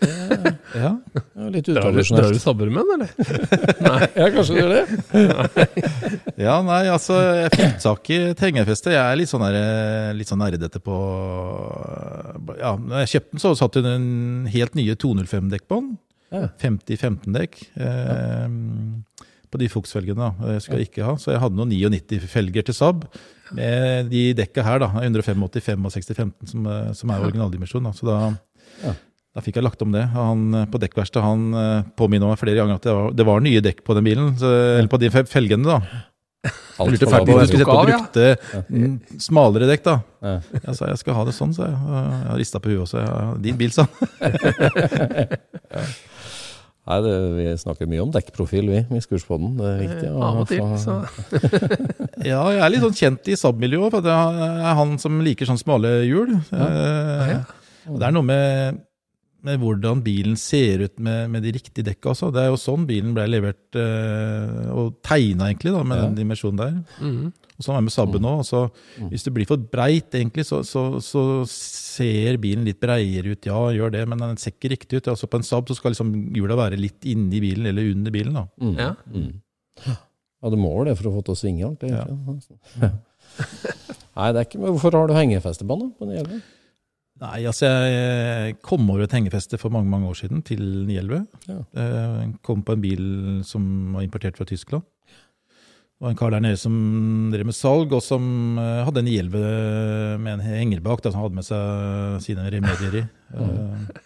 Ja. 0.70 0.94
Ja, 1.34 1.48
litt 1.52 1.68
utradisjonelt. 1.68 2.08
du, 2.08 2.30
drar 2.30 2.32
du 2.32 2.40
sabbermenn, 2.40 2.90
eller? 2.94 3.10
med 3.18 3.88
eller? 3.90 4.04
Ja, 4.16 4.28
kanskje 4.32 4.54
du 4.54 4.60
gjør 4.60 4.72
det? 4.72 5.64
Ja, 6.46 6.54
nei, 6.64 6.80
altså, 6.88 7.18
jeg 7.36 7.50
fikk 7.56 7.74
tak 7.82 8.10
i 8.14 8.18
et 8.30 8.44
hengerfeste. 8.46 8.94
Jeg 8.94 9.02
er 9.02 9.18
litt 9.20 9.30
sånn, 9.30 9.44
der, 9.44 10.14
litt 10.16 10.30
sånn 10.30 10.40
nerdete 10.40 10.80
på 10.82 10.96
Ja, 12.60 12.76
når 12.78 13.04
jeg 13.04 13.12
kjøpte 13.16 13.34
den, 13.34 13.42
så 13.42 13.52
satt 13.58 13.76
det 13.76 13.92
en 13.98 14.08
helt 14.54 14.78
nye 14.78 14.96
205-dekk 15.04 15.66
på 15.68 15.82
den. 15.82 15.92
Ja. 16.30 16.46
50-15-dekk. 16.62 17.60
Eh, 17.82 18.46
på 19.50 19.58
de 19.60 19.68
Fuchs-felgene, 19.72 20.30
da. 20.30 20.56
skal 20.62 20.82
ikke 20.84 21.04
ha. 21.06 21.16
Så 21.20 21.32
jeg 21.34 21.40
hadde 21.42 21.58
noen 21.58 21.70
99-felger 21.74 22.66
til 22.68 22.76
Saab. 22.76 23.04
Med 23.56 24.10
de 24.12 24.30
dekka 24.38 24.62
her, 24.66 24.82
da. 24.82 24.90
185, 25.02 25.36
85 25.50 25.86
og 25.88 25.94
60-15, 25.96 26.50
som, 26.52 26.66
eh, 26.70 26.90
som 26.96 27.10
er 27.10 27.24
originaldimensjon. 27.26 27.88
Da. 27.88 27.94
Så 27.96 28.06
da, 28.06 28.18
Ja. 28.84 28.92
da 29.34 29.42
fikk 29.42 29.58
jeg 29.58 29.66
lagt 29.66 29.82
om 29.82 29.90
det. 29.94 30.04
Han 30.14 30.54
eh, 30.54 30.66
på 30.70 30.78
dekkverkstedet 30.82 31.24
han 31.26 31.48
eh, 31.54 31.82
påminner 31.98 32.30
meg 32.30 32.38
flere 32.38 32.60
ganger 32.60 32.78
at 32.78 32.86
det 32.86 32.94
var, 32.94 33.10
det 33.12 33.26
var 33.26 33.42
nye 33.42 33.60
dekk 33.64 33.82
på 33.86 33.94
den 33.98 34.06
bilen. 34.06 34.36
Så, 34.38 34.46
eller 34.78 34.88
på 34.92 35.00
de 35.02 35.10
felgene, 35.10 35.66
da. 35.66 35.80
Alt 36.80 36.94
Jeg 36.94 36.94
lurte 36.94 37.04
for 37.10 37.12
fælt 37.12 37.26
på 37.28 37.32
om 37.34 37.36
lavt. 37.36 37.42
du 37.42 37.50
skulle 37.50 37.64
sette 37.66 37.74
på 37.74 37.88
brukte 37.90 38.22
ja. 38.30 38.60
mm, 38.70 38.94
smalere 39.20 39.66
dekk, 39.68 39.82
da. 39.84 39.96
Ja. 40.24 40.36
Jeg 40.62 40.76
sa 40.78 40.86
jeg 40.88 41.00
skal 41.02 41.18
ha 41.18 41.24
det 41.28 41.34
sånn, 41.36 41.52
sa 41.52 41.66
jeg. 41.66 41.98
Jeg 42.30 42.38
rista 42.40 42.62
på 42.62 42.70
huet 42.72 42.86
også. 42.86 43.02
Din 43.44 43.58
bil, 43.60 43.74
sa 43.74 43.84
han. 43.84 43.92
Nei, 46.88 46.96
det, 47.04 47.14
vi 47.36 47.44
snakker 47.60 47.86
mye 47.90 48.02
om 48.02 48.10
dekkprofil, 48.14 48.66
vi, 48.72 48.78
i 48.96 49.02
Skurspodden. 49.04 49.52
Det 49.60 49.66
er 49.68 49.80
viktig. 49.84 50.10
å 50.16 50.22
Av 50.26 50.38
og 50.40 50.48
til, 50.48 50.62
så 50.80 50.94
Ja, 52.30 52.40
jeg 52.50 52.62
er 52.64 52.72
litt 52.72 52.84
sånn 52.86 52.96
kjent 52.98 53.28
i 53.30 53.36
SAB-miljøet, 53.38 53.92
for 53.94 54.04
det 54.06 54.14
er 54.14 54.78
han 54.78 54.96
som 55.02 55.20
liker 55.24 55.46
sånn 55.50 55.60
smale 55.60 55.92
hjul. 56.08 56.32
Eh, 56.50 57.34
ja. 57.34 57.42
og 57.92 58.00
Det 58.00 58.08
er 58.08 58.16
noe 58.16 58.26
med, 58.26 58.80
med 59.46 59.60
hvordan 59.62 60.00
bilen 60.04 60.34
ser 60.40 60.86
ut 60.88 60.96
med, 60.98 61.28
med 61.36 61.44
de 61.46 61.52
riktige 61.58 61.86
dekka 61.92 62.14
også. 62.14 62.32
Det 62.34 62.42
er 62.46 62.50
jo 62.50 62.58
sånn 62.60 62.88
bilen 62.88 63.12
ble 63.16 63.28
levert 63.28 63.78
eh, 63.78 64.72
og 64.74 64.96
tegna, 65.06 65.50
egentlig, 65.52 65.76
da, 65.76 65.84
med 65.84 66.00
Ja. 66.00 66.08
den 66.08 66.18
dimensjonen 66.18 66.60
der. 66.64 66.74
Mm. 67.04 67.30
Og 67.60 67.64
sånn 67.68 67.76
er 67.76 67.82
det 67.84 67.88
med 67.90 67.96
Saben 67.98 68.24
nå. 68.24 68.34
Altså, 68.40 68.64
hvis 69.12 69.28
det 69.28 69.34
blir 69.36 69.48
for 69.52 69.60
breit, 69.60 70.08
egentlig, 70.16 70.48
så, 70.48 70.62
så, 70.64 70.84
så 71.04 71.22
ser 72.00 72.38
bilen 72.42 72.64
litt 72.66 72.80
breiere 72.82 73.36
ut. 73.36 73.46
Ja, 73.48 73.60
gjør 73.76 73.92
det, 73.94 74.02
men 74.10 74.18
den 74.24 74.40
ser 74.40 74.54
ikke 74.56 74.72
riktig 74.74 75.00
ut. 75.00 75.10
Altså, 75.12 75.28
på 75.30 75.38
en 75.40 75.46
Saab 75.46 75.68
så 75.70 75.76
skal 75.78 75.92
liksom 75.94 76.12
hjula 76.36 76.56
være 76.58 76.80
litt 76.80 77.04
inni 77.08 77.40
bilen 77.44 77.68
eller 77.70 77.92
under 77.94 78.14
bilen. 78.14 78.36
da. 78.40 78.46
Mm. 78.60 78.76
Ja. 78.80 78.92
Mm. 79.12 79.34
Ja, 80.40 80.48
du 80.52 80.56
må 80.56 80.70
vel 80.78 80.88
det 80.90 80.96
for 80.98 81.10
å 81.10 81.16
få 81.18 81.22
til 81.26 81.36
å 81.36 81.40
svinge 81.40 81.66
alt, 81.68 81.84
egentlig. 81.84 82.56
Ja. 82.80 82.94
Nei, 84.16 84.30
det 84.34 84.40
er 84.40 84.46
ikke 84.48 84.58
men 84.60 84.72
Hvorfor 84.74 84.96
har 84.98 85.10
du 85.10 85.14
hengefestebånd 85.16 85.92
på 86.00 86.08
hjelmen? 86.10 86.40
Nei, 87.20 87.42
altså 87.50 87.68
jeg 87.68 88.54
kom 88.64 88.88
over 88.88 89.04
et 89.04 89.12
hengefeste 89.12 89.58
for 89.60 89.72
mange 89.74 89.90
mange 89.92 90.08
år 90.08 90.16
siden, 90.16 90.40
til 90.46 90.62
911. 90.88 91.26
Ja. 91.50 91.58
Eh, 91.76 92.22
Kom 92.46 92.62
på 92.64 92.72
en 92.78 92.80
bil 92.84 93.02
som 93.44 93.66
var 93.92 94.06
importert 94.06 94.40
fra 94.40 94.46
Tyskland. 94.48 94.86
Det 96.00 96.06
var 96.06 96.12
en 96.14 96.16
kar 96.16 96.30
der 96.32 96.40
nede 96.40 96.56
som 96.56 96.76
drev 97.28 97.44
med 97.44 97.52
salg, 97.58 97.90
og 97.92 98.00
som 98.00 98.56
eh, 98.56 98.78
hadde 98.86 99.02
en 99.02 99.08
911 99.10 100.22
med 100.24 100.32
en 100.38 100.44
henger 100.46 100.80
bak, 100.80 101.02
som 101.04 101.18
hadde 101.20 101.36
med 101.36 101.44
seg 101.44 102.22
sine 102.24 102.46
remedier 102.56 103.02
i. 103.02 103.08
Eh, 103.30 103.98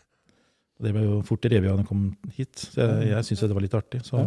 og 0.74 0.82
Det 0.88 0.90
ble 0.92 1.04
jo 1.04 1.20
fort 1.24 1.46
revet 1.46 1.70
av 1.70 1.76
da 1.78 1.82
han 1.84 1.86
kom 1.86 2.00
hit. 2.34 2.50
Så 2.74 2.82
jeg, 2.82 3.06
jeg 3.12 3.24
syns 3.28 3.44
det 3.46 3.54
var 3.54 3.62
litt 3.62 3.76
artig. 3.78 4.00
Så 4.04 4.18
Ja. 4.18 4.26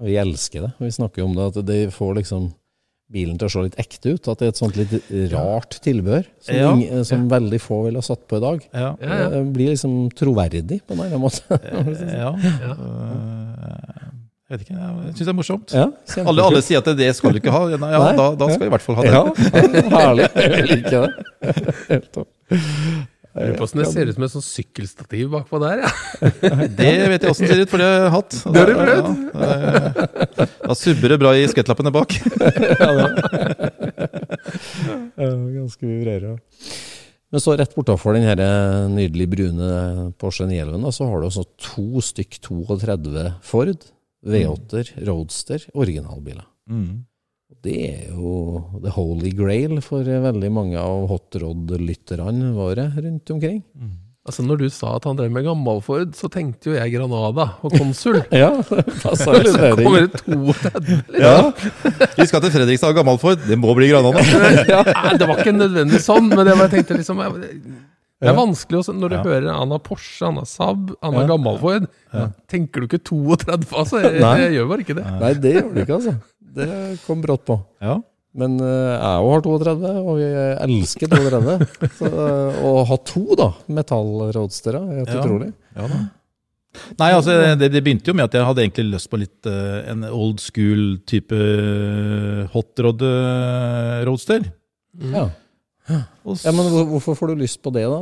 Vi 0.00 0.14
elsker 0.16 0.62
det. 0.64 0.70
Vi 0.80 0.88
snakker 0.96 1.20
jo 1.20 1.26
om 1.28 1.34
det, 1.36 1.44
at 1.52 1.66
det 1.68 1.76
får 1.92 2.14
liksom 2.16 2.46
bilen 3.12 3.36
til 3.38 3.50
å 3.50 3.52
se 3.52 3.64
litt 3.66 3.76
ekte 3.82 4.14
ut. 4.16 4.30
At 4.32 4.40
det 4.40 4.46
er 4.48 4.54
et 4.54 4.60
sånt 4.62 4.78
litt 4.80 4.94
rart 5.34 5.76
tilbehør 5.84 6.24
som, 6.40 6.54
Ja. 6.56 6.70
ingen, 6.72 7.04
som 7.04 7.28
veldig 7.28 7.60
få 7.60 7.82
ville 7.84 8.00
ha 8.00 8.06
satt 8.08 8.24
på 8.26 8.40
i 8.40 8.44
dag. 8.46 8.64
ja. 8.72 8.94
Ja, 9.04 9.18
ja. 9.20 9.28
Det 9.36 9.42
blir 9.52 9.68
liksom 9.74 9.98
troverdig 10.16 10.80
på 10.88 10.96
en 10.96 11.02
eller 11.04 11.12
annen 11.12 11.26
måte. 11.28 11.60
Ja, 12.16 12.32
ja. 12.64 12.72
Eh, 14.50 14.56
Jeg 14.56 14.58
vet 14.58 14.64
ikke, 14.66 14.78
jeg 14.80 15.14
syns 15.14 15.20
det 15.20 15.30
er 15.30 15.36
morsomt. 15.38 15.70
Ja, 15.76 15.84
Alle, 16.26 16.42
alle 16.42 16.60
sier 16.66 16.80
at 16.82 16.88
det 16.98 17.12
skal 17.14 17.32
du 17.32 17.38
ikke 17.38 17.52
ha. 17.54 17.60
Ja, 17.70 17.78
Nei. 17.78 17.90
da, 18.18 18.26
da 18.34 18.48
skal 18.50 18.64
jeg 18.66 18.70
i 18.70 18.74
hvert 18.74 18.82
fall 18.82 18.96
ha 18.98 19.02
det. 19.06 19.12
Ja, 19.14 19.22
herlig. 19.94 20.26
Jeg 20.34 20.66
liker 20.72 21.06
det. 21.06 21.10
Helt 21.90 22.08
topp. 22.16 22.28
Jeg 23.30 23.46
lurer 23.46 23.54
på 23.54 23.62
hvordan 23.62 23.78
det 23.84 23.86
ser 23.92 24.08
ut 24.10 24.16
som 24.16 24.24
et 24.26 24.32
sånn 24.32 24.42
sykkelstativ 24.42 25.28
bakpå 25.30 25.60
der. 25.62 25.84
Ja. 25.84 25.90
Det 26.80 26.88
vet 27.12 27.22
jeg 27.22 27.30
åssen 27.30 27.46
det 27.46 27.52
ser 27.54 27.60
ut, 27.62 27.70
for 27.70 27.78
det 27.78 27.86
har 27.86 27.94
jeg 28.02 28.10
hatt. 28.16 28.32
Det 28.42 28.58
har 28.58 28.66
du 28.66 28.74
prøvd? 28.80 29.06
Da 30.66 30.74
subber 30.80 31.14
det 31.14 31.18
bra 31.22 31.30
i 31.38 31.46
skvettlappene 31.52 31.92
bak. 31.94 32.10
Ja, 35.20 35.26
det 35.26 35.28
er 35.28 35.36
ganske 35.60 35.84
vibrerende. 35.86 36.40
Men 37.30 37.42
så 37.44 37.54
rett 37.58 37.74
bortafor 37.76 38.16
den 38.16 38.24
her 38.26 38.40
nydelig 38.90 39.28
brune 39.30 40.10
Porsche 40.18 40.48
911, 40.50 40.90
så 40.96 41.06
har 41.06 41.20
du 41.22 41.28
også 41.28 41.44
to 41.62 42.02
stykk 42.02 42.40
32 42.48 43.26
Ford, 43.46 43.84
V8-er, 44.26 44.90
Roadster, 45.08 45.64
originalbiler. 45.74 46.44
Mm. 46.70 47.04
Det 47.64 47.76
er 47.90 48.12
jo 48.14 48.60
the 48.84 48.92
holy 48.94 49.32
grail 49.36 49.80
for 49.84 50.04
veldig 50.06 50.50
mange 50.54 50.78
av 50.78 51.08
hotrod-lytterne 51.10 52.52
våre 52.56 52.86
rundt 52.96 53.30
omkring. 53.34 53.62
Altså 54.28 54.44
Når 54.44 54.60
du 54.60 54.66
sa 54.70 54.92
at 54.98 55.06
han 55.08 55.16
drev 55.16 55.32
med 55.32 55.46
gammalford, 55.48 56.12
så 56.14 56.28
tenkte 56.30 56.70
jo 56.70 56.76
jeg 56.76 56.92
Granada 56.92 57.46
og 57.64 57.72
Konsul. 57.74 58.20
Ja, 58.42 58.50
det 58.68 58.84
passer 59.00 59.40
litt 59.40 59.56
inn. 59.56 59.80
kommer 59.80 60.04
det 60.04 60.20
32 60.22 61.22
Ja. 61.24 61.34
Vi 62.20 62.26
skal 62.28 62.44
til 62.44 62.52
Fredrikstad 62.54 62.92
og 62.92 63.00
Gammalford. 63.00 63.40
Det 63.48 63.56
må 63.58 63.72
bli 63.74 63.88
Granada. 63.90 64.20
ja, 64.70 64.82
det 65.16 65.26
var 65.26 65.40
ikke 65.40 65.56
nødvendig 65.56 66.02
sånn, 66.04 66.28
men 66.30 66.44
det 66.46 66.52
var, 66.54 66.68
jeg 66.68 66.76
tenkte 66.78 67.00
liksom 67.00 67.24
jeg- 67.24 67.62
Det 68.20 68.28
er 68.28 68.34
Ja. 68.34 68.40
vanskelig 68.40 68.78
også, 68.82 68.92
når 68.94 69.08
du 69.08 69.14
Ja. 69.16 69.22
hører 69.24 69.48
Anna 69.62 69.78
Porsche, 69.78 70.26
Anna 70.28 70.42
Saab, 70.44 70.90
Anna 71.02 71.22
Ja. 71.22 71.26
Gammalford. 71.26 71.86
Tenker 72.48 72.80
du 72.80 72.86
ikke 72.86 73.02
32, 73.02 73.72
altså? 73.72 74.02
Jeg, 74.02 74.20
Nei. 74.20 74.36
jeg 74.44 74.52
gjør 74.58 74.68
bare 74.68 74.84
ikke 74.84 74.96
det. 74.98 75.06
Nei, 75.20 75.32
det 75.34 75.54
gjør 75.56 75.74
du 75.74 75.80
ikke, 75.80 75.94
altså. 75.96 76.16
Det 76.54 76.68
kom 77.06 77.22
brått 77.22 77.44
på. 77.46 77.56
Ja. 77.80 77.98
Men 78.34 78.60
uh, 78.60 78.66
jeg 78.94 79.24
òg 79.24 79.32
har 79.32 79.40
32, 79.42 79.90
og 80.06 80.16
vi 80.20 80.26
elsker 80.62 81.08
32. 81.08 81.66
Så, 81.98 82.06
uh, 82.06 82.60
å 82.62 82.86
ha 82.86 82.96
to 82.98 83.34
da, 83.34 83.48
metallroadstere 83.68 84.78
er 84.84 84.98
helt 85.00 85.08
Ja. 85.14 85.20
utrolig. 85.24 85.52
Ja 85.74 85.86
da. 85.88 86.00
Nei, 87.00 87.08
altså 87.10 87.56
det, 87.58 87.72
det 87.72 87.82
begynte 87.82 88.06
jo 88.06 88.14
med 88.14 88.26
at 88.28 88.32
jeg 88.38 88.44
hadde 88.46 88.62
egentlig 88.62 88.92
lyst 88.92 89.10
på 89.10 89.18
litt 89.18 89.46
uh, 89.50 89.82
en 89.90 90.04
old 90.04 90.38
school 90.38 90.98
type 91.10 91.34
hotrod 92.52 93.02
roadster. 94.06 94.44
Mm. 95.00 95.12
Ja. 95.14 95.24
Ja, 95.90 96.52
Men 96.54 96.68
hvorfor 96.92 97.16
får 97.18 97.32
du 97.32 97.40
lyst 97.42 97.60
på 97.64 97.72
det, 97.74 97.86
da? 97.90 98.00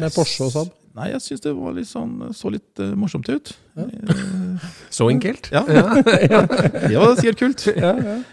Med 0.00 0.12
Porsche 0.14 0.46
og 0.46 0.52
Saab? 0.54 0.70
Nei, 0.90 1.12
jeg 1.12 1.20
syns 1.22 1.42
det 1.44 1.52
var 1.54 1.74
litt 1.76 1.86
sånn, 1.86 2.16
så 2.34 2.50
litt 2.50 2.80
uh, 2.82 2.88
morsomt 2.98 3.28
ut. 3.30 3.52
Så 4.90 5.06
enkelt. 5.12 5.46
Ja. 5.54 5.62
det 5.62 6.96
var 6.98 7.14
sikkert 7.20 7.38
kult. 7.38 7.62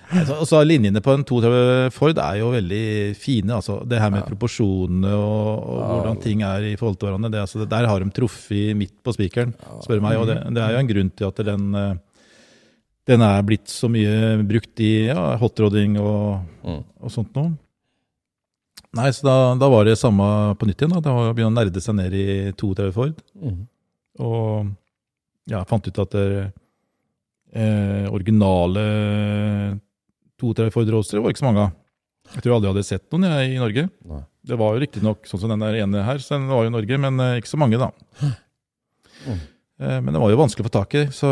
Altså, 0.10 0.40
og 0.42 0.48
så 0.50 0.64
linjene 0.66 1.04
på 1.06 1.14
en 1.14 1.22
32 1.28 1.92
Ford 1.94 2.18
er 2.24 2.40
jo 2.42 2.50
veldig 2.56 2.82
fine. 3.22 3.54
altså 3.60 3.78
Det 3.86 4.00
her 4.02 4.10
med 4.16 4.26
proporsjonene 4.26 5.12
og, 5.14 5.70
og 5.70 5.84
hvordan 5.92 6.20
ting 6.24 6.42
er 6.50 6.66
i 6.72 6.74
forhold 6.82 6.98
til 6.98 7.12
hverandre. 7.12 7.32
Det, 7.36 7.44
altså, 7.46 7.62
det, 7.62 7.70
der 7.76 7.88
har 7.92 8.02
de 8.02 8.10
truffet 8.18 8.74
midt 8.82 8.96
på 9.06 9.14
spikeren, 9.16 9.54
spør 9.86 10.02
du 10.02 10.08
meg. 10.08 10.18
Og 10.18 10.26
det, 10.32 10.40
det 10.58 10.66
er 10.66 10.74
jo 10.74 10.82
en 10.82 10.92
grunn 10.96 11.14
til 11.14 11.30
at 11.30 11.44
den, 11.52 11.70
eh, 11.78 11.94
den 13.14 13.28
er 13.30 13.46
blitt 13.48 13.70
så 13.70 13.86
mye 13.94 14.34
brukt 14.50 14.82
i 14.84 14.92
ja, 15.12 15.30
hotrodding 15.44 16.00
og, 16.02 16.42
Mm. 16.68 16.82
og 17.06 17.14
sånt 17.14 17.38
noe. 17.38 17.54
Nei, 18.98 19.10
så 19.14 19.26
da, 19.28 19.36
da 19.60 19.70
var 19.72 19.88
det 19.88 19.98
samme 20.00 20.28
på 20.60 20.68
nytt 20.68 20.82
igjen. 20.82 20.96
da. 20.96 21.02
Det 21.06 21.16
var 21.16 21.42
å 21.48 21.54
nerde 21.54 21.84
seg 21.84 21.98
ned 22.00 22.16
i 22.18 22.28
32 22.58 22.92
Ford. 22.96 23.18
Mm. 23.40 23.60
Og 24.26 24.72
ja, 25.52 25.64
fant 25.70 25.88
ut 25.88 26.00
at 26.04 26.16
det, 26.16 26.48
eh, 27.54 28.08
originale 28.12 28.86
32 30.42 30.72
Ford 30.74 30.96
Roadster 30.96 31.22
var 31.24 31.34
ikke 31.34 31.44
så 31.44 31.50
mange 31.50 31.68
av. 31.68 31.76
Jeg 32.36 32.44
tror 32.44 32.58
aldri 32.58 32.68
jeg 32.68 32.76
hadde 32.76 32.88
sett 32.90 33.06
noen 33.14 33.30
jeg, 33.30 33.54
i 33.54 33.62
Norge. 33.62 33.88
Nei. 34.10 34.24
Det 34.48 34.58
var 34.60 34.74
jo 34.74 34.82
riktignok 34.84 35.28
sånn 35.28 35.42
som 35.44 35.52
den 35.52 35.64
der 35.64 35.78
ene 35.82 36.04
her, 36.08 36.20
så 36.24 36.36
den 36.36 36.50
var 36.52 36.66
jo 36.66 36.72
i 36.72 36.76
Norge, 36.76 37.00
men 37.04 37.20
eh, 37.24 37.38
ikke 37.42 37.54
så 37.54 37.60
mange, 37.60 37.80
da. 37.80 37.92
Mm. 39.28 39.42
Eh, 39.80 40.00
men 40.02 40.14
det 40.14 40.22
var 40.24 40.32
jo 40.34 40.40
vanskelig 40.40 40.66
å 40.66 40.70
få 40.70 40.78
tak 40.80 40.96
i, 41.00 41.04
så 41.16 41.30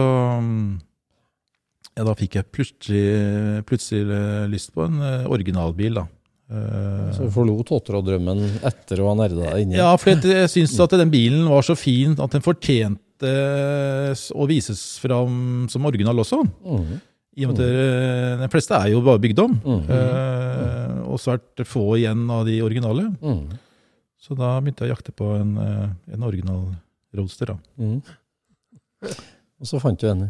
ja, 1.96 2.04
da 2.04 2.16
fikk 2.18 2.36
jeg 2.36 2.52
plutselig, 2.52 3.64
plutselig 3.70 4.04
eh, 4.12 4.46
lyst 4.52 4.74
på 4.76 4.84
en 4.84 5.00
eh, 5.00 5.28
originalbil, 5.32 6.02
da. 6.02 6.06
Eh, 6.52 7.10
Så 7.16 7.26
du 7.26 7.34
forlot 7.34 7.72
hotrod-drømmen 7.74 8.44
etter 8.68 9.02
å 9.02 9.10
ha 9.10 9.16
nerda 9.18 9.50
deg 9.50 9.64
inni? 9.66 9.80
ja, 9.80 9.90
for 9.98 10.14
jeg, 10.14 10.50
syns 10.54 10.78
at 10.84 10.94
den 11.00 11.10
bilen 11.14 11.48
var 11.50 11.66
så 11.66 11.78
fin 11.80 12.14
at 12.22 12.36
den 12.36 12.46
fortjente 12.46 13.34
å 14.36 14.46
vises 14.50 14.98
fram 15.02 15.66
som 15.72 15.86
original 15.88 16.20
også. 16.22 16.44
Mm. 16.66 16.96
I 17.36 17.46
og 17.46 17.52
med 17.52 17.62
at 17.66 18.42
de 18.44 18.50
fleste 18.54 18.78
er 18.78 18.92
jo 18.94 19.02
bare 19.04 19.20
bygd 19.24 19.40
om, 19.44 19.56
mm. 19.60 19.88
og 21.10 21.18
svært 21.20 21.64
få 21.68 21.98
igjen 21.98 22.22
av 22.32 22.46
de 22.48 22.62
originale. 22.64 23.10
Mm. 23.20 23.58
Så 24.26 24.34
da 24.38 24.56
begynte 24.58 24.86
jeg 24.86 24.90
å 24.90 24.96
jakte 24.96 25.14
på 25.14 25.28
en, 25.38 25.52
eh, 25.62 26.14
en 26.16 26.24
original 26.26 26.64
roadster. 27.14 27.46
da. 27.54 27.58
Mhm. 27.78 28.02
Og 29.62 29.68
så 29.70 29.80
fant 29.80 30.00
du 30.00 30.08
en 30.10 30.24
i. 30.26 30.30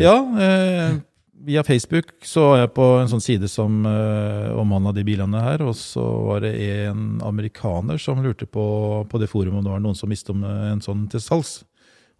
Ja, 0.00 0.14
eh, 0.38 1.00
via 1.32 1.64
Facebook 1.64 2.12
så 2.22 2.44
var 2.48 2.60
jeg 2.62 2.72
på 2.76 2.86
en 3.00 3.10
sånn 3.10 3.24
side 3.24 3.48
som 3.50 3.82
uh, 3.88 4.52
omhandla 4.60 4.92
de 4.94 5.04
bilene 5.06 5.42
her, 5.42 5.64
og 5.66 5.74
så 5.78 6.04
var 6.28 6.44
det 6.44 6.52
en 6.84 7.18
amerikaner 7.24 7.98
som 8.02 8.22
lurte 8.22 8.46
på, 8.46 8.64
på 9.08 9.20
det 9.22 9.30
forumet 9.32 9.60
om 9.60 9.66
det 9.66 9.74
var 9.74 9.82
noen 9.82 9.98
som 9.98 10.12
visste 10.12 10.34
om 10.34 10.44
eh, 10.46 10.68
en 10.74 10.84
sånn 10.84 11.08
til 11.10 11.22
salgs. 11.24 11.62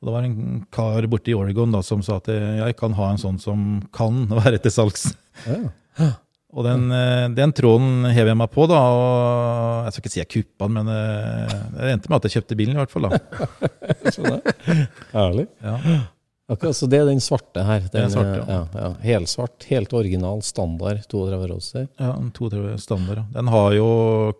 Og 0.02 0.08
det 0.08 0.14
var 0.16 0.26
en 0.26 0.64
kar 0.74 1.06
borte 1.06 1.30
i 1.30 1.36
Oregon 1.38 1.74
da, 1.74 1.84
som 1.86 2.02
sa 2.02 2.18
at 2.18 2.28
eh, 2.32 2.58
jeg 2.58 2.76
kan 2.80 2.96
ha 2.98 3.12
en 3.12 3.22
sånn 3.22 3.38
som 3.42 3.80
kan 3.94 4.24
være 4.40 4.58
til 4.64 4.74
salgs. 4.74 5.12
Ja. 5.46 6.14
Og 6.52 6.66
den, 6.66 6.88
eh, 6.92 7.28
den 7.32 7.54
tråden 7.56 8.08
hever 8.10 8.32
jeg 8.32 8.40
meg 8.42 8.50
på, 8.52 8.66
da, 8.68 8.80
og 8.92 9.86
jeg 9.86 9.94
skal 9.94 10.02
ikke 10.02 10.12
si 10.12 10.20
jeg 10.20 10.32
kuppa 10.34 10.66
den, 10.66 10.80
men 10.80 10.90
eh, 10.92 11.54
det 11.76 11.94
endte 11.94 12.10
med 12.10 12.18
at 12.18 12.26
jeg 12.28 12.40
kjøpte 12.40 12.58
bilen 12.58 12.76
i 12.76 12.82
hvert 12.82 12.92
fall. 12.92 13.06
da. 13.08 13.46
Skjønner. 14.12 14.90
Herlig. 15.14 15.46
Ja. 15.62 16.02
Akkurat, 16.50 16.74
så 16.76 16.86
det 16.90 16.98
er 16.98 17.06
den 17.06 17.20
svarte 17.22 17.62
her. 17.64 17.80
Den, 17.92 18.02
Den 18.02 18.10
svarte, 18.10 18.42
ja. 18.50 18.62
Ja, 18.74 18.88
Helsvart, 19.00 19.62
helt 19.70 19.92
original, 19.94 20.42
standard 20.42 21.04
32 21.08 21.46
Roadster. 21.48 21.86
Ja, 21.98 22.10
en 22.18 22.32
32 22.34 22.78
standard. 22.82 23.16
ja. 23.22 23.24
Den 23.36 23.48
har 23.48 23.72
jo 23.76 23.86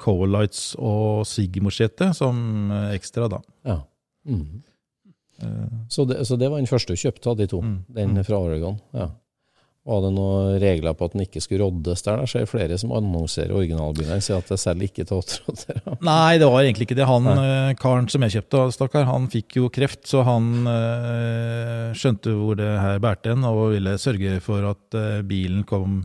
Coalites 0.03 0.75
og 0.79 1.23
Sigmosjete 1.31 2.11
som 2.15 2.71
ekstra, 2.93 3.29
da. 3.33 3.41
Ja. 3.65 3.79
Mm. 4.29 4.63
Uh. 5.43 5.49
Så, 5.89 6.05
det, 6.07 6.25
så 6.27 6.37
det 6.39 6.51
var 6.51 6.59
den 6.61 6.67
første 6.71 6.93
du 6.95 7.01
kjøpte 7.01 7.31
av 7.33 7.37
de 7.41 7.47
to? 7.51 7.63
Mm. 7.63 7.79
Den 7.89 8.13
Mm. 8.19 8.25
fra 8.25 8.39
Oregon? 8.39 8.77
Ja. 8.93 9.09
Var 9.83 9.99
det 10.05 10.11
noen 10.15 10.61
regler 10.63 10.95
på 10.95 11.09
at 11.09 11.15
den 11.17 11.25
ikke 11.25 11.41
skulle 11.43 11.67
roddes 11.67 12.05
der? 12.07 12.21
Det 12.23 12.31
skjer 12.31 12.45
flere 12.47 12.77
som 12.79 12.93
annonserer 12.95 13.51
originalbiler 13.51 14.21
og 14.21 14.23
sier 14.23 14.39
at 14.39 14.53
det 14.53 14.59
selger 14.63 14.87
ikke 14.87 15.07
til 15.09 15.19
åtterodder. 15.19 15.81
Nei, 16.07 16.37
det 16.39 16.51
var 16.55 16.63
egentlig 16.63 16.87
ikke 16.87 16.99
det. 17.01 17.09
Han 17.11 17.27
Nei. 17.27 17.35
eh, 17.49 17.71
karen 17.81 18.07
som 18.13 18.23
jeg 18.23 18.37
kjøpte, 18.37 18.63
stakkar, 18.77 19.09
han 19.11 19.27
fikk 19.33 19.59
jo 19.59 19.73
kreft, 19.75 20.05
så 20.07 20.23
han 20.29 20.53
øh, 20.71 21.91
skjønte 21.99 22.37
hvor 22.39 22.63
det 22.63 22.71
her 22.79 23.03
bærte 23.03 23.35
hen, 23.35 23.43
og 23.49 23.73
ville 23.75 23.97
sørge 23.99 24.39
for 24.47 24.71
at 24.71 25.01
øh, 25.03 25.19
bilen 25.27 25.67
kom 25.67 26.05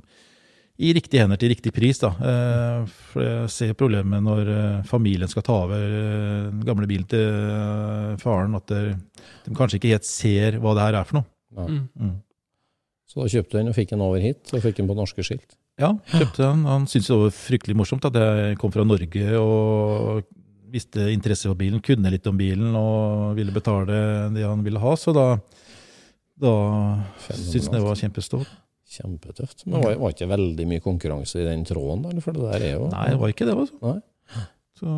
i 0.82 0.92
riktige 0.94 1.22
hender 1.22 1.38
til 1.38 1.54
riktig 1.54 1.70
pris. 1.74 2.02
da. 2.02 2.16
Eh, 2.18 3.00
for 3.14 3.30
jeg 3.30 3.54
ser 3.54 3.78
problemet 3.78 4.26
når 4.26 4.54
familien 4.90 5.30
skal 5.30 5.46
ta 5.46 5.64
over 5.70 5.86
den 6.50 6.66
gamle 6.66 6.90
bilen 6.90 7.06
til 7.14 8.18
faren, 8.26 8.58
at 8.58 8.74
de 8.74 9.54
kanskje 9.54 9.78
ikke 9.78 9.94
helt 10.00 10.10
ser 10.10 10.58
hva 10.66 10.74
det 10.74 10.90
her 10.90 11.04
er 11.04 11.12
for 11.12 11.22
noe. 11.22 11.30
Ja. 11.54 11.70
Mm. 11.78 12.16
Så 13.08 13.22
da 13.22 13.30
kjøpte 13.32 13.56
du 13.56 13.60
den 13.62 13.72
og 13.72 13.78
fikk 13.78 13.94
den 13.94 14.04
over 14.04 14.20
hit, 14.24 14.52
og 14.52 14.64
fikk 14.66 14.82
den 14.82 14.90
på 14.90 14.98
norske 14.98 15.24
skilt. 15.24 15.56
Ja, 15.80 15.94
kjøpte 16.12 16.42
den. 16.42 16.66
Han 16.68 16.88
syntes 16.90 17.12
det 17.12 17.20
var 17.22 17.36
fryktelig 17.38 17.78
morsomt 17.80 18.08
at 18.10 18.18
jeg 18.20 18.58
kom 18.60 18.74
fra 18.74 18.84
Norge 18.88 19.40
og 19.40 20.26
visste 20.74 21.06
interesse 21.14 21.48
for 21.48 21.56
bilen, 21.60 21.80
kunne 21.86 22.12
litt 22.12 22.28
om 22.28 22.38
bilen 22.40 22.76
og 22.76 23.38
ville 23.38 23.54
betale 23.56 24.02
det 24.36 24.44
han 24.44 24.66
ville 24.66 24.82
ha. 24.84 24.96
Så 25.00 25.14
da, 25.16 25.28
da 26.42 26.54
syntes 27.30 27.70
han 27.70 27.78
det 27.78 27.84
var 27.86 28.02
kjempestort. 28.02 28.52
Kjempetøft. 28.98 29.66
Men 29.68 29.84
var, 29.84 29.98
var 30.00 30.14
ikke 30.16 30.30
veldig 30.32 30.68
mye 30.68 30.84
konkurranse 30.84 31.42
i 31.42 31.48
den 31.48 31.66
tråden, 31.68 32.06
eller? 32.08 32.24
For 32.24 32.36
det 32.36 32.46
der 32.48 32.68
er 32.70 32.78
jo 32.78 32.86
Nei, 32.92 33.08
det 33.12 33.20
var 33.20 33.34
ikke 33.34 33.48
det, 33.48 33.56
altså. 33.64 33.80
Nei. 33.84 34.46
Så 34.78 34.92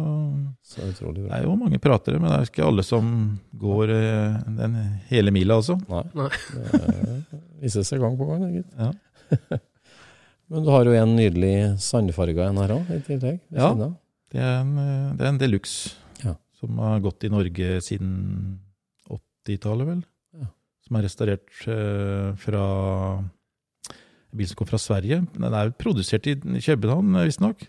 så 0.68 0.84
utrolig 0.90 1.24
det 1.24 1.32
er 1.38 1.46
jo 1.46 1.54
mange 1.56 1.80
pratere, 1.80 2.20
men 2.20 2.28
det 2.34 2.38
er 2.42 2.50
ikke 2.50 2.66
alle 2.68 2.84
som 2.84 3.08
går 3.62 3.94
eh, 3.96 4.40
den 4.58 4.76
hele 5.08 5.32
mila, 5.32 5.56
altså. 5.62 5.78
Nei. 5.88 6.04
Nei. 6.20 6.30
Det 7.32 7.40
viser 7.64 7.88
seg 7.88 8.04
gang 8.04 8.18
på 8.20 8.28
gang, 8.28 8.44
gitt. 8.58 8.76
Ja. 8.76 8.92
Men 10.50 10.64
du 10.66 10.72
har 10.74 10.88
jo 10.88 10.96
en 10.98 11.12
nydelig 11.14 11.54
sandfarga 11.86 12.48
en 12.50 12.58
her 12.58 12.72
òg, 12.74 12.88
i 12.90 13.04
tillegg. 13.06 13.36
Ja. 13.54 13.68
siden 13.70 13.84
av. 13.86 13.92
Det 14.34 14.40
er 14.42 14.56
en, 14.64 14.72
eh, 14.82 15.10
det 15.20 15.26
er 15.28 15.30
en 15.30 15.42
deluxe 15.42 15.92
Ja. 16.26 16.34
som 16.58 16.80
har 16.82 17.04
gått 17.06 17.24
i 17.28 17.30
Norge 17.30 17.68
siden 17.86 18.16
80-tallet, 19.08 19.92
vel. 19.92 20.00
Ja. 20.42 20.48
Som 20.88 20.98
er 20.98 21.06
restaurert 21.06 21.62
eh, 21.70 22.32
fra 22.42 22.64
en 23.20 24.38
bil 24.42 24.50
som 24.50 24.58
kom 24.60 24.70
fra 24.70 24.82
Sverige. 24.82 25.22
Den 25.38 25.54
er 25.54 25.70
jo 25.70 25.78
produsert 25.78 26.26
i 26.30 26.36
København, 26.42 27.14
visstnok. 27.30 27.64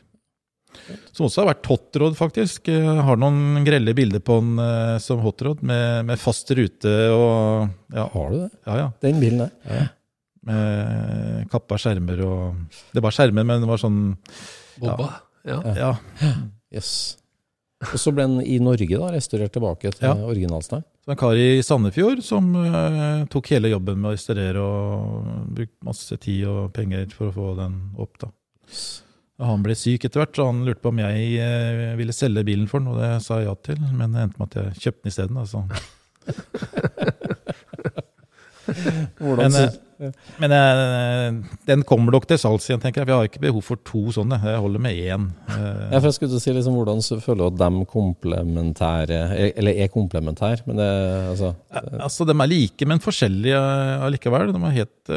Som 1.13 1.27
også 1.27 1.43
har 1.43 1.49
vært 1.53 1.67
hotrod, 1.71 2.17
faktisk. 2.19 2.69
Jeg 2.73 3.05
har 3.07 3.19
noen 3.21 3.63
grelle 3.67 3.95
bilder 3.95 4.23
på 4.25 4.39
den 4.41 4.59
eh, 4.65 4.97
som 5.03 5.21
hotrod, 5.25 5.63
med, 5.67 6.05
med 6.09 6.19
fast 6.23 6.51
rute 6.57 6.93
og 7.15 7.69
ja, 7.95 8.07
Har 8.13 8.31
du 8.31 8.37
det? 8.45 8.51
ja, 8.67 8.77
ja. 8.85 8.89
Den 9.05 9.21
bilen 9.23 9.45
der? 9.45 9.51
Ja. 9.69 9.87
Med 10.51 11.49
kappa 11.53 11.77
skjermer 11.77 12.23
og 12.25 12.79
Det 12.97 13.03
var 13.05 13.13
skjermer, 13.13 13.45
men 13.45 13.61
det 13.61 13.69
var 13.69 13.81
sånn 13.83 13.99
Bobba. 14.81 15.11
Ja. 15.45 15.59
Ja. 15.77 15.91
Yes. 16.73 17.17
Og 17.91 17.97
så 18.01 18.13
ble 18.13 18.25
den 18.29 18.41
i 18.45 18.59
Norge 18.61 18.89
da, 19.01 19.11
restaurert 19.13 19.53
tilbake 19.57 19.91
til 19.97 20.07
Ja. 20.09 20.15
originalstein? 20.17 20.83
Så 21.05 21.13
en 21.15 21.17
kar 21.21 21.37
i 21.41 21.61
Sandefjord 21.65 22.21
som 22.25 22.51
eh, 22.61 23.25
tok 23.33 23.49
hele 23.55 23.71
jobben 23.73 24.01
med 24.01 24.11
å 24.11 24.15
restaurere 24.17 24.61
og 24.65 25.31
brukte 25.57 25.85
masse 25.89 26.17
tid 26.21 26.45
og 26.49 26.73
penger 26.77 27.09
for 27.17 27.29
å 27.31 27.37
få 27.37 27.47
den 27.61 27.79
opp. 28.01 28.19
da. 28.21 28.29
Og 29.41 29.47
han 29.49 29.63
ble 29.65 29.73
syk 29.79 30.05
etter 30.05 30.21
hvert, 30.21 30.37
så 30.37 30.47
han 30.51 30.65
lurte 30.67 30.83
på 30.85 30.91
om 30.93 30.99
jeg 31.01 31.31
eh, 31.41 31.95
ville 31.97 32.13
selge 32.13 32.45
bilen 32.45 32.69
for 32.69 32.79
den, 32.83 32.91
og 32.93 32.99
det 33.01 33.23
sa 33.25 33.39
jeg 33.41 33.49
ja 33.49 33.55
til. 33.65 33.81
Men 33.97 34.13
det 34.13 34.21
endte 34.27 34.39
med 34.43 34.51
at 34.51 34.59
jeg 34.61 34.83
kjøpte 34.85 35.03
den 35.03 35.13
isteden. 35.15 35.41
Altså. 35.41 35.65
Men, 39.21 39.55
eh, 39.59 39.71
men 40.41 40.53
eh, 40.55 41.33
den 41.69 41.83
kommer 41.89 42.15
nok 42.15 42.25
til 42.31 42.39
salgs 42.41 42.69
igjen, 42.71 42.81
tenker 42.81 43.03
jeg. 43.03 43.09
Vi 43.11 43.13
har 43.17 43.27
ikke 43.29 43.43
behov 43.43 43.65
for 43.67 43.81
to 43.85 44.01
sånne. 44.15 44.39
Jeg 44.47 44.61
holder 44.63 44.81
med 44.85 44.97
én. 44.97 45.27
Ja, 45.51 45.99
for 45.99 46.07
jeg 46.09 46.17
skulle 46.17 46.41
si 46.41 46.55
liksom, 46.57 46.77
Hvordan 46.79 47.03
så 47.05 47.19
føler 47.21 47.43
du 47.43 47.49
at 47.51 47.59
de 47.61 47.85
komplementære 47.91 49.19
er- 49.27 49.53
Eller 49.61 49.75
er 49.85 49.91
komplementære, 49.93 50.63
men 50.69 50.77
det 50.81 50.89
altså 51.35 51.51
Ja, 51.73 51.81
Altså, 52.07 52.25
De 52.25 52.33
er 52.41 52.47
like, 52.49 52.87
men 52.87 52.99
forskjellige 53.03 53.61
allikevel. 54.07 54.53
De 54.55 54.63
er 54.71 54.79
helt, 54.79 55.13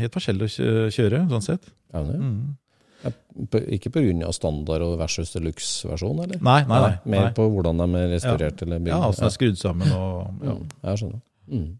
helt 0.00 0.14
forskjellige 0.14 0.70
å 0.86 0.90
kjøre, 0.94 1.24
sånn 1.34 1.42
sett. 1.50 1.64
ja, 1.92 2.02
det, 2.02 2.14
Mm. 2.20 2.56
Ja, 3.04 3.10
på- 3.52 3.60
Ikke 3.76 3.90
pga. 3.92 4.32
standard 4.32 4.82
og 4.86 4.98
versus 4.98 5.32
deluxe-versjon, 5.34 6.22
eller? 6.24 6.40
Nei, 6.42 6.60
nei, 6.68 6.80
nei. 6.88 6.92
Mer 7.04 7.24
nei. 7.28 7.32
på 7.36 7.46
hvordan 7.52 7.78
de 7.82 8.00
er 8.00 8.12
restaurert 8.16 8.62
eller 8.64 8.78
bygd? 8.80 8.92
Ja, 8.94 9.00
altså 9.06 9.26
de 9.26 9.30
er 9.30 9.36
skrudd 9.38 9.58
sammen 9.60 9.92
og 9.92 10.44
ja. 10.44 10.54
ja 10.54 10.90
jeg 10.90 11.02
skjønner. 11.02 11.22
Mm. 11.52 11.72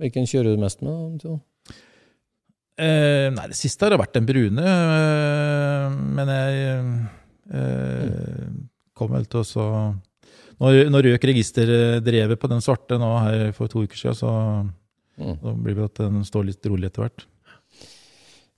Hvilken 0.00 0.28
kjører 0.30 0.54
du 0.54 0.60
mest 0.62 0.82
med? 0.86 1.22
da, 1.24 1.32
eh, 2.78 3.30
Nei, 3.34 3.46
det 3.50 3.58
siste 3.58 3.88
har 3.88 3.98
vært 3.98 4.14
den 4.14 4.28
brune, 4.28 4.62
eh, 4.62 5.96
men 6.18 6.30
jeg 6.36 6.76
eh, 7.50 8.46
kom 8.94 9.10
vel 9.16 9.26
til 9.26 9.42
å 9.42 9.46
så 9.48 9.66
Når, 10.60 10.90
når 10.92 11.06
røk 11.08 11.22
registerdrevet 11.30 12.36
på 12.38 12.48
den 12.52 12.60
svarte 12.60 12.98
nå 13.00 13.08
her 13.24 13.52
for 13.56 13.66
to 13.72 13.86
uker 13.86 13.96
siden, 13.96 14.18
så 14.20 14.32
Mm. 15.20 15.36
blir 15.62 15.74
det 15.76 15.84
at 15.84 15.94
den 16.00 16.22
står 16.24 16.46
litt 16.48 16.64
rolig 16.64 16.86
etter 16.88 17.02
hvert. 17.04 17.26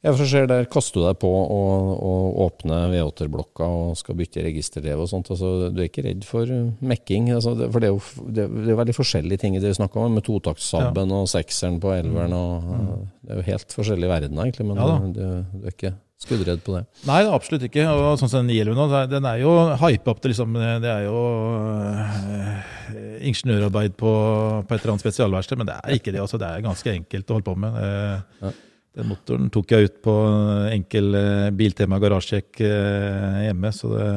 Ja, 0.03 0.11
for 0.11 0.24
å 0.24 0.26
ser 0.26 0.48
der 0.50 0.66
kaster 0.70 0.98
du 0.98 1.07
deg 1.07 1.18
på 1.22 1.30
å 1.30 1.62
å 2.03 2.12
åpne 2.46 2.78
V8-blokka 2.90 3.66
og 3.70 3.96
skal 4.00 4.16
bytte 4.18 4.42
registerdrev 4.42 5.05
og 5.05 5.11
sånt. 5.11 5.30
Altså, 5.30 5.70
du 5.70 5.78
er 5.78 5.88
ikke 5.88 6.05
redd 6.09 6.26
for 6.26 6.50
mekking? 6.82 7.30
Altså, 7.36 7.55
det, 7.59 7.68
for 7.70 7.82
det 7.82 7.90
er 7.90 7.94
jo 7.94 8.30
det, 8.34 8.46
det 8.66 8.72
er 8.74 8.80
veldig 8.80 8.96
forskjellige 8.96 9.44
ting 9.44 9.59
det 9.59 9.70
vi 9.70 9.78
snakker 9.78 10.03
om, 10.03 10.16
med 10.18 10.26
totaktsabben 10.26 11.12
og 11.14 11.28
sekseren 11.30 11.78
på 11.82 11.92
elveren. 11.94 12.34
Og, 12.34 12.70
mm. 12.72 13.05
det 13.22 13.34
er 13.34 13.38
jo 13.38 13.50
helt 13.53 13.76
forskjellige 13.78 14.14
verdener, 14.16 14.48
egentlig, 14.48 14.66
men 14.70 14.82
Ja 14.82 14.90
du, 15.12 15.22
du 15.62 15.68
er 15.68 15.76
ikke 15.76 15.94
skuddredd 16.22 16.61
på 16.62 16.76
det. 16.76 16.82
Nei, 17.09 17.22
absolutt 17.26 17.64
ikke. 17.66 17.86
Og 17.90 18.18
sånn 18.20 18.30
som 18.30 18.46
den 18.46 18.57
gjelder 18.57 18.78
nå, 18.78 18.88
den 19.11 19.26
er 19.28 19.40
jo 19.42 19.55
hypa 19.82 20.12
opp 20.12 20.20
til 20.22 20.30
liksom 20.30 20.55
Det 20.55 20.90
er 20.90 21.07
jo 21.09 21.22
øh, 21.59 22.61
ingeniørarbeid 23.30 23.96
på, 23.98 24.12
på 24.66 24.76
et 24.76 24.78
eller 24.78 24.94
annet 24.94 25.07
spesialverksted, 25.07 25.59
men 25.59 25.70
det 25.70 25.78
er 25.78 25.96
ikke 25.98 26.14
det. 26.14 26.22
altså 26.22 26.38
Det 26.42 26.50
er 26.50 26.66
ganske 26.66 26.94
enkelt 26.94 27.30
å 27.30 27.38
holde 27.38 27.48
på 27.48 27.57
med. 27.64 27.80
Øh. 27.82 28.44
Ja. 28.44 28.55
Den 28.93 29.09
motoren 29.09 29.49
tok 29.53 29.70
jeg 29.72 29.88
ut 29.88 29.95
på 30.05 30.12
enkel 30.74 31.14
eh, 31.16 31.51
Biltema 31.57 31.97
garasjekk 32.03 32.61
eh, 32.61 33.38
hjemme, 33.47 33.70
så 33.72 33.88
det 33.97 34.09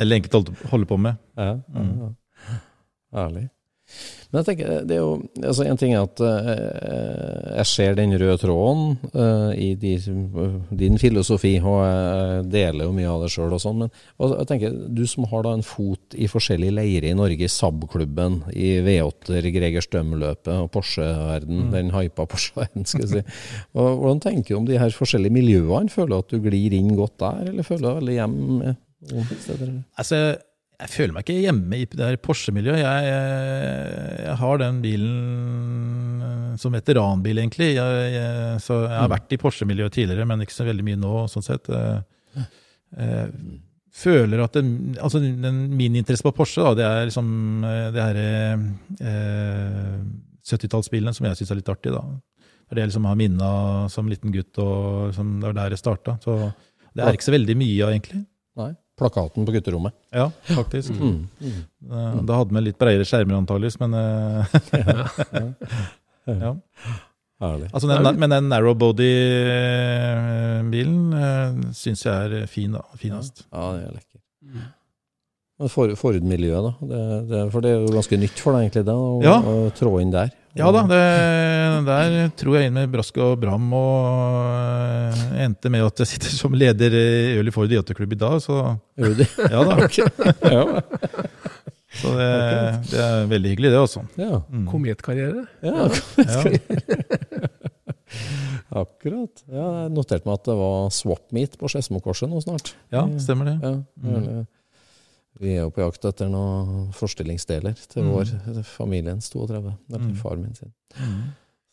Veldig 0.00 0.16
enkelt 0.16 0.34
å 0.38 0.40
holde- 0.70 0.88
på 0.88 0.96
med. 0.98 1.18
Ja, 1.36 1.50
Mm. 1.68 1.90
ja, 2.00 2.08
ja. 2.48 2.56
Herlig. 3.20 3.48
Men 4.30 4.40
jeg 4.40 4.46
tenker, 4.46 4.84
det 4.86 4.94
er 4.94 5.00
jo, 5.02 5.14
altså 5.42 5.64
En 5.66 5.78
ting 5.80 5.94
er 5.96 6.04
at 6.06 6.20
eh, 6.22 7.54
jeg 7.60 7.66
ser 7.66 7.96
den 7.98 8.14
røde 8.14 8.36
tråden 8.38 8.92
eh, 9.10 9.50
i 9.58 9.70
din 9.74 10.98
filosofi, 11.02 11.56
og 11.58 11.80
jeg 11.82 12.44
deler 12.52 12.86
jo 12.86 12.94
mye 12.94 13.08
av 13.10 13.24
det 13.24 13.30
sjøl 13.34 13.56
og 13.56 13.62
sånn, 13.62 13.82
men 13.82 13.90
jeg 14.36 14.48
tenker, 14.50 14.76
du 14.94 15.02
som 15.10 15.26
har 15.32 15.46
da 15.46 15.54
en 15.56 15.66
fot 15.66 16.14
i 16.14 16.28
forskjellige 16.30 16.76
leirer 16.76 17.08
i 17.10 17.16
Norge, 17.18 17.46
i 17.46 17.50
Saab-klubben, 17.50 18.40
i 18.54 18.76
V8-er, 18.86 19.50
Greger 19.54 19.84
Støm-løpet 19.84 20.52
og 20.54 20.70
Porsche-verden, 20.76 21.66
den 21.74 21.90
hypa 21.94 22.28
Porsche-verden, 22.30 22.86
skal 22.86 23.06
jeg 23.06 23.12
si. 23.16 23.24
Og, 23.80 23.98
hvordan 24.02 24.22
tenker 24.22 24.54
du 24.54 24.60
om 24.60 24.68
de 24.68 24.78
her 24.80 24.94
forskjellige 24.94 25.34
miljøene? 25.34 25.90
Føler 25.90 26.14
du 26.14 26.18
at 26.20 26.32
du 26.32 26.38
glir 26.44 26.74
inn 26.76 26.94
godt 26.98 27.18
der, 27.22 27.50
eller 27.50 27.66
føler 27.66 27.82
du 27.82 27.88
deg 27.88 27.98
veldig 28.00 28.16
hjemme 28.16 28.76
steder? 29.40 29.74
Altså, 29.98 30.20
jeg 30.80 30.92
føler 30.92 31.14
meg 31.14 31.24
ikke 31.26 31.42
hjemme 31.44 31.78
i 31.78 31.86
det 31.90 32.06
her 32.06 32.18
Porsche-miljøet. 32.24 32.80
Jeg, 32.80 33.08
jeg, 33.10 34.12
jeg 34.26 34.36
har 34.40 34.60
den 34.62 34.78
bilen 34.84 36.22
eh, 36.26 36.52
som 36.60 36.76
veteranbil, 36.76 37.42
egentlig. 37.42 37.72
Jeg, 37.76 38.12
jeg, 38.14 38.60
så 38.64 38.82
jeg 38.86 38.96
har 38.96 39.10
vært 39.12 39.34
i 39.36 39.40
Porsche-miljøet 39.40 39.96
tidligere, 39.98 40.28
men 40.28 40.44
ikke 40.44 40.56
så 40.56 40.68
veldig 40.68 40.86
mye 40.86 41.00
nå, 41.00 41.16
sånn 41.32 41.46
sett. 41.46 41.68
Jeg, 41.70 42.46
eh, 42.96 43.26
føler 44.00 44.42
at 44.44 44.56
den, 44.56 44.96
altså 45.02 45.20
den, 45.20 45.62
min 45.76 45.98
interesse 45.98 46.24
på 46.24 46.32
Porsche, 46.34 46.62
da, 46.62 46.74
det 46.78 46.86
er 46.86 47.08
liksom 47.08 47.30
eh, 47.66 47.86
det 47.94 48.04
her 48.06 48.20
eh, 48.22 50.02
70-tallsbilene 50.46 51.14
som 51.16 51.26
jeg 51.28 51.40
syns 51.40 51.54
er 51.54 51.60
litt 51.60 51.72
artig, 51.72 51.94
da. 51.94 52.04
Det 52.70 52.76
er 52.76 52.78
det 52.78 52.84
jeg 52.84 52.92
liksom 52.92 53.08
har 53.10 53.18
minna 53.18 53.50
som 53.90 54.08
liten 54.08 54.32
gutt, 54.34 54.54
og 54.62 55.10
som, 55.16 55.38
det 55.42 55.50
var 55.50 55.56
der 55.58 55.74
jeg 55.74 55.82
starta. 55.82 56.14
Så 56.22 56.36
det 56.94 57.02
er 57.02 57.16
ikke 57.18 57.26
så 57.26 57.34
veldig 57.34 57.56
mye 57.58 57.80
av, 57.82 57.94
egentlig. 57.96 58.22
Nei. 58.60 58.70
Plakaten 59.00 59.46
på 59.48 59.52
gutterommet. 59.56 59.94
Ja, 60.12 60.26
faktisk. 60.52 60.92
Mm. 60.92 61.24
Mm. 61.40 61.60
Eh, 61.90 62.18
Da 62.28 62.32
hadde 62.42 62.52
vi 62.56 62.60
litt 62.68 62.76
bredere 62.80 63.06
skjermer 63.08 63.34
antakeligvis, 63.40 63.78
men 63.80 63.90
eh, 63.96 64.40
ja. 66.44 66.52
Herlig. 67.40 67.70
altså 67.72 67.88
den, 67.88 68.04
Men 68.20 68.28
den 68.34 68.50
narrow 68.52 68.74
body-bilen 68.76 70.98
uh, 71.16 71.56
syns 71.72 72.02
jeg 72.04 72.12
er 72.42 72.50
fin, 72.52 72.74
da. 72.76 72.82
Finest. 73.00 73.46
Ja, 73.48 73.70
det 73.78 73.82
er 73.86 73.92
lekker. 73.96 74.18
Men 75.60 75.68
For, 75.72 75.88
Ford-miljøet, 76.00 76.62
da? 76.66 76.72
Det, 76.90 77.00
det, 77.30 77.40
for 77.52 77.60
det 77.64 77.70
er 77.72 77.78
jo 77.82 77.92
ganske 77.96 78.16
nytt 78.20 78.38
for 78.44 78.50
deg, 78.56 78.60
egentlig, 78.68 78.84
da, 78.88 78.94
å, 78.96 78.98
Ja. 79.24 79.36
å 79.40 79.42
trå 79.76 79.90
inn 80.04 80.12
der. 80.14 80.28
Ja 80.58 80.66
da, 80.74 80.80
det, 80.90 81.00
der 81.86 82.14
tror 82.40 82.56
jeg 82.58 82.66
inn 82.70 82.74
med 82.74 82.90
brask 82.90 83.16
og 83.22 83.36
bram, 83.42 83.68
og 83.76 84.48
eh, 85.14 85.44
endte 85.44 85.70
med 85.70 85.84
at 85.86 86.02
jeg 86.02 86.08
sitter 86.16 86.32
som 86.34 86.56
leder 86.58 86.90
i 86.98 87.36
Øli 87.38 87.52
Ford 87.54 87.70
Jåtteklubb 87.70 88.16
i 88.16 88.18
dag, 88.18 88.40
så 88.42 88.56
Gjør 88.98 89.14
du 89.14 89.20
det? 89.22 89.28
ja 89.54 89.62
da. 89.68 89.76
ja. 90.50 90.64
Så 92.00 92.12
det, 92.18 92.28
det 92.90 93.00
er 93.02 93.24
veldig 93.30 93.52
hyggelig, 93.54 93.70
det, 93.74 93.78
også. 93.84 94.02
ja. 94.18 94.40
Mm. 94.50 94.66
Kometkarriere. 94.70 95.46
ja. 95.62 95.88
Ja. 96.18 96.42
Akkurat. 98.70 99.42
Ja, 99.50 99.64
jeg 99.84 99.90
noterte 99.94 100.26
meg 100.28 100.36
at 100.38 100.46
det 100.46 100.54
var 100.58 100.90
swap 100.94 101.24
meet 101.34 101.56
på 101.58 101.70
Skedsmokorset 101.70 102.30
nå 102.30 102.38
snart. 102.44 102.72
ja, 102.94 103.02
stemmer 103.22 103.52
det. 103.52 103.56
Ja, 103.62 103.76
Mm. 104.00 104.46
Vi 105.38 105.52
er 105.54 105.62
jo 105.62 105.70
på 105.70 105.80
jakt 105.84 106.04
etter 106.04 106.28
noen 106.28 106.88
forstillingsdeler 106.92 107.76
til 107.88 108.02
Mm. 108.02 108.10
vår 108.12 108.64
familiens 108.66 109.30
32, 109.30 109.76
eller 109.88 110.00
Mm. 110.00 110.14
far 110.16 110.36
min 110.36 110.54
sin. 110.54 110.72
Mm. 110.98 111.20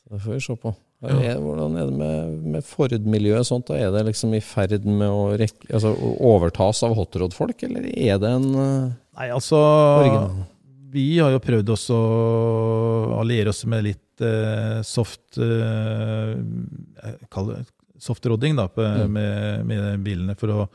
Så 0.03 0.13
det 0.13 0.21
får 0.21 0.33
vi 0.33 0.39
se 0.39 0.55
på. 0.55 0.75
Er, 1.03 1.35
hvordan 1.37 1.75
er 1.77 1.85
det 1.85 1.93
med, 1.93 2.43
med 2.43 2.63
Ford-miljøet? 2.65 3.45
sånt? 3.45 3.67
Da 3.67 3.75
Er 3.75 3.91
det 3.91 4.05
liksom 4.07 4.33
i 4.33 4.39
ferd 4.41 4.83
med 4.85 5.07
å, 5.09 5.37
rekke, 5.37 5.67
altså, 5.73 5.91
overtas 6.19 6.81
av 6.83 6.95
hotrod-folk, 6.95 7.61
eller 7.63 7.85
er 7.85 8.17
det 8.17 8.29
en 8.31 8.55
uh, 8.55 8.91
Nei, 9.17 9.29
altså 9.29 9.57
original? 9.57 10.45
Vi 10.89 11.17
har 11.19 11.31
jo 11.31 11.39
prøvd 11.39 11.69
oss 11.69 11.89
å 11.91 13.19
alliere 13.19 13.49
oss 13.49 13.65
med 13.65 13.83
litt 13.83 14.21
eh, 14.21 14.81
soft 14.81 15.37
eh, 15.37 16.37
det 17.03 17.65
soft-rodding 17.99 18.55
da, 18.55 18.67
på, 18.67 18.81
Mm. 18.81 19.11
med, 19.11 19.65
med 19.65 20.03
bilene 20.03 20.35
for 20.37 20.47
å 20.53 20.67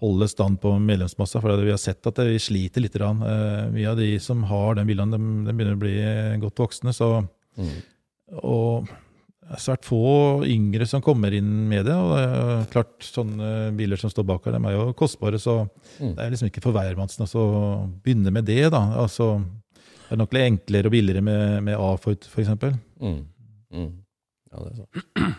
holde 0.00 0.28
stand 0.30 0.60
på 0.62 0.72
medlemsmassa. 0.80 1.40
For 1.42 1.56
vi 1.62 1.70
har 1.74 1.80
sett 1.82 2.06
at 2.06 2.20
vi 2.22 2.38
sliter 2.38 2.80
litt. 2.84 2.94
grann. 2.94 3.22
Eh, 3.22 3.68
mye 3.74 3.90
av 3.90 3.96
de 3.98 4.18
som 4.22 4.42
har 4.44 4.74
den 4.78 4.86
bilen, 4.86 5.10
de, 5.10 5.18
de 5.48 5.52
begynner 5.56 5.76
å 5.76 5.82
bli 5.82 5.96
godt 6.46 6.56
voksne. 6.64 6.94
Så 6.94 7.28
Mm. 7.58 7.82
og 8.44 8.88
svært 9.58 9.82
få 9.88 10.44
yngre 10.46 10.86
som 10.86 11.00
kommer 11.02 11.32
inn 11.34 11.68
med 11.68 11.86
det. 11.88 11.94
Og 11.96 12.68
klart, 12.70 12.98
sånne 13.00 13.74
biler 13.74 13.96
som 13.98 14.10
står 14.12 14.26
bak 14.28 14.44
her, 14.44 14.52
de 14.58 14.60
er 14.68 14.76
jo 14.76 14.92
kostbare, 14.92 15.40
så 15.40 15.68
Mm. 15.98 16.14
det 16.14 16.18
er 16.24 16.30
liksom 16.30 16.50
ikke 16.50 16.62
for 16.62 16.72
hvermannsen 16.72 17.24
å 17.26 17.90
begynne 18.04 18.30
med 18.30 18.44
det, 18.44 18.70
da. 18.70 18.82
Altså, 19.02 19.42
det 19.74 20.12
er 20.12 20.16
nok 20.18 20.32
litt 20.32 20.52
enklere 20.52 20.86
og 20.86 20.92
billigere 20.92 21.22
med, 21.22 21.62
med 21.64 21.74
A-Foot, 21.76 22.28
eksempel. 22.44 22.78
Mm. 23.00 23.24
Mm. 23.72 23.92
Ja, 24.52 24.58
det 24.64 24.72
er 24.72 24.76
sant. 24.76 25.34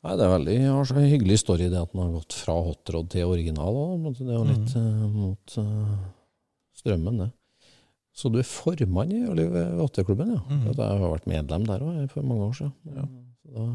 Nei, 0.00 0.14
det 0.16 0.24
er 0.24 0.32
veldig 0.32 0.54
har 0.64 0.86
så 0.88 0.96
en 0.96 1.10
hyggelig 1.10 1.42
story 1.42 1.66
det 1.68 1.76
at 1.76 1.90
den 1.92 2.00
har 2.00 2.14
gått 2.14 2.32
fra 2.32 2.54
hotrod 2.56 3.10
til 3.12 3.28
original. 3.28 3.76
også. 3.84 4.24
Det 4.24 4.32
er 4.32 4.38
jo 4.38 4.46
litt 4.48 4.72
eh, 4.80 5.02
mot 5.12 5.56
uh, 5.60 5.98
strømmen, 6.80 7.20
det. 7.20 7.28
Så 8.16 8.30
du 8.32 8.40
er 8.40 8.48
formann 8.48 9.12
i 9.12 9.20
Ørliv 9.28 9.52
Vatteklubben, 9.78 10.32
ja. 10.34 10.40
Mm. 10.48 10.64
Jeg 10.72 10.80
har 10.80 11.12
vært 11.12 11.28
medlem 11.30 11.66
der 11.68 11.84
òg 11.84 12.00
for 12.12 12.26
mange 12.26 12.48
år 12.48 12.56
siden. 12.56 12.72
Ja. 12.96 13.04
Så, 13.44 13.52
da, 13.58 13.66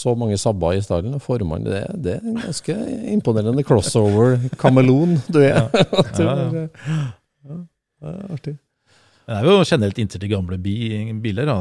så 0.00 0.14
mange 0.18 0.38
sabber 0.40 0.76
i 0.76 0.80
stallen, 0.84 1.14
og 1.16 1.22
formann, 1.24 1.64
det, 1.68 1.84
det 2.04 2.16
er 2.16 2.24
en 2.24 2.40
ganske 2.40 2.78
imponerende 3.12 3.64
crossover 3.64 4.40
kameleon 4.60 5.16
du 5.28 5.40
er. 5.40 5.68
Ja, 5.68 5.68
ja. 6.24 6.56
ja, 7.44 7.60
det 7.60 8.14
er 8.14 8.34
artig. 8.34 8.56
Men 9.28 9.36
Det 9.36 9.44
er 9.44 9.52
jo 9.52 9.68
generelt 9.68 9.98
inntil 10.00 10.20
til 10.24 10.32
gamle 10.32 10.56
bi, 10.60 10.74
biler, 11.20 11.48
da. 11.48 11.60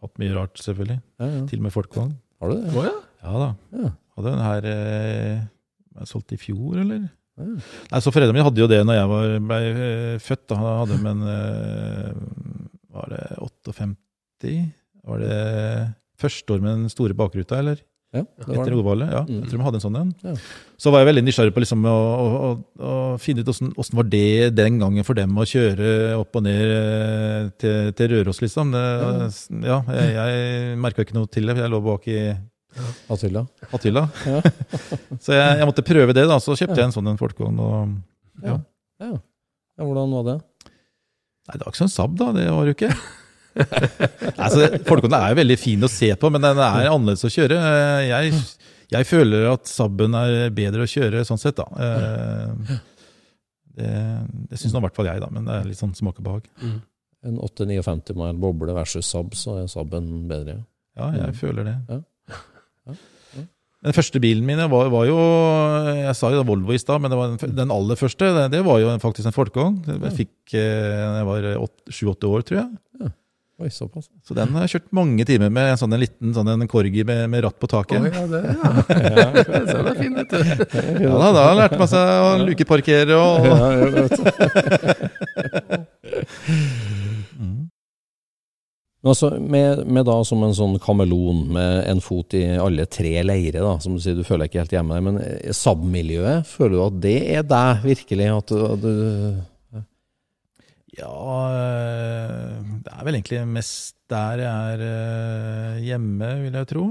Hatt 0.00 0.20
mye 0.20 0.34
rart, 0.36 0.60
selvfølgelig. 0.62 0.98
Ja, 1.20 1.28
ja. 1.28 1.40
Til 1.50 1.60
og 1.60 1.66
med 1.66 1.74
folkevogn. 1.74 2.12
Har 2.40 2.52
du 2.52 2.56
det? 2.60 2.72
Å 2.72 2.84
ja. 2.86 2.92
Ja 3.20 3.32
da. 3.42 3.48
Ja. 3.76 3.90
Hadde 4.16 4.32
den 4.34 4.44
her 4.46 4.68
eh, 4.70 6.04
solgt 6.08 6.32
i 6.36 6.38
fjor, 6.40 6.78
eller? 6.80 7.06
Ja. 7.40 7.48
Nei, 7.92 8.00
så 8.04 8.12
Foreldrene 8.12 8.36
mine 8.36 8.46
hadde 8.48 8.62
jo 8.62 8.68
det 8.70 8.80
når 8.84 8.98
jeg 8.98 9.10
var, 9.12 9.34
ble 9.50 9.60
eh, 9.70 10.16
født. 10.24 10.46
Da 10.52 10.58
hadde 10.64 10.96
de 10.96 11.12
en 11.12 11.22
eh, 11.34 12.10
Var 12.96 13.12
det 13.14 13.22
58? 13.40 14.56
Var 15.10 15.22
det 15.24 15.38
første 16.20 16.56
år 16.56 16.64
med 16.64 16.74
den 16.82 16.92
store 16.92 17.16
bakruta, 17.16 17.60
eller? 17.60 17.80
Ja, 18.10 18.24
Etter 18.42 18.72
det. 18.74 19.06
Ja, 19.06 19.20
Mm. 19.22 19.36
jeg 19.38 19.48
tror 19.50 19.58
de 19.58 19.64
hadde 19.64 19.78
en 19.78 19.84
sånn 19.84 19.96
en. 20.00 20.08
Ja. 20.24 20.32
Så 20.82 20.90
var 20.90 21.04
jeg 21.04 21.14
veldig 21.14 21.22
nysgjerrig 21.28 21.54
på 21.54 21.62
liksom 21.62 21.84
å, 21.86 21.94
å, 21.94 22.48
å, 22.82 22.94
finne 23.22 23.44
ut 23.44 23.50
åssen 23.52 23.70
åssen 23.78 23.96
var 24.00 24.08
det 24.10 24.50
den 24.56 24.80
gangen 24.82 25.06
for 25.06 25.14
dem 25.14 25.36
å 25.38 25.46
kjøre 25.46 26.16
opp 26.18 26.34
og 26.40 26.42
ned 26.42 26.72
eh, 26.74 27.50
til, 27.62 27.92
til 27.94 28.10
Røros, 28.10 28.40
liksom. 28.42 28.72
Det, 28.74 28.82
ja, 29.62 29.78
jeg, 29.94 30.10
jeg 30.16 30.80
merka 30.82 31.06
ikke 31.06 31.14
noe 31.20 31.30
til 31.30 31.46
det, 31.46 31.54
for 31.54 31.62
jeg 31.62 31.70
lå 31.70 31.82
bak 31.86 32.10
i 32.10 32.20
Atylla. 33.10 33.44
Atylla. 33.74 34.04
Ja. 34.26 34.42
Så 35.24 35.34
jeg, 35.34 35.58
jeg 35.60 35.70
måtte 35.70 35.86
prøve 35.86 36.14
det, 36.16 36.26
da. 36.26 36.38
Så 36.42 36.58
kjøpte 36.58 36.78
jeg 36.82 36.90
en 36.90 36.94
sånn 36.94 37.12
en. 37.14 37.96
Ja. 38.42 38.58
ja, 39.06 39.14
hvordan 39.78 40.18
var 40.18 40.28
det? 40.32 40.38
Nei, 41.46 41.56
det 41.58 41.64
var 41.64 41.72
ikke 41.72 41.84
sånn 41.84 41.94
Saab, 41.94 42.18
da. 42.18 42.32
Det 42.34 42.50
var 42.50 42.66
jo 42.66 42.74
ikke. 42.74 42.90
Altså, 43.56 44.66
Folkevognen 44.86 45.16
er 45.20 45.32
jo 45.32 45.38
veldig 45.40 45.58
fin 45.60 45.86
å 45.86 45.90
se 45.90 46.12
på, 46.20 46.30
men 46.32 46.44
den 46.44 46.60
er 46.62 46.90
annerledes 46.90 47.26
å 47.26 47.32
kjøre. 47.32 47.58
Jeg, 48.06 48.38
jeg 48.94 49.08
føler 49.08 49.48
at 49.52 49.70
Saben 49.70 50.14
er 50.18 50.52
bedre 50.54 50.86
å 50.86 50.90
kjøre 50.90 51.24
sånn 51.28 51.40
sett, 51.42 51.58
da. 51.60 51.66
Eh, 51.88 52.78
Det, 53.80 53.90
det 54.50 54.58
syns 54.60 54.74
nå 54.74 54.80
i 54.80 54.84
hvert 54.84 54.96
fall 54.98 55.06
jeg, 55.08 55.20
da, 55.22 55.28
men 55.32 55.46
det 55.46 55.54
er 55.56 55.68
litt 55.70 55.78
sånn 55.78 55.94
smak 55.96 56.18
og 56.20 56.24
behag. 56.26 56.48
En 57.24 57.36
859 57.40 58.16
mile 58.18 58.34
boble 58.42 58.74
versus 58.76 59.06
Saab, 59.08 59.30
så 59.38 59.54
er 59.62 59.68
Saaben 59.72 60.08
bedre. 60.28 60.58
Ja, 60.98 61.06
jeg 61.16 61.36
føler 61.38 61.64
det. 61.68 61.76
Ja. 61.88 62.96
Den 63.80 63.96
første 63.96 64.20
bilen 64.20 64.44
min 64.44 64.60
var, 64.68 64.90
var 64.92 65.06
jo 65.08 65.14
Jeg 66.02 66.12
sa 66.18 66.28
jo 66.34 66.42
Volvo 66.44 66.74
i 66.76 66.80
stad, 66.82 67.00
men 67.00 67.08
det 67.12 67.16
var 67.16 67.30
den, 67.32 67.54
den 67.56 67.72
aller 67.72 67.96
første. 67.96 68.28
Det, 68.36 68.42
det 68.52 68.60
var 68.66 68.82
jo 68.82 68.90
faktisk 69.00 69.30
en 69.30 69.36
folkevogn. 69.38 69.78
Jeg 69.94 70.12
fikk 70.18 70.56
eh, 70.60 71.00
da 71.00 71.22
jeg 71.22 71.28
var 71.30 71.48
sju-åtte 71.88 72.28
år, 72.28 72.44
tror 72.50 72.60
jeg. 72.60 72.68
Oi, 73.60 73.68
såpass. 73.70 74.08
Så 74.24 74.34
den 74.36 74.48
har 74.56 74.62
jeg 74.64 74.70
kjørt 74.72 74.92
mange 74.96 75.24
timer 75.28 75.50
med 75.52 75.70
en 75.74 75.80
sånn 75.80 75.92
en 75.92 76.00
liten 76.00 76.32
sånn 76.32 76.48
en 76.48 76.70
corgi 76.70 77.02
med, 77.04 77.28
med 77.28 77.42
ratt 77.44 77.58
på 77.60 77.68
taket. 77.68 78.00
Å, 78.00 78.04
ja, 78.08 78.24
det, 78.30 78.40
ja. 78.48 78.54
ja. 79.20 79.28
det 79.36 79.44
er 79.76 79.98
fin, 79.98 80.14
vet 80.16 80.30
du. 80.32 80.40
Ja 81.04 81.12
da, 81.20 81.28
da 81.36 81.42
har 81.50 81.76
man 81.76 81.90
seg 81.90 82.04
å 82.24 82.40
lukeparkere 82.46 83.14
og 83.20 83.44
Ja, 83.50 83.58
jeg 83.76 83.90
vet. 83.98 84.16
Men 89.00 89.14
altså, 89.14 89.30
med, 89.40 89.86
med 89.88 90.04
da 90.04 90.18
som 90.28 90.42
en 90.44 90.52
sånn 90.56 90.74
kameleon 90.82 91.46
med 91.56 91.86
en 91.88 92.02
fot 92.04 92.34
i 92.36 92.42
alle 92.60 92.84
tre 92.84 93.22
leirer, 93.24 93.62
da, 93.64 93.78
som 93.80 93.94
du 93.96 94.02
sier, 94.04 94.16
du 94.16 94.26
føler 94.28 94.44
deg 94.44 94.52
ikke 94.52 94.60
helt 94.60 94.74
hjemme 94.76 94.96
der, 94.96 95.06
men 95.06 95.20
eh, 95.22 95.54
Saab-miljøet, 95.56 96.44
føler 96.48 96.76
du 96.76 96.82
at 96.84 96.98
det 97.06 97.14
er 97.38 97.46
deg 97.48 97.86
virkelig? 97.86 98.26
At 98.34 98.52
du, 98.52 98.58
at 98.66 98.84
du 98.84 98.92
Ja, 100.98 101.10
eh, 101.54 102.54
det 102.84 102.90
er 102.96 103.04
vel 103.06 103.14
egentlig 103.20 103.42
mest 103.46 103.94
der 104.10 104.40
jeg 104.42 104.74
er 104.74 104.80
eh, 104.86 105.76
hjemme, 105.86 106.30
vil 106.42 106.56
jeg 106.58 106.66
tro. 106.72 106.86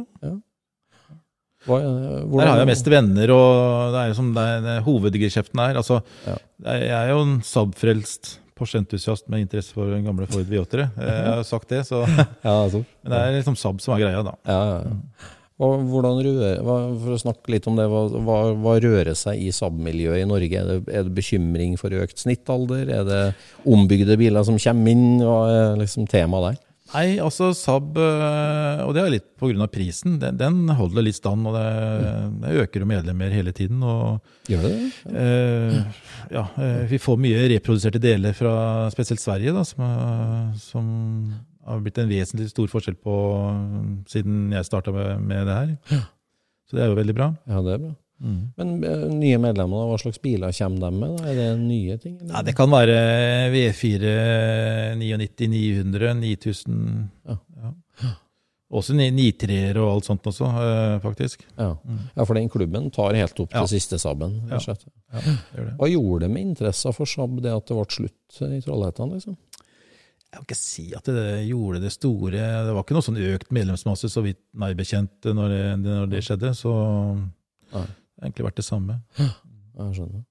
hva, 1.68 1.80
Der 1.84 2.48
har 2.48 2.62
jeg 2.62 2.70
mest 2.70 2.88
venner, 2.88 3.34
og 3.36 3.92
det 3.94 4.04
er 4.06 4.12
jo 4.14 4.18
som 4.22 4.30
det 4.38 4.46
er, 4.48 4.62
det 4.64 4.76
er 4.78 4.86
hovedgeskjeften 4.86 5.60
her. 5.66 5.80
Altså, 5.82 6.00
Ja. 6.26 6.38
er- 6.66 6.86
jeg 6.86 6.96
er 7.00 7.10
jo 7.12 7.22
en 7.26 7.42
Saab-frelst 7.42 8.38
Porsche-entusiast 8.56 9.28
med 9.32 9.40
interesse 9.46 9.72
for 9.74 9.86
den 9.92 10.04
gamle 10.08 10.28
Ford 10.28 10.44
V8-ere. 10.48 10.90
Jeg 10.98 11.26
har 11.28 11.38
jo 11.38 11.44
sagt 11.48 11.68
det, 11.70 11.86
så 11.88 12.06
Ja, 12.44 12.64
altså. 12.64 12.86
Men 13.04 13.12
det 13.12 13.20
er 13.20 13.36
liksom 13.42 13.56
Saab 13.56 13.80
som 13.82 13.94
er 13.96 14.00
greia, 14.06 14.24
da. 14.24 14.34
Ja, 14.48 14.62
ja, 14.64 14.80
ja. 14.88 15.36
Rører, 15.60 16.62
for 16.64 17.16
å 17.16 17.20
snakke 17.20 17.52
litt 17.52 17.68
om 17.68 17.76
det, 17.76 17.86
hva, 17.92 18.06
hva, 18.24 18.38
hva 18.56 18.78
rører 18.80 19.16
seg 19.18 19.42
i 19.44 19.52
SAB-miljøet 19.52 20.24
i 20.24 20.30
Norge? 20.30 20.56
Er 20.62 20.70
det, 20.72 20.80
er 20.88 21.04
det 21.08 21.16
bekymring 21.18 21.76
for 21.80 21.92
økt 22.00 22.18
snittalder? 22.22 22.88
Er 23.02 23.04
det 23.08 23.22
ombygde 23.68 24.16
biler 24.20 24.46
som 24.48 24.58
kommer 24.62 24.94
inn? 24.96 25.20
Hva 25.20 25.40
er 25.52 25.78
liksom 25.82 26.08
temaet 26.10 26.54
der? 26.54 26.66
Nei, 26.90 27.20
altså 27.22 27.52
Saab, 27.54 27.92
øh, 28.02 28.80
og 28.88 28.96
det 28.96 29.02
er 29.04 29.12
litt 29.14 29.26
pga. 29.38 29.68
prisen, 29.70 30.16
den, 30.18 30.38
den 30.40 30.72
holder 30.74 31.04
litt 31.06 31.20
stand. 31.20 31.46
og 31.46 31.54
det, 31.54 31.66
det 32.42 32.56
øker 32.64 32.82
jo 32.82 32.88
medlemmer 32.90 33.30
hele 33.30 33.52
tiden. 33.54 33.84
og 33.86 34.24
Gjør 34.50 34.64
det? 34.66 34.72
Eh, 35.14 35.78
ja, 36.34 36.48
øh, 36.58 36.88
Vi 36.90 36.98
får 36.98 37.20
mye 37.22 37.44
reproduserte 37.54 38.02
deler 38.02 38.34
fra 38.34 38.90
spesielt 38.90 39.22
Sverige, 39.22 39.54
da, 39.54 39.62
som, 39.70 39.86
er- 39.86 40.58
som 40.58 40.90
har 41.70 41.80
blitt 41.86 41.98
en 42.02 42.10
vesentlig 42.12 42.50
stor 42.52 42.68
forskjell 42.72 42.98
på 43.00 43.16
siden 44.10 44.52
jeg 44.56 44.66
starta 44.68 44.92
med, 44.96 45.22
med 45.30 45.48
det 45.50 45.58
her. 45.62 46.06
Så 46.70 46.78
det 46.78 46.84
er 46.86 46.92
jo 46.92 47.00
veldig 47.00 47.16
bra. 47.18 47.32
Ja, 47.50 47.62
det 47.66 47.74
er 47.78 47.84
bra. 47.88 47.96
Mm. 48.20 48.40
Men 48.60 48.72
eh, 48.84 49.04
nye 49.16 49.38
medlemmer, 49.40 49.86
hva 49.88 49.98
slags 50.02 50.20
biler 50.20 50.52
kommer 50.58 50.82
de 50.90 50.98
med? 51.00 51.14
Da? 51.22 51.30
Er 51.32 51.38
det 51.40 51.46
nye 51.62 51.96
ting? 52.04 52.18
eller? 52.20 52.34
Ja, 52.36 52.42
det 52.44 52.56
kan 52.58 52.74
være 52.74 52.98
V4 53.54 54.10
99 55.00 55.48
900, 55.54 56.14
9000 56.20 56.82
Ja. 57.30 57.38
ja. 57.64 57.72
Også 58.70 58.94
93-er 58.94 59.80
og 59.82 59.96
alt 59.96 60.06
sånt 60.06 60.28
også, 60.30 60.46
øh, 60.46 61.00
faktisk. 61.02 61.42
Ja. 61.58 61.72
Mm. 61.82 62.02
ja, 62.16 62.24
for 62.28 62.38
den 62.38 62.50
klubben 62.54 62.92
tar 62.94 63.16
helt 63.18 63.40
opp 63.42 63.54
Ja. 63.56 63.64
til 63.66 63.80
siste 63.80 63.98
Saaben. 63.98 64.36
rett. 64.52 64.84
Ja. 65.10 65.24
Hva 65.80 65.88
gjorde 65.90 66.28
det 66.28 66.30
med 66.36 66.42
interessen 66.52 66.94
for 66.94 67.06
Saab, 67.10 67.40
det 67.42 67.50
at 67.56 67.66
det 67.66 67.74
ble 67.80 67.86
slutt 67.90 68.42
i 68.46 68.60
Trollhättan? 68.62 69.16
Liksom? 69.16 69.38
Jeg 70.30 70.38
kan 70.38 70.46
ikke 70.46 70.58
si 70.60 70.84
at 70.94 71.08
det 71.10 71.48
gjorde 71.50 71.80
det 71.82 71.90
store. 71.96 72.42
Det 72.68 72.74
var 72.76 72.84
ikke 72.84 72.94
noe 72.94 73.06
sånn 73.06 73.18
økt 73.34 73.50
medlemsmasse, 73.56 74.10
så 74.14 74.22
vidt 74.22 74.38
meg 74.54 74.76
bekjent, 74.78 75.26
når 75.26 75.50
det, 75.56 75.62
når 75.82 76.10
det 76.12 76.22
skjedde. 76.28 76.52
Så 76.54 76.74
Nei. 77.74 77.82
det 77.82 78.22
har 78.22 78.28
egentlig 78.28 78.46
vært 78.46 78.60
det 78.62 78.66
samme. 78.68 79.00
Jeg 79.18 79.96
skjønner. 79.98 80.26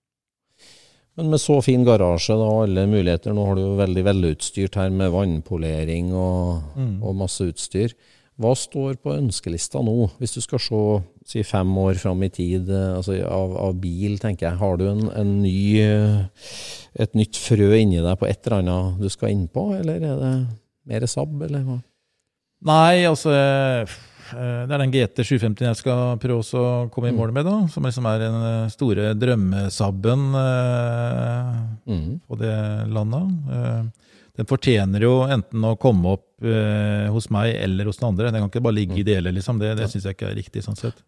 Men 1.19 1.33
med 1.33 1.41
så 1.43 1.57
fin 1.67 1.83
garasje 1.83 2.37
og 2.39 2.61
alle 2.69 2.85
muligheter, 2.87 3.35
nå 3.35 3.43
har 3.49 3.57
du 3.59 3.65
jo 3.65 3.73
veldig 3.81 4.05
velutstyrt 4.07 4.77
her 4.79 4.93
med 4.95 5.11
vannpolering 5.11 6.13
og, 6.15 6.63
Mm. 6.79 7.03
og 7.03 7.17
masse 7.19 7.43
utstyr. 7.43 7.95
Hva 8.39 8.53
står 8.55 9.01
på 9.03 9.17
ønskelista 9.19 9.83
nå, 9.83 10.13
hvis 10.21 10.37
du 10.39 10.41
skal 10.45 10.61
se 10.63 10.83
si 11.29 11.43
fem 11.45 11.71
år 11.83 11.99
fram 12.01 12.23
i 12.25 12.31
tid 12.33 12.71
eh, 12.73 12.97
altså 12.97 13.19
av, 13.29 13.53
av 13.69 13.75
bil, 13.83 14.17
tenker 14.23 14.49
jeg. 14.49 14.59
Har 14.63 14.79
du 14.81 14.87
en, 14.89 15.03
en 15.13 15.35
ny, 15.43 15.59
eh, 15.85 16.53
et 17.05 17.15
nytt 17.19 17.37
frø 17.37 17.71
inni 17.77 18.01
deg 18.01 18.17
på 18.21 18.27
et 18.31 18.41
eller 18.49 18.63
annet 18.63 19.03
du 19.03 19.09
skal 19.13 19.35
inn 19.35 19.47
på, 19.53 19.69
eller 19.77 20.01
er 20.01 20.21
det 20.23 20.35
mer 20.89 21.05
Saab, 21.11 21.37
eller 21.45 21.67
hva? 21.67 21.79
Nei, 22.69 23.05
altså 23.07 23.31
eh, 23.37 23.99
Det 24.33 24.73
er 24.75 24.81
den 24.83 24.91
GT 24.93 25.21
750 25.25 25.69
jeg 25.69 25.77
skal 25.79 26.17
prøve 26.21 26.43
å 26.59 26.73
komme 26.93 27.13
i 27.13 27.15
mål 27.17 27.31
med, 27.37 27.47
da. 27.47 27.59
Som 27.73 27.87
liksom 27.87 28.09
er 28.11 28.25
den 28.25 28.41
store 28.75 29.13
drømmesabben 29.17 30.27
eh, 30.43 31.55
Mm. 31.89 32.19
på 32.29 32.37
det 32.41 32.57
landet. 32.93 33.31
Eh, 33.53 33.85
Den 34.39 34.47
fortjener 34.47 35.03
jo 35.03 35.13
enten 35.27 35.65
å 35.67 35.73
komme 35.81 36.13
opp 36.15 36.45
eh, 36.47 37.09
hos 37.11 37.27
meg 37.35 37.57
eller 37.59 37.89
hos 37.89 37.97
den 37.99 38.07
andre. 38.13 38.29
Den 38.31 38.45
kan 38.45 38.51
ikke 38.53 38.63
bare 38.63 38.77
ligge 38.77 39.01
i 39.01 39.07
deler, 39.07 39.33
liksom. 39.35 39.59
Det, 39.59 39.73
det 39.81 39.89
syns 39.91 40.05
jeg 40.07 40.15
ikke 40.15 40.29
er 40.29 40.37
riktig, 40.39 40.63
sånn 40.63 40.77
sett. 40.79 41.01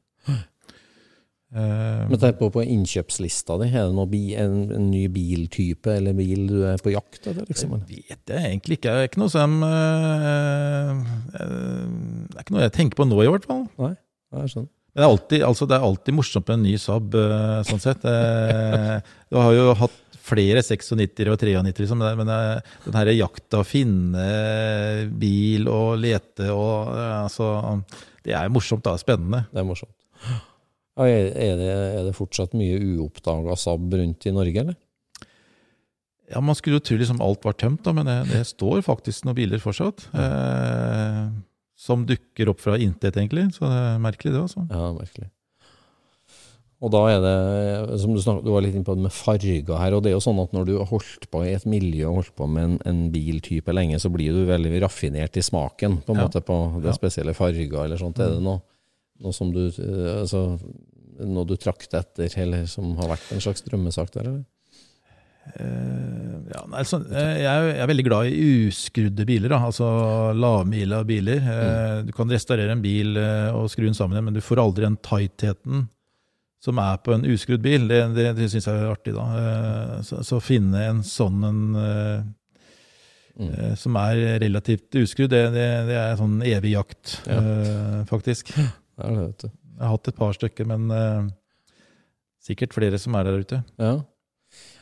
Eh, 1.51 2.03
Men 2.07 2.18
tenk 2.22 2.37
på, 2.39 2.47
på 2.55 2.62
innkjøpslista 2.62 3.57
di, 3.59 3.66
er 3.74 3.89
det 3.89 3.95
noe 3.97 4.07
bi, 4.07 4.20
en, 4.39 4.68
en 4.70 4.85
ny 4.93 5.09
biltype 5.11 5.91
eller 5.99 6.14
bil 6.14 6.45
du 6.47 6.61
er 6.70 6.78
på 6.78 6.93
jakt 6.95 7.24
etter? 7.26 7.43
Liksom? 7.49 7.72
Jeg 7.74 7.89
Det 7.89 7.97
vet 8.07 8.33
jeg 8.37 8.51
egentlig 8.53 8.76
ikke. 8.78 8.93
Det 8.95 9.01
er 9.03 9.09
ikke 9.11 9.22
noe 9.24 9.33
som 9.35 9.57
eh, 9.66 10.93
eh, 11.41 11.89
Det 12.31 12.37
er 12.39 12.45
ikke 12.45 12.55
noe 12.55 12.62
jeg 12.68 12.76
tenker 12.76 13.01
på 13.01 13.09
nå, 13.11 13.18
i 13.24 13.33
hvert 13.33 13.49
fall. 13.51 13.64
Nei, 13.83 13.91
jeg 14.45 14.53
skjønner. 14.55 14.70
Men 14.91 15.03
det 15.03 15.07
er 15.07 15.11
alltid, 15.14 15.43
altså 15.47 15.66
det 15.70 15.74
er 15.76 15.85
alltid 15.87 16.16
morsomt 16.18 16.49
med 16.51 16.57
en 16.61 16.64
ny 16.66 16.76
Saab, 16.83 17.12
sånn 17.68 17.83
sett. 17.83 18.07
Du 19.31 19.37
har 19.39 19.53
jo 19.55 19.68
hatt 19.78 19.99
flere 20.31 20.62
96 20.62 20.93
og 20.95 20.99
93, 21.03 21.78
liksom, 21.83 22.03
men 22.18 22.26
det- 22.31 22.62
den 22.87 22.99
her 22.99 23.11
jakta, 23.14 23.62
finne 23.66 24.24
bil 25.18 25.66
og 25.70 25.95
lete 26.03 26.51
og 26.55 26.91
altså, 26.95 27.81
Det 28.26 28.35
er 28.35 28.51
morsomt, 28.51 28.83
da. 28.87 28.97
Spennende. 29.01 29.45
Det 29.51 29.62
er 29.62 29.66
morsomt. 29.66 29.95
Ja, 31.01 31.07
er, 31.07 31.57
det, 31.57 31.68
er 31.97 32.05
det 32.05 32.14
fortsatt 32.18 32.53
mye 32.59 32.77
uoppdaga 32.99 33.55
sabb 33.57 33.95
rundt 33.97 34.27
i 34.29 34.33
Norge, 34.37 34.61
eller? 34.66 34.77
Ja, 36.31 36.41
Man 36.45 36.55
skulle 36.59 36.79
jo 36.79 36.85
tro 36.87 36.99
liksom 37.01 37.23
alt 37.25 37.43
var 37.47 37.57
tømt, 37.59 37.83
da, 37.87 37.93
men 37.97 38.07
det, 38.07 38.18
det 38.31 38.45
står 38.47 38.83
faktisk 38.87 39.25
noen 39.27 39.39
biler 39.39 39.62
fortsatt. 39.62 40.05
Eh, 40.14 41.23
som 41.81 42.05
dukker 42.07 42.53
opp 42.53 42.61
fra 42.62 42.77
intet, 42.79 43.16
egentlig. 43.16 43.49
Så 43.57 43.64
det 43.66 43.79
er 43.81 44.03
merkelig, 44.05 44.35
det. 44.37 44.43
altså. 44.45 44.66
Ja, 44.71 44.91
merkelig. 44.95 45.31
Og 46.81 46.89
da 46.95 47.01
er 47.12 47.18
det, 47.21 47.33
som 48.01 48.14
du 48.16 48.21
snakket, 48.25 48.47
du 48.47 48.53
var 48.55 48.62
litt 48.64 48.77
inne 48.79 48.87
på 48.87 48.95
det 48.97 49.03
med 49.05 49.12
farger 49.12 49.75
her, 49.83 49.93
og 49.97 50.01
det 50.05 50.12
er 50.12 50.14
jo 50.16 50.23
sånn 50.25 50.39
at 50.41 50.55
når 50.57 50.68
du 50.68 50.75
har 50.79 50.87
holdt 50.89 51.27
på 51.33 51.43
i 51.45 51.51
et 51.53 51.66
miljø 51.68 52.07
og 52.09 52.21
holdt 52.23 52.37
på 52.41 52.47
med 52.49 52.62
en, 52.71 52.77
en 52.89 53.01
biltype 53.12 53.75
lenge, 53.77 53.99
så 54.01 54.09
blir 54.12 54.33
du 54.33 54.47
veldig 54.49 54.81
raffinert 54.87 55.37
i 55.37 55.43
smaken, 55.45 55.99
på 56.07 56.14
en 56.14 56.23
Ja. 56.23 56.29
måte, 56.29 56.41
på 56.41 56.57
det 56.81 56.89
Ja. 56.89 56.97
spesielle 56.97 57.35
farger 57.37 57.85
eller 57.85 58.01
sånt. 58.01 58.18
Er 58.25 58.33
det 58.33 58.41
noe, 58.47 58.62
noe 59.21 59.35
som 59.37 59.51
du, 59.55 59.66
eh, 59.68 60.14
altså, 60.23 60.45
noe 61.21 61.45
du 61.49 61.57
trakter 61.61 62.01
etter, 62.05 62.33
eller 62.45 62.66
som 62.71 62.95
har 63.01 63.12
vært 63.14 63.33
en 63.35 63.43
slags 63.45 63.64
drømmesak 63.66 64.14
der, 64.16 64.31
eller? 64.33 64.47
Uh, 65.51 66.45
ja, 66.53 66.61
altså, 66.79 66.99
jeg, 67.11 67.45
er, 67.49 67.64
jeg 67.73 67.81
er 67.83 67.89
veldig 67.91 68.05
glad 68.07 68.29
i 68.29 68.43
uskrudde 68.68 69.25
biler, 69.27 69.51
da, 69.51 69.59
altså 69.71 69.87
lavmila 70.37 71.01
biler. 71.09 71.41
Eh, 71.41 71.95
Du 72.07 72.12
kan 72.14 72.31
restaurere 72.31 72.77
en 72.77 72.83
bil 72.85 73.16
og 73.18 73.71
skru 73.73 73.87
den 73.89 73.97
sammen 73.97 74.14
igjen, 74.18 74.29
men 74.29 74.37
du 74.37 74.45
får 74.45 74.61
aldri 74.62 74.85
den 74.87 74.99
tightheten 75.03 75.89
som 76.61 76.79
er 76.79 77.01
på 77.01 77.14
en 77.16 77.25
uskrudd 77.33 77.64
bil. 77.64 77.89
Det, 77.89 78.03
det, 78.14 78.27
det 78.37 78.51
syns 78.53 78.68
jeg 78.68 78.77
er 78.85 78.93
artig. 78.93 79.14
da. 79.16 80.03
Så, 80.07 80.21
så 80.29 80.37
å 80.39 80.45
finne 80.45 80.85
en 80.91 81.03
sånn 81.07 81.41
en 81.49 81.62
Mm. 83.41 83.77
som 83.79 83.95
er 83.97 84.18
relativt 84.43 84.93
uskrudd, 85.01 85.31
det, 85.33 85.39
det, 85.55 85.95
er 85.97 86.16
sånn 86.18 86.43
evig 86.45 86.75
jakt, 86.75 87.14
Ja. 87.31 87.39
faktisk. 88.11 88.51
Jeg 89.01 89.11
Det 89.11 89.16
er 89.16 89.20
det, 89.20 89.26
vet 89.26 89.44
du. 89.44 89.51
har 89.80 89.92
hatt 89.96 90.09
et 90.09 90.16
par 90.20 90.32
stykker, 90.36 90.66
men 90.70 90.90
uh, 90.92 91.28
sikkert 92.44 92.74
flere 92.76 92.98
som 93.01 93.14
er 93.16 93.24
der 93.28 93.40
ute. 93.40 93.62
Ja. 93.80 93.94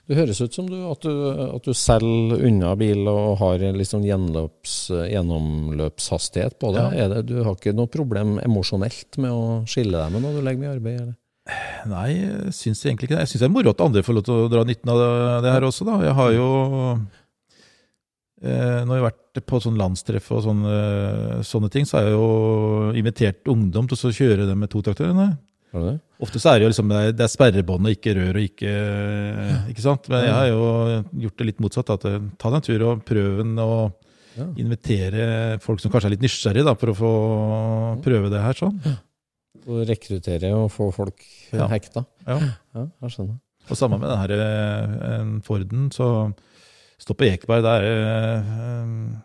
Det 0.08 0.16
høres 0.16 0.40
ut 0.40 0.54
som 0.56 0.64
du, 0.70 0.76
at, 0.88 1.04
du, 1.04 1.10
at 1.58 1.66
du 1.68 1.74
selger 1.76 2.40
unna 2.48 2.70
bil 2.80 3.04
og 3.10 3.34
har 3.42 3.60
sånn 3.84 4.06
gjenløps, 4.08 4.76
gjennomløpshastighet 5.12 6.56
på 6.58 6.70
det. 6.72 6.84
Ja. 6.96 7.04
Er 7.04 7.12
det. 7.12 7.26
Du 7.28 7.42
har 7.44 7.52
ikke 7.58 7.74
noe 7.76 7.90
problem 7.92 8.38
emosjonelt 8.40 9.18
med 9.20 9.34
å 9.34 9.42
skille 9.68 9.98
deg 10.00 10.14
med 10.14 10.24
når 10.24 10.38
du 10.38 10.44
legger 10.46 10.62
mye 10.64 10.72
arbeid? 10.78 11.00
Eller? 11.02 11.16
Nei, 11.88 12.08
jeg 12.16 12.54
syns 12.56 12.82
egentlig 12.86 13.08
ikke 13.08 13.18
det. 13.18 13.26
Jeg 13.26 13.32
syns 13.34 13.44
det 13.44 13.48
er 13.50 13.54
moro 13.54 13.72
at 13.76 13.84
andre 13.84 14.04
får 14.04 14.16
lov 14.16 14.24
til 14.26 14.34
å 14.46 14.48
dra 14.52 14.64
nytten 14.68 14.92
av 14.94 14.98
det- 15.44 15.52
her 15.52 15.68
også, 15.68 15.84
da. 15.88 16.00
Jeg 16.08 16.16
har 16.22 16.32
jo 16.32 16.48
Når 18.38 18.92
jeg 18.92 19.02
har 19.02 19.08
vært 19.08 19.40
på 19.50 19.58
sånn 19.62 19.78
landstreff 19.80 20.28
og 20.34 20.44
sånne, 20.44 20.74
sånne 21.46 21.70
ting, 21.74 21.86
så 21.88 21.98
har 21.98 22.06
jeg 22.06 22.14
jo 22.14 22.92
invitert 22.98 23.50
ungdom 23.50 23.88
til 23.90 23.98
å 23.98 24.12
kjøre 24.14 24.46
dem 24.46 24.60
med 24.62 24.70
du 24.70 25.90
det? 25.92 25.96
Ofte 26.24 26.40
så 26.42 26.50
er 26.50 26.58
det 26.58 26.66
jo 26.66 26.70
liksom 26.72 26.90
det 26.90 26.98
er, 26.98 27.10
er 27.26 27.30
sperrebånd 27.30 27.86
og 27.86 27.94
ikke 27.94 28.14
rør 28.16 28.38
og 28.40 28.46
ikke 28.46 28.74
Ikke 29.70 29.84
sant? 29.84 30.08
Men 30.10 30.24
jeg 30.24 30.34
har 30.34 30.46
jo 30.48 30.62
gjort 31.24 31.38
det 31.38 31.48
litt 31.50 31.60
motsatt. 31.62 31.92
At 31.94 32.06
eh, 32.08 32.20
ta 32.40 32.50
deg 32.50 32.60
en 32.60 32.66
tur 32.66 32.84
og 32.88 33.02
prøv 33.06 33.42
den, 33.42 33.58
og 33.62 34.54
invitere 34.58 35.58
folk 35.62 35.82
som 35.82 35.90
kanskje 35.90 36.12
er 36.12 36.14
litt 36.14 36.24
nysgjerrige, 36.24 36.66
da, 36.68 36.74
for 36.78 36.92
å 36.92 36.96
få 36.96 37.12
prøve 38.04 38.30
det 38.32 38.42
her 38.42 38.58
sånn. 38.58 38.78
Og 39.68 39.82
rekruttere 39.88 40.52
og 40.56 40.70
få 40.72 40.88
folk 40.94 41.24
hekta? 41.50 42.04
Ja. 42.26 42.38
Ja, 42.76 42.86
jeg 43.02 43.14
skjønner. 43.16 43.38
Og 43.68 43.76
sammen 43.76 44.00
med 44.00 44.08
den 44.08 44.20
her 44.22 44.34
eh, 44.38 45.32
Forden, 45.44 45.88
så 45.92 46.08
stå 46.98 47.14
på 47.14 47.26
Ekeberg, 47.28 47.62
der 47.62 47.84
eh, 47.88 49.16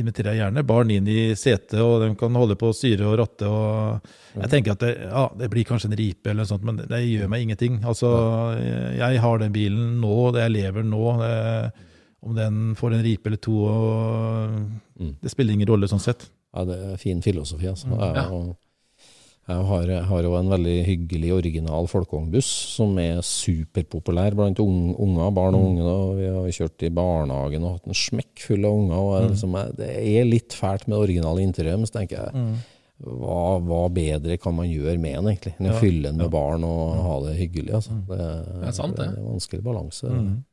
inviterer 0.00 0.34
jeg 0.34 0.40
gjerne 0.42 0.64
barn 0.66 0.90
inn 0.90 1.06
i 1.08 1.18
setet, 1.38 1.76
og 1.80 2.02
de 2.02 2.08
kan 2.18 2.34
holde 2.34 2.56
på 2.58 2.72
å 2.72 2.74
styre 2.74 3.06
og 3.06 3.18
ratte. 3.20 3.46
og 3.46 4.40
Jeg 4.42 4.50
tenker 4.50 4.74
at 4.74 4.82
det, 4.82 4.92
ja, 5.06 5.24
det 5.38 5.48
blir 5.52 5.66
kanskje 5.68 5.90
en 5.92 5.96
ripe, 6.00 6.30
eller 6.32 6.42
noe 6.42 6.50
sånt, 6.50 6.64
men 6.66 6.80
det, 6.82 7.00
gjør 7.06 7.30
meg 7.30 7.44
ingenting. 7.46 7.78
Altså, 7.86 8.10
Jeg 8.98 9.20
har 9.22 9.38
den 9.38 9.52
bilen 9.54 10.00
nå, 10.02 10.32
det 10.34 10.42
jeg 10.48 10.56
lever 10.58 10.82
nå. 10.88 11.04
Det, 11.22 11.72
om 12.24 12.34
den 12.34 12.60
får 12.74 12.94
en 12.96 13.04
ripe 13.04 13.28
eller 13.30 13.42
to, 13.44 13.58
og, 13.68 14.60
Mm. 14.94 15.16
det 15.20 15.30
spiller 15.30 15.52
ingen 15.54 15.66
rolle 15.68 15.88
sånn 15.90 15.98
sett. 16.02 16.28
Ja, 16.54 16.62
det 16.64 16.76
er 16.92 16.96
fin 17.02 17.20
filosofi, 17.22 17.66
altså. 17.66 17.88
Ja, 17.98 18.12
Jeg, 18.14 18.30
og, 18.32 18.56
jeg 19.48 19.64
har, 19.68 19.90
har 20.08 20.22
jo 20.24 20.34
en 20.38 20.48
veldig 20.48 20.74
hyggelig 20.86 21.32
original 21.36 21.86
folkevognbuss 21.90 22.46
som 22.76 22.96
er 22.98 23.18
superpopulær 23.20 24.34
blant 24.38 24.60
unge, 24.62 24.94
unger, 24.98 25.30
barn 25.36 25.54
Mm. 25.54 25.58
og 25.60 25.66
unge. 25.70 25.82
Og 25.94 26.16
Vi 26.16 26.28
har 26.32 26.54
kjørt 26.58 26.82
i 26.86 26.90
barnehagen 26.90 27.64
og 27.64 27.72
hatt 27.78 27.86
en 27.86 27.98
smekk 27.98 28.38
full 28.46 28.64
av 28.64 28.72
unger. 28.72 28.96
Og 28.96 29.22
Mm. 29.22 29.28
liksom, 29.34 29.76
det 29.76 29.90
er 29.90 30.24
litt 30.24 30.48
fælt 30.56 30.88
med 30.88 30.96
det 30.98 31.08
originale 31.08 31.44
interiøret, 31.44 31.78
men 31.78 31.86
så 31.86 31.98
tenker 32.00 32.16
jeg 32.24 32.56
hva, 33.04 33.60
hva 33.60 33.88
bedre 33.92 34.38
kan 34.40 34.54
man 34.54 34.66
gjøre 34.70 34.98
med 34.98 35.14
den, 35.16 35.26
egentlig, 35.34 35.54
enn 35.60 35.70
å 35.72 35.78
fylle 35.80 36.02
den 36.08 36.16
med 36.16 36.30
barn 36.30 36.64
og 36.64 36.94
ha 37.02 37.20
det 37.26 37.36
hyggelig? 37.36 37.74
Altså. 37.74 37.90
Det, 38.08 38.18
Det 38.60 38.68
er 38.68 38.72
sant, 38.72 38.96
det. 38.96 39.04
det 39.10 39.18
er 39.18 39.20
en 39.20 39.32
vanskelig 39.34 39.62
balanse. 39.62 40.04
Mm. 40.08 40.44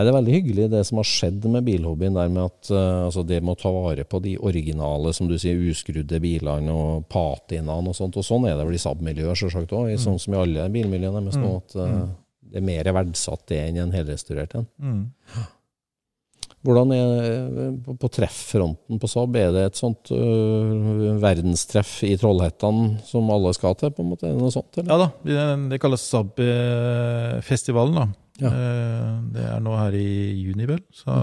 Nei, 0.00 0.06
Det 0.06 0.12
er 0.14 0.16
veldig 0.16 0.32
hyggelig 0.38 0.66
det 0.72 0.80
som 0.88 0.96
har 1.02 1.04
skjedd 1.10 1.44
med 1.52 1.66
bilhobbyen, 1.66 2.14
der 2.16 2.30
med 2.32 2.46
at 2.46 2.70
uh, 2.72 3.04
altså 3.10 3.20
det 3.28 3.42
med 3.44 3.52
å 3.52 3.60
ta 3.60 3.72
vare 3.74 4.04
på 4.08 4.20
de 4.24 4.32
originale, 4.40 5.12
som 5.12 5.28
du 5.28 5.36
sier, 5.36 5.60
uskrudde 5.60 6.20
bilene 6.24 6.72
og 6.72 7.04
patinaene 7.12 7.92
og 7.92 7.98
sånt. 7.98 8.16
Og 8.16 8.24
sånn 8.24 8.48
er 8.48 8.56
det 8.56 8.64
vel 8.64 8.78
i 8.78 8.80
Saab-miljøet 8.80 9.36
selvsagt 9.42 9.76
òg, 9.76 9.92
sånn 10.00 10.16
som 10.22 10.34
i 10.34 10.40
alle 10.40 10.70
bilmiljøene 10.72 11.20
deres 11.26 11.36
nå. 11.36 11.52
At 11.60 11.76
uh, 11.76 12.08
det 12.50 12.62
er 12.62 12.68
mer 12.72 12.88
verdsatt 12.96 13.44
det 13.52 13.60
enn 13.68 13.82
en 13.84 13.92
helrestaurert 13.92 14.56
en. 14.62 14.64
Mm. 14.80 15.02
Hvordan 16.60 16.90
er 16.92 17.76
på, 17.84 17.94
på 18.02 18.08
trefffronten 18.12 18.98
på 19.00 19.08
Saab? 19.08 19.36
Er 19.40 19.52
det 19.54 19.62
et 19.70 19.78
sånt 19.80 20.10
uh, 20.12 21.16
verdenstreff 21.22 22.02
i 22.04 22.14
Trollhättan 22.20 22.98
som 23.08 23.30
alle 23.32 23.52
skal 23.56 23.76
til, 23.80 23.92
på 23.96 24.04
en 24.04 24.10
måte? 24.14 24.28
Er 24.28 24.34
det 24.34 24.42
noe 24.42 24.52
sånt, 24.52 24.76
eller? 24.76 24.90
Ja 24.92 24.98
da, 25.00 25.10
det- 25.24 25.70
det 25.74 25.78
kalles 25.80 26.04
Saab-festivalen. 26.10 27.94
da. 28.00 28.08
Ja. 28.40 28.50
Eh, 28.50 29.14
Det 29.34 29.44
er 29.54 29.60
nå 29.62 29.76
her 29.78 29.96
i 29.98 30.06
juni, 30.40 30.66
vel. 30.66 30.80
Så 30.92 31.14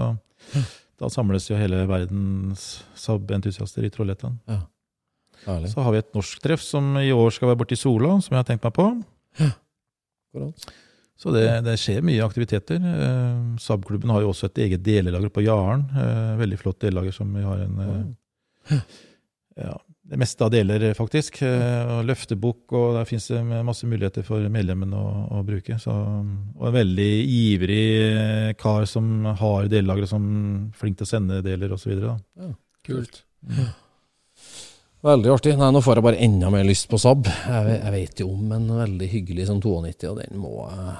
da 0.98 1.08
samles 1.12 1.46
jo 1.50 1.56
hele 1.58 1.84
verdens 1.90 2.82
Saab-entusiaster 2.98 3.84
i 3.86 3.90
Trollhättan. 3.94 4.38
Ja. 4.48 4.60
Så 5.70 5.80
har 5.84 5.92
vi 5.94 5.98
et 6.02 6.14
norsk 6.16 6.40
treff 6.42 6.60
som 6.64 6.96
i 6.98 7.12
år 7.14 7.30
skal 7.32 7.48
være 7.52 7.60
borte 7.60 7.76
i 7.76 7.78
Sola, 7.78 8.16
som 8.20 8.34
jeg 8.34 8.40
har 8.42 8.48
tenkt 8.48 8.64
meg 8.66 8.74
på. 8.74 8.88
Så 11.18 11.32
det, 11.34 11.44
det 11.66 11.74
skjer 11.82 12.02
mye 12.06 12.22
aktiviteter. 12.26 12.78
Eh, 12.78 13.38
Saab-klubben 13.62 14.10
har 14.14 14.22
jo 14.22 14.30
også 14.32 14.46
et 14.50 14.58
eget 14.66 14.82
delelager 14.86 15.30
på 15.34 15.42
Jaren. 15.42 15.86
Eh, 15.90 16.34
veldig 16.38 16.58
flott 16.60 16.78
delelager 16.84 17.14
som 17.16 17.32
vi 17.34 17.42
har 17.42 17.62
en 17.64 18.16
ja, 19.58 19.74
Det 20.08 20.16
meste 20.16 20.40
av 20.46 20.50
deler, 20.54 20.86
faktisk. 20.96 21.42
Eh, 21.44 21.90
og 21.98 22.06
løftebukk, 22.08 22.62
og 22.72 22.94
der 22.96 23.04
fins 23.08 23.26
det 23.28 23.42
masse 23.66 23.84
muligheter 23.88 24.24
for 24.24 24.40
medlemmene 24.48 24.96
å, 24.96 25.10
å 25.36 25.42
bruke. 25.44 25.76
Så, 25.82 25.92
og 25.92 26.64
en 26.70 26.76
veldig 26.78 27.08
ivrig 27.28 27.82
eh, 28.06 28.52
kar 28.56 28.86
som 28.88 29.26
har 29.36 29.68
delelagre, 29.68 30.08
som 30.08 30.24
er 30.30 30.78
flink 30.80 30.96
til 31.00 31.04
å 31.04 31.10
sende 31.12 31.42
deler 31.44 31.74
osv. 31.76 31.92
Kult. 32.88 33.20
Veldig 35.04 35.30
artig. 35.30 35.52
Nei, 35.60 35.68
nå 35.76 35.82
får 35.84 36.00
jeg 36.00 36.06
bare 36.08 36.22
enda 36.24 36.48
mer 36.50 36.64
lyst 36.66 36.88
på 36.90 36.98
Saab. 36.98 37.28
Jeg, 37.28 37.76
jeg 37.76 37.92
vet 37.94 38.22
jo 38.24 38.30
om 38.32 38.48
en 38.56 38.64
veldig 38.80 39.08
hyggelig 39.12 39.46
som 39.50 39.60
92, 39.62 40.08
og 40.10 40.18
den 40.24 40.40
må 40.40 40.54
jeg 40.72 40.96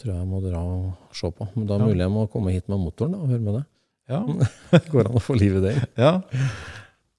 tror 0.00 0.14
jeg 0.14 0.28
må 0.30 0.40
dra 0.44 0.62
og 0.62 1.12
se 1.16 1.28
på. 1.34 1.50
Men 1.56 1.66
da 1.68 1.76
er 1.76 1.84
Ja. 1.84 1.90
mulig 1.90 2.06
jeg 2.06 2.12
må 2.14 2.24
komme 2.32 2.54
hit 2.54 2.70
med 2.72 2.80
motoren 2.86 3.12
da, 3.14 3.20
og 3.24 3.34
høre 3.34 3.44
med 3.44 3.58
det. 3.58 3.64
Ja. 4.14 4.22
Går 4.94 5.10
an 5.10 5.18
å 5.18 5.22
få 5.26 5.36
liv 5.38 5.58
i 5.58 5.66
det? 5.66 5.74
ja. 5.98 6.14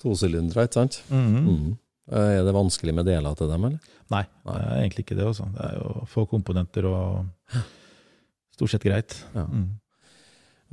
Tosylindere, 0.05 0.67
ikke 0.67 0.79
sant? 0.81 1.01
Mhm. 1.09 1.49
Mm. 1.49 1.73
Er 2.15 2.43
det 2.45 2.53
vanskelig 2.53 2.93
med 2.93 3.07
deler 3.09 3.33
til 3.33 3.49
dem, 3.49 3.63
eller? 3.65 3.93
Nei, 4.13 4.21
det 4.45 4.57
er 4.61 4.75
egentlig 4.83 5.05
ikke 5.07 5.17
det. 5.17 5.25
Også. 5.25 5.47
Det 5.55 5.63
er 5.65 5.79
jo 5.79 6.03
få 6.11 6.27
komponenter 6.29 6.85
og 6.85 7.25
stort 8.53 8.75
sett 8.75 8.85
greit. 8.85 9.15
Ja. 9.33 9.47
Mm. 9.49 9.71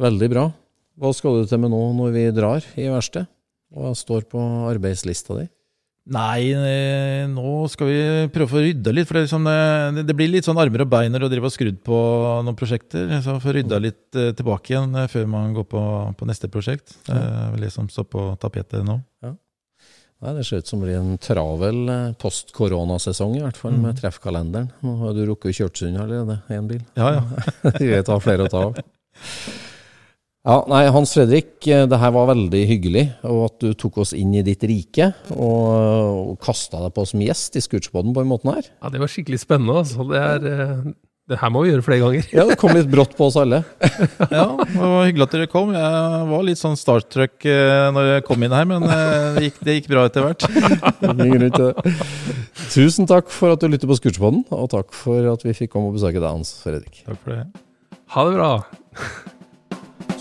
Veldig 0.03 0.29
bra. 0.33 0.45
Hva 1.01 1.13
skal 1.17 1.41
du 1.41 1.49
til 1.49 1.63
med 1.63 1.73
nå 1.73 1.81
når 1.97 2.13
vi 2.13 2.27
drar 2.37 2.65
i 2.77 2.85
verkstedet 2.93 3.31
Hva 3.73 3.95
står 3.97 4.27
på 4.29 4.41
arbeidslista 4.69 5.39
di? 5.39 5.47
Nei, 6.11 6.51
eh, 6.51 7.29
nå 7.31 7.69
skal 7.71 7.87
vi 7.87 7.99
prøve 8.35 8.49
å 8.49 8.51
få 8.51 8.63
rydda 8.65 8.91
litt. 8.91 9.07
For 9.07 9.15
det, 9.21 9.29
liksom, 9.29 9.45
eh, 9.47 9.85
det, 9.99 10.03
det 10.09 10.17
blir 10.19 10.33
litt 10.33 10.49
sånn 10.49 10.59
armer 10.59 10.83
og 10.83 10.91
bein 10.91 11.15
når 11.15 11.27
du 11.27 11.29
driver 11.37 11.47
og 11.47 11.55
skrudd 11.55 11.79
på 11.87 11.99
noen 12.43 12.59
prosjekter. 12.59 13.07
Så 13.23 13.37
få 13.43 13.55
rydda 13.55 13.79
litt 13.83 14.19
eh, 14.19 14.33
tilbake 14.35 14.75
igjen 14.75 14.99
før 15.13 15.31
man 15.31 15.55
går 15.55 15.69
på, 15.71 15.85
på 16.19 16.29
neste 16.29 16.51
prosjekt. 16.51 16.97
Det 17.07 17.15
er 17.15 17.55
vel 17.55 17.69
det 17.69 17.71
som 17.75 17.87
står 17.93 18.11
på 18.11 18.27
tapetet 18.43 18.83
nå. 18.87 18.99
Nei, 20.23 20.37
Det 20.37 20.45
ser 20.47 20.63
ut 20.63 20.69
som 20.71 20.83
det 20.83 20.91
blir 20.91 21.01
en 21.01 21.19
travel 21.23 21.81
eh, 21.91 22.13
post-koronasesong, 22.23 23.39
i 23.39 23.43
hvert 23.43 23.59
fall 23.59 23.75
med 23.79 23.99
treffkalenderen. 23.99 24.71
Nå 24.83 24.95
har 25.01 25.17
du 25.17 25.25
rukket 25.27 25.59
Kjørtsund 25.59 25.99
allerede, 25.99 26.39
én 26.55 26.71
bil. 26.71 26.83
Ja, 26.99 27.19
ja. 27.19 27.73
Vi 27.81 27.91
vet 27.91 28.11
hva 28.11 28.21
flere 28.23 28.47
å 28.47 28.53
ta 28.53 28.67
av. 28.71 28.83
Ja, 30.43 30.57
nei, 30.67 30.89
Hans 30.91 31.13
Fredrik, 31.15 31.53
eh, 31.71 31.85
det 31.87 31.99
her 32.03 32.11
var 32.17 32.33
veldig 32.33 32.61
hyggelig, 32.67 33.05
og 33.31 33.45
at 33.47 33.61
du 33.63 33.77
tok 33.79 34.01
oss 34.03 34.11
inn 34.19 34.33
i 34.35 34.43
ditt 34.43 34.65
rike 34.67 35.13
og, 35.37 36.33
og 36.33 36.33
kasta 36.43 36.81
deg 36.83 36.91
på 36.97 37.05
som 37.07 37.23
gjest 37.23 37.61
i 37.61 37.63
Scootspoden 37.63 38.11
på 38.11 38.25
den 38.25 38.31
måten 38.33 38.51
her. 38.51 38.67
Ja, 38.83 38.91
det 38.91 38.99
var 39.05 39.13
skikkelig 39.13 39.39
spennende. 39.39 39.77
Altså. 39.85 40.03
Det, 40.11 40.19
er, 40.19 40.47
eh, 40.51 40.89
det 41.31 41.39
her 41.39 41.53
må 41.55 41.63
vi 41.63 41.71
gjøre 41.71 41.85
flere 41.87 42.03
ganger. 42.03 42.27
Ja, 42.35 42.49
det 42.49 42.57
kom 42.59 42.75
litt 42.75 42.91
brått 42.91 43.15
på 43.15 43.29
oss 43.29 43.39
alle. 43.39 43.61
Ja, 44.35 44.49
det 44.59 44.81
var 44.81 45.07
hyggelig 45.07 45.29
at 45.29 45.37
dere 45.37 45.51
kom. 45.53 45.71
Jeg 45.79 46.27
var 46.33 46.43
litt 46.49 46.59
sånn 46.59 46.75
starstruck 46.81 47.47
eh, 47.47 47.87
når 47.95 48.09
jeg 48.09 48.25
kom 48.27 48.43
inn 48.43 48.57
her, 48.57 48.67
men 48.67 48.89
det 48.89 49.45
gikk, 49.47 49.61
det 49.63 49.77
gikk 49.77 49.91
bra 49.95 50.09
etter 50.11 50.27
hvert. 50.27 50.43
Tusen 52.75 53.07
takk 53.07 53.31
for 53.31 53.55
at 53.55 53.63
du 53.63 53.71
lytter 53.71 53.87
på 53.87 54.01
Scootspoden, 54.01 54.43
og 54.51 54.73
takk 54.75 54.91
for 54.91 55.37
at 55.37 55.47
vi 55.47 55.55
fikk 55.55 55.77
komme 55.77 55.93
og 55.93 56.01
besøke 56.01 56.19
deg, 56.19 56.27
Hans 56.33 56.57
Fredrik. 56.65 57.05
Takk 57.07 57.23
for 57.23 57.37
det. 57.37 57.47
Ha 58.17 58.27
det 58.27 58.35
bra. 58.41 58.51